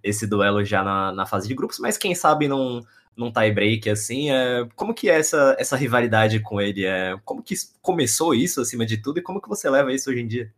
esse 0.03 0.27
duelo 0.27 0.65
já 0.65 0.83
na, 0.83 1.13
na 1.13 1.25
fase 1.25 1.47
de 1.47 1.55
grupos, 1.55 1.79
mas 1.79 1.97
quem 1.97 2.13
sabe 2.13 2.49
num, 2.49 2.81
num 3.15 3.31
tie 3.31 3.51
break 3.51 3.89
assim. 3.89 4.31
É, 4.31 4.67
como 4.75 4.93
que 4.93 5.09
é 5.09 5.17
essa, 5.17 5.55
essa 5.57 5.77
rivalidade 5.77 6.41
com 6.41 6.59
ele? 6.59 6.85
É, 6.85 7.15
como 7.23 7.41
que 7.41 7.55
começou 7.81 8.35
isso 8.35 8.59
acima 8.59 8.85
de 8.85 8.97
tudo 8.97 9.19
e 9.19 9.23
como 9.23 9.41
que 9.41 9.47
você 9.47 9.69
leva 9.69 9.93
isso 9.93 10.09
hoje 10.09 10.19
em 10.19 10.27
dia? 10.27 10.51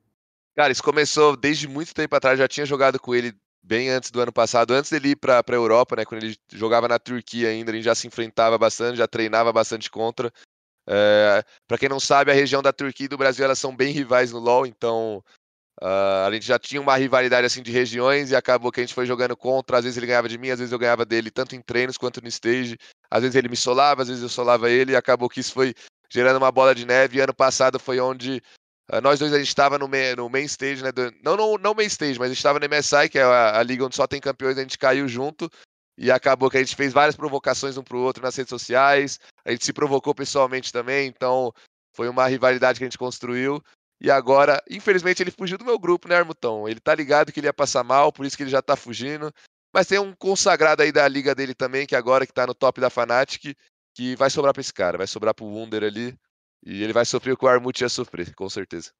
Cara, 0.60 0.74
isso 0.74 0.84
começou 0.84 1.38
desde 1.38 1.70
muito 1.70 1.94
tempo 1.94 2.14
atrás, 2.14 2.38
já 2.38 2.46
tinha 2.46 2.66
jogado 2.66 3.00
com 3.00 3.16
ele 3.16 3.32
bem 3.64 3.88
antes 3.88 4.12
do 4.12 4.20
ano 4.20 4.34
passado, 4.34 4.74
antes 4.74 4.92
dele 4.92 5.12
ir 5.12 5.16
para 5.16 5.40
a 5.40 5.54
Europa, 5.54 5.96
né? 5.96 6.04
Quando 6.04 6.22
ele 6.22 6.36
jogava 6.52 6.86
na 6.86 7.00
Turquia 7.00 7.48
ainda, 7.48 7.72
gente 7.72 7.86
já 7.86 7.96
se 7.96 8.08
enfrentava 8.08 8.58
bastante, 8.58 8.98
já 8.98 9.08
treinava 9.08 9.54
bastante 9.54 9.90
contra. 9.90 10.30
É, 10.86 11.42
para 11.66 11.78
quem 11.78 11.88
não 11.88 11.98
sabe, 11.98 12.30
a 12.30 12.34
região 12.34 12.62
da 12.62 12.74
Turquia 12.74 13.06
e 13.06 13.08
do 13.08 13.18
Brasil 13.18 13.46
elas 13.46 13.58
são 13.58 13.74
bem 13.74 13.94
rivais 13.94 14.34
no 14.34 14.40
LoL, 14.40 14.66
então 14.66 15.24
uh, 15.82 16.28
a 16.28 16.30
gente 16.34 16.46
já 16.46 16.60
tinha 16.60 16.82
uma 16.82 16.98
rivalidade 16.98 17.48
assim 17.48 17.64
de 17.64 17.72
regiões 17.72 18.30
e 18.32 18.36
acabou 18.36 18.70
que 18.70 18.82
a 18.82 18.84
gente 18.84 18.94
foi 18.94 19.06
jogando 19.06 19.38
contra. 19.38 19.78
Às 19.78 19.86
vezes 19.86 19.96
ele 19.96 20.08
ganhava 20.08 20.28
de 20.28 20.38
mim, 20.38 20.50
às 20.50 20.60
vezes 20.60 20.74
eu 20.74 20.80
ganhava 20.80 21.06
dele, 21.06 21.32
tanto 21.32 21.56
em 21.56 21.62
treinos 21.62 21.98
quanto 21.98 22.22
no 22.22 22.28
stage. 22.28 22.78
Às 23.10 23.22
vezes 23.22 23.38
ele 23.38 23.48
me 23.48 23.56
solava, 23.56 24.02
às 24.02 24.10
vezes 24.10 24.24
eu 24.24 24.28
solava 24.28 24.70
ele 24.70 24.92
e 24.92 24.96
acabou 24.98 25.30
que 25.30 25.40
isso 25.40 25.54
foi 25.54 25.74
gerando 26.10 26.36
uma 26.36 26.52
bola 26.52 26.76
de 26.76 26.86
neve. 26.86 27.18
E 27.18 27.22
ano 27.22 27.34
passado 27.34 27.80
foi 27.80 28.02
onde 28.02 28.44
nós 29.02 29.20
dois 29.20 29.32
a 29.34 29.38
gente 29.38 29.48
estava 29.48 29.78
no, 29.78 29.88
main, 29.88 30.16
no 30.16 30.28
main 30.30 30.46
stage, 30.46 30.82
né? 30.82 30.92
Do, 30.92 31.14
não 31.24 31.38
no, 31.38 31.58
não 31.58 31.74
main 31.76 31.86
stage, 31.86 32.18
mas 32.18 32.28
a 32.28 32.30
gente 32.30 32.38
estava 32.38 32.60
no 32.60 32.68
MSI, 32.68 33.10
que 33.10 33.20
é 33.20 33.24
a, 33.24 33.60
a, 33.60 33.64
liga 33.64 33.86
onde 33.86 33.96
só 33.96 34.08
tem 34.08 34.20
campeões, 34.20 34.58
a 34.58 34.62
gente 34.62 34.78
caiu 34.78 35.08
junto. 35.08 35.50
E 35.98 36.10
acabou 36.10 36.50
que 36.50 36.58
a 36.58 36.62
gente 36.62 36.76
fez 36.76 36.94
várias 36.94 37.16
provocações 37.16 37.78
um 37.78 37.84
pro 37.84 38.00
outro 38.00 38.24
nas 38.24 38.36
redes 38.36 38.50
sociais. 38.50 39.20
A 39.46 39.52
gente 39.52 39.66
se 39.66 39.74
provocou 39.74 40.16
pessoalmente 40.16 40.72
também, 40.72 41.08
então 41.08 41.54
foi 41.94 42.08
uma 42.08 42.26
rivalidade 42.26 42.80
que 42.80 42.86
a 42.86 42.88
gente 42.88 42.98
construiu. 42.98 43.62
E 44.02 44.10
agora, 44.10 44.64
infelizmente, 44.70 45.22
ele 45.22 45.32
fugiu 45.32 45.58
do 45.58 45.66
meu 45.66 45.78
grupo, 45.78 46.08
né, 46.08 46.16
Armutão? 46.16 46.68
Ele 46.68 46.80
tá 46.80 46.96
ligado 46.96 47.34
que 47.34 47.40
ele 47.40 47.48
ia 47.48 47.54
passar 47.54 47.84
mal, 47.84 48.14
por 48.14 48.26
isso 48.26 48.38
que 48.38 48.44
ele 48.44 48.50
já 48.50 48.62
tá 48.62 48.76
fugindo. 48.76 49.32
Mas 49.74 49.88
tem 49.88 50.00
um 50.00 50.16
consagrado 50.16 50.82
aí 50.82 50.92
da 50.92 51.08
liga 51.08 51.36
dele 51.36 51.54
também, 51.54 51.86
que 51.86 51.96
agora 51.96 52.26
que 52.26 52.34
tá 52.34 52.48
no 52.48 52.56
top 52.56 52.80
da 52.80 52.90
Fnatic, 52.90 53.56
que 53.94 54.16
vai 54.16 54.30
sobrar 54.30 54.54
pra 54.54 54.62
esse 54.62 54.74
cara, 54.74 54.98
vai 54.98 55.06
sobrar 55.06 55.34
pro 55.34 55.46
Wunder 55.46 55.84
ali. 55.84 56.18
E 56.66 56.84
ele 56.84 56.94
vai 56.94 57.06
sofrer 57.06 57.34
o 57.34 57.38
que 57.38 57.46
o 57.46 57.48
Armut 57.48 57.82
ia 57.82 57.90
sofrer, 57.90 58.34
com 58.36 58.50
certeza. 58.50 58.92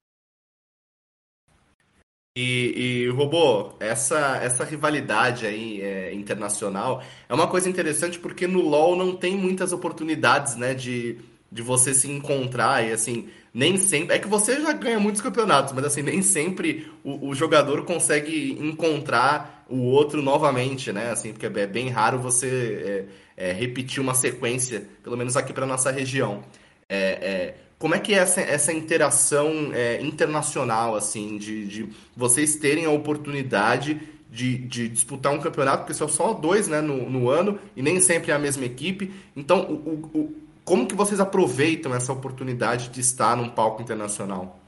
E, 2.38 3.04
e 3.06 3.10
Robô, 3.10 3.74
essa, 3.80 4.38
essa 4.38 4.64
rivalidade 4.64 5.46
aí 5.46 5.82
é, 5.82 6.14
internacional 6.14 7.04
é 7.28 7.34
uma 7.34 7.48
coisa 7.48 7.68
interessante 7.68 8.18
porque 8.18 8.48
no 8.48 8.62
LoL 8.62 8.96
não 8.96 9.16
tem 9.16 9.36
muitas 9.36 9.74
oportunidades, 9.74 10.56
né, 10.56 10.74
de, 10.74 11.18
de 11.52 11.62
você 11.62 11.94
se 11.94 12.10
encontrar 12.10 12.88
e 12.88 12.94
assim, 12.94 13.30
nem 13.54 13.78
sempre. 13.78 14.16
É 14.16 14.20
que 14.20 14.28
você 14.28 14.62
já 14.62 14.72
ganha 14.74 15.00
muitos 15.00 15.22
campeonatos, 15.22 15.74
mas 15.74 15.84
assim, 15.84 16.02
nem 16.02 16.22
sempre 16.22 16.90
o, 17.04 17.30
o 17.30 17.36
jogador 17.36 17.84
consegue 17.84 18.52
encontrar 18.60 19.66
o 19.68 19.82
outro 19.86 20.22
novamente, 20.22 20.92
né? 20.92 21.12
Assim, 21.12 21.32
porque 21.32 21.46
é 21.46 21.68
bem 21.68 21.90
raro 21.90 22.20
você 22.20 23.08
é, 23.38 23.50
é, 23.50 23.52
repetir 23.52 24.02
uma 24.02 24.14
sequência, 24.14 24.88
pelo 25.04 25.18
menos 25.18 25.36
aqui 25.36 25.52
para 25.52 25.66
nossa 25.66 25.92
região. 25.92 26.44
É, 26.90 26.98
é, 26.98 27.56
como 27.78 27.96
é 27.96 28.00
que 28.00 28.14
é 28.14 28.18
essa, 28.18 28.42
essa 28.42 28.74
interação 28.74 29.72
é, 29.74 30.02
internacional, 30.02 30.96
assim, 30.96 31.38
de, 31.38 31.66
de 31.66 31.90
vocês 32.16 32.58
terem 32.58 32.86
a 32.86 32.90
oportunidade 32.90 34.20
de, 34.30 34.58
de, 34.58 34.90
disputar 34.90 35.34
um 35.34 35.40
campeonato, 35.40 35.80
porque 35.80 35.94
são 35.94 36.08
só 36.08 36.34
dois 36.34 36.68
né, 36.68 36.82
no, 36.82 37.10
no, 37.10 37.30
ano 37.30 37.58
e 37.76 37.82
nem 37.82 38.00
sempre 38.02 38.32
é 38.32 38.36
a 38.36 38.40
mesma 38.40 38.66
equipe. 38.66 39.14
Então, 39.36 39.62
o, 39.62 40.18
o, 40.18 40.36
como 40.64 40.88
que 40.88 40.94
vocês 40.94 41.20
aproveitam 41.20 41.96
essa 41.96 42.12
oportunidade 42.12 42.90
de 42.90 43.00
estar 43.00 43.36
num 43.36 43.50
palco 43.50 43.82
internacional? 43.82 44.60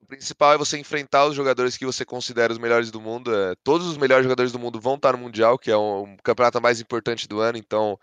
O 0.00 0.06
principal 0.06 0.54
é 0.54 0.58
você 0.58 0.78
enfrentar 0.78 1.26
os 1.26 1.34
jogadores 1.34 1.76
que 1.76 1.84
você 1.84 2.04
considera 2.04 2.52
os 2.52 2.58
melhores 2.58 2.90
do 2.90 3.00
mundo. 3.00 3.34
É, 3.34 3.54
todos 3.62 3.86
os 3.86 3.98
melhores 3.98 4.24
jogadores 4.24 4.52
do 4.52 4.58
mundo 4.58 4.80
vão 4.80 4.94
estar 4.94 5.12
no 5.12 5.18
Mundial, 5.18 5.58
que 5.58 5.70
é 5.70 5.76
o 5.76 6.06
campeonato 6.22 6.62
mais 6.62 6.80
importante 6.80 7.28
do 7.28 7.40
ano. 7.40 7.58
Então, 7.58 7.98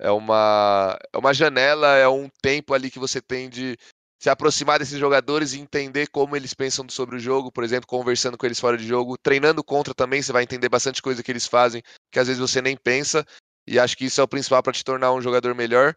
é 0.00 0.10
uma, 0.10 0.98
é 1.12 1.18
uma 1.18 1.34
janela, 1.34 1.96
é 1.96 2.08
um 2.08 2.28
tempo 2.42 2.72
ali 2.72 2.90
que 2.90 2.98
você 2.98 3.20
tem 3.20 3.50
de 3.50 3.78
se 4.18 4.28
aproximar 4.30 4.78
desses 4.78 4.98
jogadores 4.98 5.52
e 5.52 5.60
entender 5.60 6.08
como 6.08 6.34
eles 6.34 6.54
pensam 6.54 6.86
sobre 6.88 7.16
o 7.16 7.18
jogo, 7.18 7.52
por 7.52 7.64
exemplo, 7.64 7.86
conversando 7.86 8.36
com 8.36 8.46
eles 8.46 8.58
fora 8.58 8.76
de 8.76 8.86
jogo, 8.86 9.16
treinando 9.16 9.62
contra 9.62 9.94
também, 9.94 10.20
você 10.20 10.32
vai 10.32 10.42
entender 10.42 10.68
bastante 10.68 11.00
coisa 11.00 11.22
que 11.22 11.30
eles 11.30 11.46
fazem, 11.46 11.82
que 12.10 12.18
às 12.18 12.26
vezes 12.26 12.40
você 12.40 12.60
nem 12.60 12.76
pensa, 12.76 13.24
e 13.66 13.78
acho 13.78 13.96
que 13.96 14.06
isso 14.06 14.20
é 14.20 14.24
o 14.24 14.28
principal 14.28 14.62
para 14.62 14.72
te 14.72 14.84
tornar 14.84 15.12
um 15.12 15.22
jogador 15.22 15.54
melhor. 15.54 15.94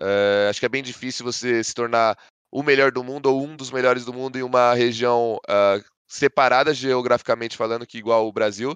Uh, 0.00 0.48
acho 0.48 0.60
que 0.60 0.66
é 0.66 0.70
bem 0.70 0.82
difícil 0.82 1.24
você 1.24 1.64
se 1.64 1.74
tornar 1.74 2.16
o 2.52 2.62
melhor 2.62 2.92
do 2.92 3.02
mundo 3.02 3.26
ou 3.26 3.42
um 3.42 3.56
dos 3.56 3.70
melhores 3.70 4.04
do 4.04 4.12
mundo 4.12 4.38
em 4.38 4.42
uma 4.42 4.74
região 4.74 5.38
uh, 5.48 5.84
separada 6.06 6.72
geograficamente 6.72 7.56
falando, 7.56 7.86
que 7.86 7.98
igual 7.98 8.26
o 8.26 8.32
Brasil. 8.32 8.72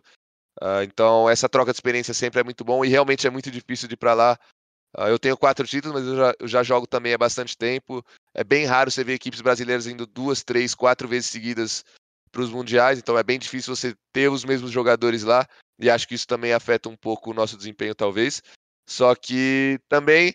Uh, 0.60 0.82
então, 0.84 1.28
essa 1.28 1.48
troca 1.48 1.72
de 1.72 1.76
experiência 1.76 2.12
sempre 2.12 2.40
é 2.40 2.44
muito 2.44 2.64
bom 2.64 2.84
e 2.84 2.88
realmente 2.88 3.26
é 3.26 3.30
muito 3.30 3.50
difícil 3.50 3.88
de 3.88 3.94
ir 3.94 3.98
para 3.98 4.14
lá 4.14 4.38
eu 4.98 5.18
tenho 5.18 5.36
quatro 5.36 5.66
títulos, 5.66 6.00
mas 6.00 6.08
eu 6.08 6.16
já, 6.16 6.34
eu 6.40 6.48
já, 6.48 6.62
jogo 6.62 6.86
também 6.86 7.14
há 7.14 7.18
bastante 7.18 7.56
tempo. 7.56 8.04
É 8.34 8.42
bem 8.42 8.66
raro 8.66 8.90
você 8.90 9.04
ver 9.04 9.14
equipes 9.14 9.40
brasileiras 9.40 9.86
indo 9.86 10.06
duas, 10.06 10.42
três, 10.42 10.74
quatro 10.74 11.06
vezes 11.06 11.30
seguidas 11.30 11.84
para 12.30 12.42
os 12.42 12.50
mundiais, 12.50 12.98
então 12.98 13.18
é 13.18 13.22
bem 13.22 13.38
difícil 13.38 13.74
você 13.74 13.94
ter 14.12 14.30
os 14.30 14.44
mesmos 14.44 14.70
jogadores 14.70 15.24
lá, 15.24 15.46
e 15.78 15.90
acho 15.90 16.06
que 16.06 16.14
isso 16.14 16.26
também 16.26 16.52
afeta 16.52 16.88
um 16.88 16.96
pouco 16.96 17.30
o 17.30 17.34
nosso 17.34 17.56
desempenho, 17.56 17.94
talvez. 17.94 18.42
Só 18.88 19.14
que 19.14 19.80
também, 19.88 20.34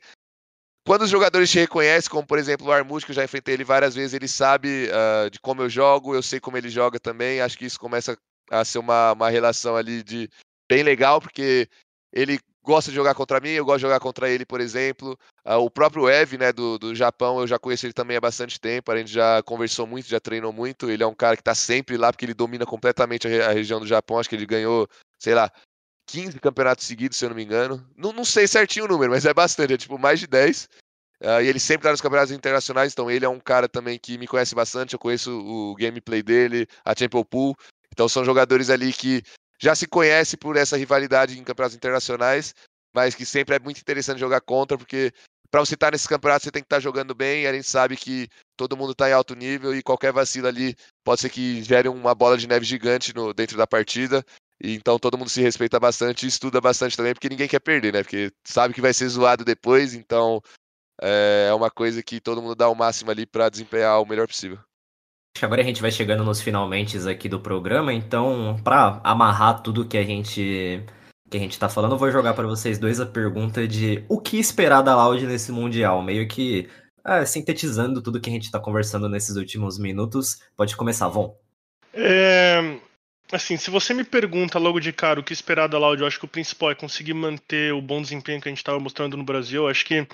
quando 0.85 1.03
os 1.03 1.09
jogadores 1.09 1.49
te 1.49 1.59
reconhecem, 1.59 2.09
como 2.09 2.27
por 2.27 2.37
exemplo 2.37 2.67
o 2.67 2.71
Armuz, 2.71 3.03
que 3.03 3.11
eu 3.11 3.15
já 3.15 3.23
enfrentei 3.23 3.53
ele 3.53 3.63
várias 3.63 3.95
vezes, 3.95 4.13
ele 4.13 4.27
sabe 4.27 4.89
uh, 4.89 5.29
de 5.29 5.39
como 5.39 5.61
eu 5.61 5.69
jogo, 5.69 6.15
eu 6.15 6.21
sei 6.21 6.39
como 6.39 6.57
ele 6.57 6.69
joga 6.69 6.99
também, 6.99 7.41
acho 7.41 7.57
que 7.57 7.65
isso 7.65 7.79
começa 7.79 8.17
a 8.51 8.65
ser 8.65 8.79
uma, 8.79 9.13
uma 9.13 9.29
relação 9.29 9.75
ali 9.75 10.03
de 10.03 10.29
bem 10.69 10.83
legal, 10.83 11.21
porque 11.21 11.69
ele 12.11 12.39
gosta 12.65 12.89
de 12.89 12.95
jogar 12.95 13.13
contra 13.13 13.39
mim, 13.39 13.49
eu 13.49 13.63
gosto 13.63 13.77
de 13.77 13.81
jogar 13.83 13.99
contra 13.99 14.29
ele, 14.29 14.45
por 14.45 14.59
exemplo. 14.59 15.17
Uh, 15.45 15.57
o 15.57 15.69
próprio 15.69 16.09
Ev, 16.09 16.33
né, 16.33 16.51
do, 16.51 16.79
do 16.79 16.95
Japão, 16.95 17.39
eu 17.39 17.47
já 17.47 17.59
conheço 17.59 17.85
ele 17.85 17.93
também 17.93 18.17
há 18.17 18.21
bastante 18.21 18.59
tempo, 18.59 18.91
a 18.91 18.97
gente 18.97 19.11
já 19.11 19.41
conversou 19.43 19.85
muito, 19.85 20.09
já 20.09 20.19
treinou 20.19 20.51
muito. 20.51 20.89
Ele 20.89 21.03
é 21.03 21.07
um 21.07 21.13
cara 21.13 21.35
que 21.35 21.41
está 21.41 21.53
sempre 21.53 21.95
lá, 21.95 22.11
porque 22.11 22.25
ele 22.25 22.33
domina 22.33 22.65
completamente 22.65 23.27
a, 23.27 23.49
a, 23.49 23.53
região 23.53 23.79
do 23.79 23.85
Japão. 23.85 24.17
Acho 24.17 24.27
que 24.27 24.35
ele 24.35 24.45
ganhou, 24.45 24.87
sei 25.19 25.35
lá, 25.35 25.51
15 26.07 26.39
campeonatos 26.39 26.85
seguidos, 26.85 27.17
se 27.17 27.25
eu 27.25 27.29
não 27.29 27.35
me 27.35 27.43
engano. 27.43 27.87
Não, 27.95 28.11
não 28.11 28.25
sei 28.25 28.47
certinho 28.47 28.85
o 28.85 28.87
número, 28.87 29.11
mas 29.11 29.25
é 29.25 29.33
bastante, 29.33 29.73
é 29.73 29.77
tipo 29.77 29.99
mais 29.99 30.19
de 30.19 30.25
10. 30.25 30.63
Uh, 30.63 31.29
ah, 31.29 31.41
e 31.43 31.47
ele 31.47 31.59
sempre 31.59 31.81
está 31.81 31.91
nos 31.91 32.01
campeonatos 32.01 32.33
internacionais, 32.33 32.91
então 32.91 33.09
ele 33.09 33.23
é 33.23 33.29
um 33.29 33.39
cara 33.39 33.69
também 33.69 33.99
que 33.99 34.17
me 34.17 34.27
conhece 34.27 34.55
bastante. 34.55 34.93
Eu 34.93 34.99
conheço 34.99 35.31
o 35.31 35.75
gameplay 35.75 36.23
dele, 36.23 36.67
a 36.83 36.95
Champion 36.97 37.23
Pool. 37.23 37.55
Então 37.91 38.09
são 38.09 38.25
jogadores 38.25 38.69
ali 38.69 38.91
que 38.91 39.23
já 39.61 39.75
se 39.75 39.87
conhece 39.87 40.37
por 40.37 40.55
essa 40.55 40.77
rivalidade 40.77 41.37
em 41.37 41.43
campeonatos 41.43 41.75
internacionais, 41.75 42.53
mas 42.93 43.15
que 43.15 43.25
sempre 43.25 43.55
é 43.55 43.59
muito 43.59 43.79
interessante 43.79 44.19
jogar 44.19 44.41
contra, 44.41 44.77
porque 44.77 45.11
para 45.51 45.59
você 45.59 45.75
estar 45.75 45.91
nesses 45.91 46.07
campeonatos 46.07 46.43
você 46.43 46.51
tem 46.51 46.61
que 46.61 46.65
estar 46.65 46.79
jogando 46.79 47.13
bem, 47.15 47.43
e 47.43 47.47
a 47.47 47.53
gente 47.53 47.67
sabe 47.67 47.95
que 47.95 48.27
todo 48.57 48.75
mundo 48.75 48.91
está 48.91 49.09
em 49.09 49.13
alto 49.13 49.35
nível 49.35 49.75
e 49.75 49.83
qualquer 49.83 50.11
vacilo 50.11 50.47
ali 50.47 50.75
pode 51.03 51.21
ser 51.21 51.29
que 51.29 51.61
gere 51.63 51.87
uma 51.87 52.15
bola 52.15 52.37
de 52.37 52.47
neve 52.47 52.65
gigante 52.65 53.13
no, 53.13 53.33
dentro 53.33 53.57
da 53.57 53.67
partida. 53.67 54.25
E 54.61 54.73
então 54.73 54.97
todo 54.97 55.17
mundo 55.17 55.29
se 55.29 55.41
respeita 55.41 55.77
bastante 55.79 56.25
e 56.25 56.29
estuda 56.29 56.61
bastante 56.61 56.95
também, 56.95 57.13
porque 57.13 57.29
ninguém 57.29 57.47
quer 57.47 57.59
perder, 57.59 57.93
né? 57.93 58.03
Porque 58.03 58.31
sabe 58.45 58.73
que 58.73 58.81
vai 58.81 58.93
ser 58.93 59.07
zoado 59.09 59.43
depois, 59.43 59.93
então 59.93 60.41
é 61.01 61.53
uma 61.53 61.69
coisa 61.69 62.01
que 62.01 62.21
todo 62.21 62.41
mundo 62.41 62.55
dá 62.55 62.69
o 62.69 62.75
máximo 62.75 63.11
ali 63.11 63.25
para 63.25 63.49
desempenhar 63.49 64.01
o 64.01 64.05
melhor 64.05 64.27
possível. 64.27 64.57
Agora 65.41 65.61
a 65.61 65.65
gente 65.65 65.81
vai 65.81 65.91
chegando 65.91 66.23
nos 66.23 66.41
finalmente 66.41 66.97
aqui 67.09 67.27
do 67.27 67.39
programa, 67.39 67.93
então, 67.93 68.59
para 68.63 69.01
amarrar 69.03 69.61
tudo 69.61 69.85
que 69.85 69.97
a 69.97 70.03
gente 70.03 70.83
que 71.29 71.37
a 71.37 71.39
gente 71.39 71.59
tá 71.59 71.67
falando, 71.67 71.93
eu 71.93 71.97
vou 71.97 72.11
jogar 72.11 72.33
para 72.33 72.47
vocês 72.47 72.77
dois 72.77 72.99
a 72.99 73.05
pergunta 73.05 73.67
de 73.67 74.03
o 74.07 74.21
que 74.21 74.37
esperar 74.37 74.81
da 74.81 74.95
Loud 74.95 75.25
nesse 75.25 75.51
mundial, 75.51 76.01
meio 76.01 76.27
que 76.27 76.69
é, 77.05 77.25
sintetizando 77.25 78.01
tudo 78.01 78.21
que 78.21 78.29
a 78.29 78.33
gente 78.33 78.49
tá 78.49 78.59
conversando 78.59 79.09
nesses 79.09 79.35
últimos 79.35 79.77
minutos. 79.77 80.39
Pode 80.55 80.75
começar, 80.75 81.07
Von. 81.07 81.35
É, 81.93 82.77
assim, 83.31 83.57
se 83.57 83.69
você 83.69 83.93
me 83.93 84.03
pergunta 84.03 84.59
logo 84.59 84.79
de 84.79 84.93
cara 84.93 85.19
o 85.19 85.23
que 85.23 85.33
esperar 85.33 85.67
da 85.67 85.77
Loud, 85.77 86.01
eu 86.01 86.07
acho 86.07 86.19
que 86.19 86.25
o 86.25 86.29
principal 86.29 86.71
é 86.71 86.75
conseguir 86.75 87.13
manter 87.13 87.73
o 87.73 87.81
bom 87.81 88.01
desempenho 88.01 88.39
que 88.39 88.47
a 88.47 88.51
gente 88.51 88.59
estava 88.59 88.79
mostrando 88.79 89.17
no 89.17 89.23
Brasil. 89.23 89.63
Eu 89.63 89.67
acho 89.67 89.83
que 89.83 90.07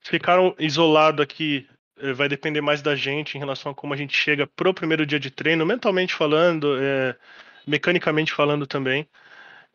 ficaram 0.00 0.54
isolados 0.58 1.22
aqui 1.22 1.66
vai 2.14 2.28
depender 2.28 2.60
mais 2.60 2.82
da 2.82 2.96
gente 2.96 3.36
em 3.36 3.38
relação 3.38 3.72
a 3.72 3.74
como 3.74 3.94
a 3.94 3.96
gente 3.96 4.16
chega 4.16 4.46
pro 4.46 4.74
primeiro 4.74 5.06
dia 5.06 5.20
de 5.20 5.30
treino, 5.30 5.64
mentalmente 5.64 6.14
falando, 6.14 6.76
é, 6.80 7.16
mecanicamente 7.66 8.32
falando 8.32 8.66
também. 8.66 9.08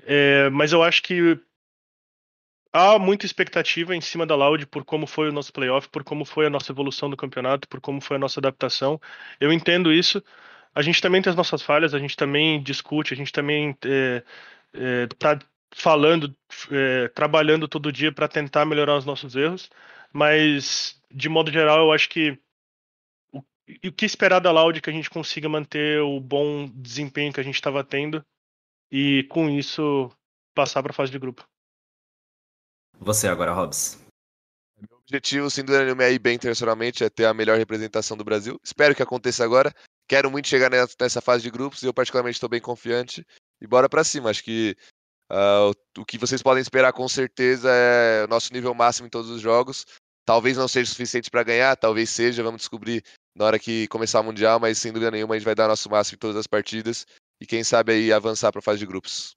É, 0.03 0.49
mas 0.49 0.71
eu 0.71 0.83
acho 0.83 1.01
que 1.03 1.39
há 2.71 2.99
muita 2.99 3.25
expectativa 3.25 3.95
em 3.95 4.01
cima 4.01 4.25
da 4.25 4.35
Loud 4.35 4.65
por 4.67 4.83
como 4.85 5.07
foi 5.07 5.29
o 5.29 5.31
nosso 5.31 5.51
playoff, 5.53 5.89
por 5.89 6.03
como 6.03 6.25
foi 6.25 6.45
a 6.45 6.49
nossa 6.49 6.71
evolução 6.71 7.09
do 7.09 7.17
campeonato, 7.17 7.67
por 7.67 7.81
como 7.81 8.01
foi 8.01 8.17
a 8.17 8.19
nossa 8.19 8.39
adaptação. 8.39 8.99
Eu 9.39 9.51
entendo 9.51 9.91
isso. 9.91 10.23
A 10.73 10.81
gente 10.81 11.01
também 11.01 11.21
tem 11.21 11.31
as 11.31 11.35
nossas 11.35 11.61
falhas, 11.61 11.93
a 11.93 11.99
gente 11.99 12.15
também 12.15 12.61
discute, 12.61 13.13
a 13.13 13.17
gente 13.17 13.31
também 13.31 13.75
está 15.11 15.39
falando, 15.71 16.35
trabalhando 17.13 17.67
todo 17.67 17.91
dia 17.91 18.11
para 18.11 18.27
tentar 18.27 18.65
melhorar 18.65 18.95
os 18.97 19.05
nossos 19.05 19.35
erros. 19.35 19.69
Mas, 20.13 20.99
de 21.11 21.29
modo 21.29 21.51
geral, 21.51 21.79
eu 21.79 21.91
acho 21.91 22.09
que 22.09 22.39
o, 23.31 23.39
o 23.39 23.91
que 23.91 24.05
esperar 24.05 24.39
da 24.39 24.51
Loud 24.51 24.77
é 24.77 24.81
que 24.81 24.89
a 24.89 24.93
gente 24.93 25.09
consiga 25.09 25.47
manter 25.47 26.01
o 26.01 26.19
bom 26.19 26.67
desempenho 26.73 27.33
que 27.33 27.39
a 27.39 27.43
gente 27.43 27.55
estava 27.55 27.83
tendo 27.83 28.25
e, 28.91 29.23
com 29.29 29.49
isso, 29.49 30.11
passar 30.55 30.81
para 30.81 30.91
a 30.91 30.95
fase 30.95 31.11
de 31.11 31.19
grupo. 31.19 31.47
Você 32.99 33.27
agora, 33.27 33.53
Hobbs. 33.53 34.03
Meu 34.77 34.97
objetivo, 34.97 35.49
sem 35.49 35.63
dúvida 35.63 35.85
nenhuma, 35.85 36.03
é 36.03 36.11
ir 36.11 36.19
bem 36.19 36.35
internacionalmente, 36.35 37.03
é 37.03 37.09
ter 37.09 37.25
a 37.25 37.33
melhor 37.33 37.57
representação 37.57 38.17
do 38.17 38.23
Brasil. 38.23 38.59
Espero 38.63 38.95
que 38.95 39.03
aconteça 39.03 39.43
agora. 39.43 39.73
Quero 40.07 40.31
muito 40.31 40.47
chegar 40.47 40.69
nessa 40.71 41.21
fase 41.21 41.43
de 41.43 41.51
grupos 41.51 41.83
e 41.83 41.85
eu, 41.85 41.93
particularmente, 41.93 42.35
estou 42.35 42.49
bem 42.49 42.61
confiante. 42.61 43.25
E 43.61 43.67
bora 43.67 43.87
para 43.87 44.03
cima. 44.03 44.29
Acho 44.29 44.43
que 44.43 44.75
Uh, 45.31 45.71
o, 45.99 46.05
que 46.05 46.17
vocês 46.17 46.41
podem 46.41 46.61
esperar 46.61 46.91
com 46.91 47.07
certeza 47.07 47.69
é 47.71 48.25
o 48.25 48.27
nosso 48.27 48.51
nível 48.51 48.73
máximo 48.73 49.07
em 49.07 49.09
todos 49.09 49.29
os 49.29 49.41
jogos. 49.41 49.85
Talvez 50.25 50.57
não 50.57 50.67
seja 50.67 50.89
suficiente 50.89 51.29
para 51.29 51.43
ganhar, 51.43 51.75
talvez 51.75 52.09
seja, 52.09 52.43
vamos 52.43 52.61
descobrir 52.61 53.03
na 53.35 53.45
hora 53.45 53.59
que 53.59 53.87
começar 53.87 54.19
o 54.21 54.23
Mundial, 54.23 54.59
mas 54.59 54.77
sem 54.77 54.91
dúvida 54.91 55.11
nenhuma 55.11 55.35
a 55.35 55.37
gente 55.37 55.45
vai 55.45 55.55
dar 55.55 55.67
nosso 55.67 55.89
máximo 55.89 56.15
em 56.15 56.19
todas 56.19 56.35
as 56.35 56.47
partidas 56.47 57.05
e 57.41 57.45
quem 57.45 57.63
sabe 57.63 57.93
aí 57.93 58.11
avançar 58.11 58.51
para 58.51 58.59
a 58.59 58.61
fase 58.61 58.79
de 58.79 58.85
grupos. 58.85 59.35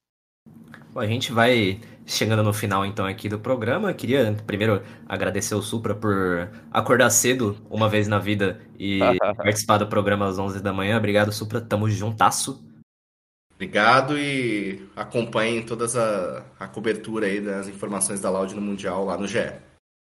Bom, 0.93 0.99
a 0.99 1.07
gente 1.07 1.31
vai 1.31 1.79
chegando 2.05 2.43
no 2.43 2.53
final 2.53 2.85
então 2.85 3.05
aqui 3.05 3.29
do 3.29 3.39
programa. 3.39 3.89
Eu 3.89 3.95
queria 3.95 4.35
primeiro 4.45 4.83
agradecer 5.07 5.55
o 5.55 5.61
Supra 5.61 5.95
por 5.95 6.51
acordar 6.71 7.09
cedo 7.09 7.57
uma 7.69 7.89
vez 7.89 8.07
na 8.07 8.19
vida 8.19 8.61
e 8.77 8.99
participar 9.37 9.77
do 9.77 9.87
programa 9.87 10.27
às 10.27 10.37
11 10.37 10.61
da 10.61 10.73
manhã. 10.73 10.97
Obrigado, 10.97 11.31
Supra. 11.31 11.61
Tamo 11.61 11.89
juntasso. 11.89 12.63
Obrigado 13.63 14.19
e 14.19 14.89
acompanhem 14.93 15.63
toda 15.63 15.85
a, 15.85 16.65
a 16.65 16.67
cobertura 16.67 17.27
aí 17.27 17.39
das 17.39 17.69
informações 17.69 18.19
da 18.19 18.29
Loud 18.29 18.53
no 18.53 18.61
Mundial 18.61 19.05
lá 19.05 19.17
no 19.17 19.25
GE. 19.25 19.53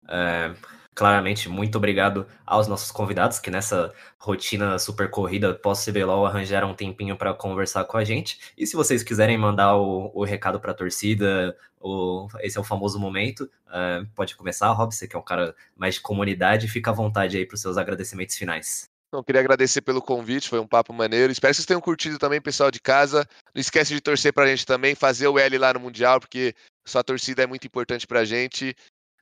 É, 0.10 0.54
claramente, 0.94 1.48
muito 1.48 1.78
obrigado 1.78 2.28
aos 2.46 2.68
nossos 2.68 2.92
convidados 2.92 3.40
que 3.40 3.50
nessa 3.50 3.94
rotina 4.20 4.78
super 4.78 5.10
corrida 5.10 5.54
pós-CBLOL 5.54 6.26
arranjaram 6.26 6.72
um 6.72 6.76
tempinho 6.76 7.16
para 7.16 7.34
conversar 7.34 7.86
com 7.86 7.96
a 7.96 8.04
gente. 8.04 8.38
E 8.58 8.68
se 8.68 8.76
vocês 8.76 9.02
quiserem 9.02 9.38
mandar 9.38 9.78
o, 9.78 10.12
o 10.14 10.26
recado 10.26 10.60
para 10.60 10.72
a 10.72 10.76
torcida, 10.76 11.56
o, 11.80 12.28
esse 12.42 12.58
é 12.58 12.62
o 12.62 12.66
famoso 12.66 13.00
momento, 13.00 13.50
é, 13.72 14.06
pode 14.14 14.36
começar, 14.36 14.70
Rob, 14.74 14.94
você 14.94 15.08
que 15.08 15.16
é 15.16 15.20
um 15.20 15.24
cara 15.24 15.56
mais 15.74 15.96
de 15.96 16.02
comunidade, 16.02 16.68
fica 16.68 16.92
à 16.92 16.94
vontade 16.94 17.38
aí 17.38 17.46
para 17.46 17.56
os 17.56 17.62
seus 17.62 17.78
agradecimentos 17.78 18.36
finais. 18.36 18.90
Então, 19.08 19.24
queria 19.24 19.40
agradecer 19.40 19.82
pelo 19.82 20.02
convite, 20.02 20.50
foi 20.50 20.60
um 20.60 20.68
papo 20.68 20.92
maneiro. 20.92 21.32
Espero 21.32 21.52
que 21.52 21.56
vocês 21.56 21.66
tenham 21.66 21.80
curtido 21.80 22.20
também, 22.20 22.42
pessoal 22.42 22.70
de 22.70 22.80
casa. 22.80 23.28
Não 23.56 23.62
esquece 23.62 23.94
de 23.94 24.02
torcer 24.02 24.34
pra 24.34 24.46
gente 24.48 24.66
também, 24.66 24.96
fazer 24.96 25.28
o 25.28 25.40
L 25.40 25.58
lá 25.58 25.74
no 25.74 25.80
Mundial, 25.80 26.20
porque 26.20 26.54
sua 26.86 27.04
torcida 27.04 27.44
é 27.44 27.48
muito 27.48 27.66
importante 27.66 28.06
pra 28.06 28.26
gente. 28.26 28.76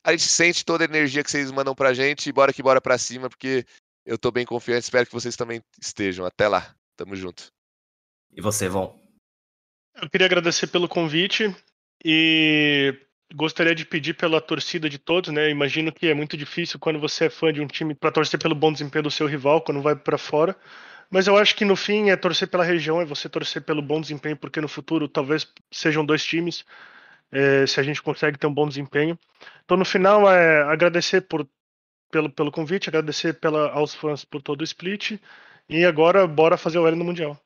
A 0.04 0.12
gente 0.12 0.28
sente 0.28 0.66
toda 0.66 0.84
a 0.84 0.88
energia 0.88 1.24
que 1.24 1.30
vocês 1.30 1.52
mandam 1.52 1.76
pra 1.76 1.94
gente 1.94 2.28
e 2.28 2.34
bora 2.34 2.52
que 2.52 2.64
bora 2.64 2.82
pra 2.82 2.98
cima, 2.98 3.30
porque 3.30 3.66
Eu 4.06 4.20
tô 4.20 4.32
bem 4.32 4.46
confiante, 4.46 4.84
espero 4.84 5.06
que 5.08 5.14
vocês 5.14 5.36
também 5.36 5.62
estejam. 5.82 6.26
Até 6.26 6.48
lá. 6.48 6.76
Tamo 6.96 7.16
junto. 7.16 7.48
E 8.32 8.40
você, 8.40 8.70
Von? 8.70 9.04
Eu 9.96 10.10
queria 10.10 10.28
agradecer 10.28 10.68
pelo 10.68 10.88
convite 10.88 11.56
e 12.04 12.94
gostaria 13.34 13.74
de 13.74 13.86
pedir 13.86 14.14
pela 14.14 14.40
torcida 14.40 14.90
de 14.90 14.98
todos, 14.98 15.32
né? 15.32 15.50
Imagino 15.50 15.92
que 15.92 16.08
é 16.08 16.14
muito 16.14 16.38
difícil 16.38 16.80
quando 16.80 17.00
você 17.00 17.26
é 17.26 17.30
fã 17.30 17.52
de 17.52 17.62
um 17.62 17.68
time 17.68 17.96
para 17.96 18.12
torcer 18.12 18.40
pelo 18.40 18.56
bom 18.56 18.72
desempenho 18.72 19.04
do 19.04 19.12
seu 19.12 19.28
rival 19.28 19.62
quando 19.62 19.82
vai 19.82 19.96
para 19.96 20.18
fora. 20.18 20.56
Mas 21.10 21.28
eu 21.28 21.38
acho 21.38 21.56
que 21.56 21.66
no 21.66 21.76
fim 21.76 22.10
é 22.10 22.16
torcer 22.16 22.48
pela 22.48 22.64
região, 22.64 23.00
é 23.02 23.06
você 23.06 23.30
torcer 23.30 23.62
pelo 23.64 23.82
bom 23.82 24.02
desempenho, 24.02 24.38
porque 24.38 24.60
no 24.62 24.68
futuro 24.68 25.08
talvez 25.08 25.48
sejam 25.72 26.06
dois 26.06 26.26
times, 26.26 26.66
é, 27.32 27.66
se 27.68 27.80
a 27.80 27.84
gente 27.84 28.02
consegue 28.02 28.38
ter 28.38 28.48
um 28.48 28.54
bom 28.54 28.68
desempenho. 28.68 29.18
Então 29.64 29.78
no 29.78 29.86
final 29.86 30.30
é 30.32 30.64
agradecer 30.64 31.22
por, 31.22 31.48
pelo, 32.12 32.30
pelo 32.30 32.52
convite, 32.52 32.90
agradecer 32.90 33.40
pela, 33.40 33.72
aos 33.72 33.94
fãs 33.94 34.26
por 34.26 34.42
todo 34.42 34.62
o 34.62 34.64
split 34.64 35.20
e 35.70 35.86
agora 35.86 36.28
bora 36.28 36.58
fazer 36.58 36.80
o 36.80 36.88
L 36.88 36.96
no 36.98 37.06
Mundial. 37.06 37.40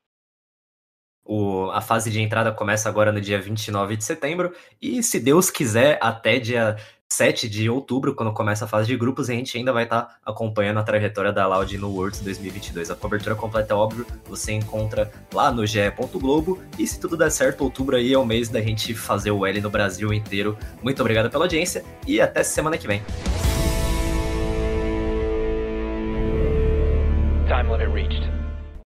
O, 1.31 1.69
a 1.69 1.79
fase 1.79 2.09
de 2.09 2.19
entrada 2.19 2.51
começa 2.51 2.89
agora 2.89 3.11
no 3.11 3.21
dia 3.21 3.39
29 3.39 3.95
de 3.95 4.03
setembro 4.03 4.51
e, 4.81 5.03
se 5.03 5.19
Deus 5.19 5.51
quiser, 5.51 5.99
até 6.01 6.39
dia 6.39 6.75
7 7.07 7.47
de 7.47 7.69
outubro, 7.69 8.15
quando 8.15 8.33
começa 8.33 8.65
a 8.65 8.67
fase 8.67 8.87
de 8.87 8.97
grupos, 8.97 9.29
a 9.29 9.33
gente 9.33 9.55
ainda 9.55 9.71
vai 9.71 9.83
estar 9.83 10.01
tá 10.01 10.17
acompanhando 10.25 10.79
a 10.79 10.83
trajetória 10.83 11.31
da 11.31 11.45
Loud 11.45 11.77
no 11.77 11.91
Worlds 11.91 12.21
2022. 12.21 12.89
A 12.89 12.95
cobertura 12.95 13.35
completa, 13.35 13.75
é 13.75 13.77
óbvio, 13.77 14.07
você 14.27 14.53
encontra 14.53 15.11
lá 15.31 15.51
no 15.51 15.67
ge 15.67 15.91
Globo 16.15 16.57
e 16.79 16.87
se 16.87 16.99
tudo 16.99 17.15
der 17.15 17.29
certo, 17.29 17.63
outubro 17.63 17.95
aí 17.95 18.11
é 18.11 18.17
o 18.17 18.25
mês 18.25 18.49
da 18.49 18.59
gente 18.59 18.95
fazer 18.95 19.29
o 19.29 19.45
L 19.45 19.61
no 19.61 19.69
Brasil 19.69 20.11
inteiro. 20.11 20.57
Muito 20.81 20.99
obrigado 20.99 21.29
pela 21.29 21.43
audiência 21.43 21.85
e 22.07 22.19
até 22.19 22.41
semana 22.41 22.75
que 22.75 22.87
vem. 22.87 23.03
Time 27.45 27.69
limit 27.69 27.93
reached. 27.93 28.38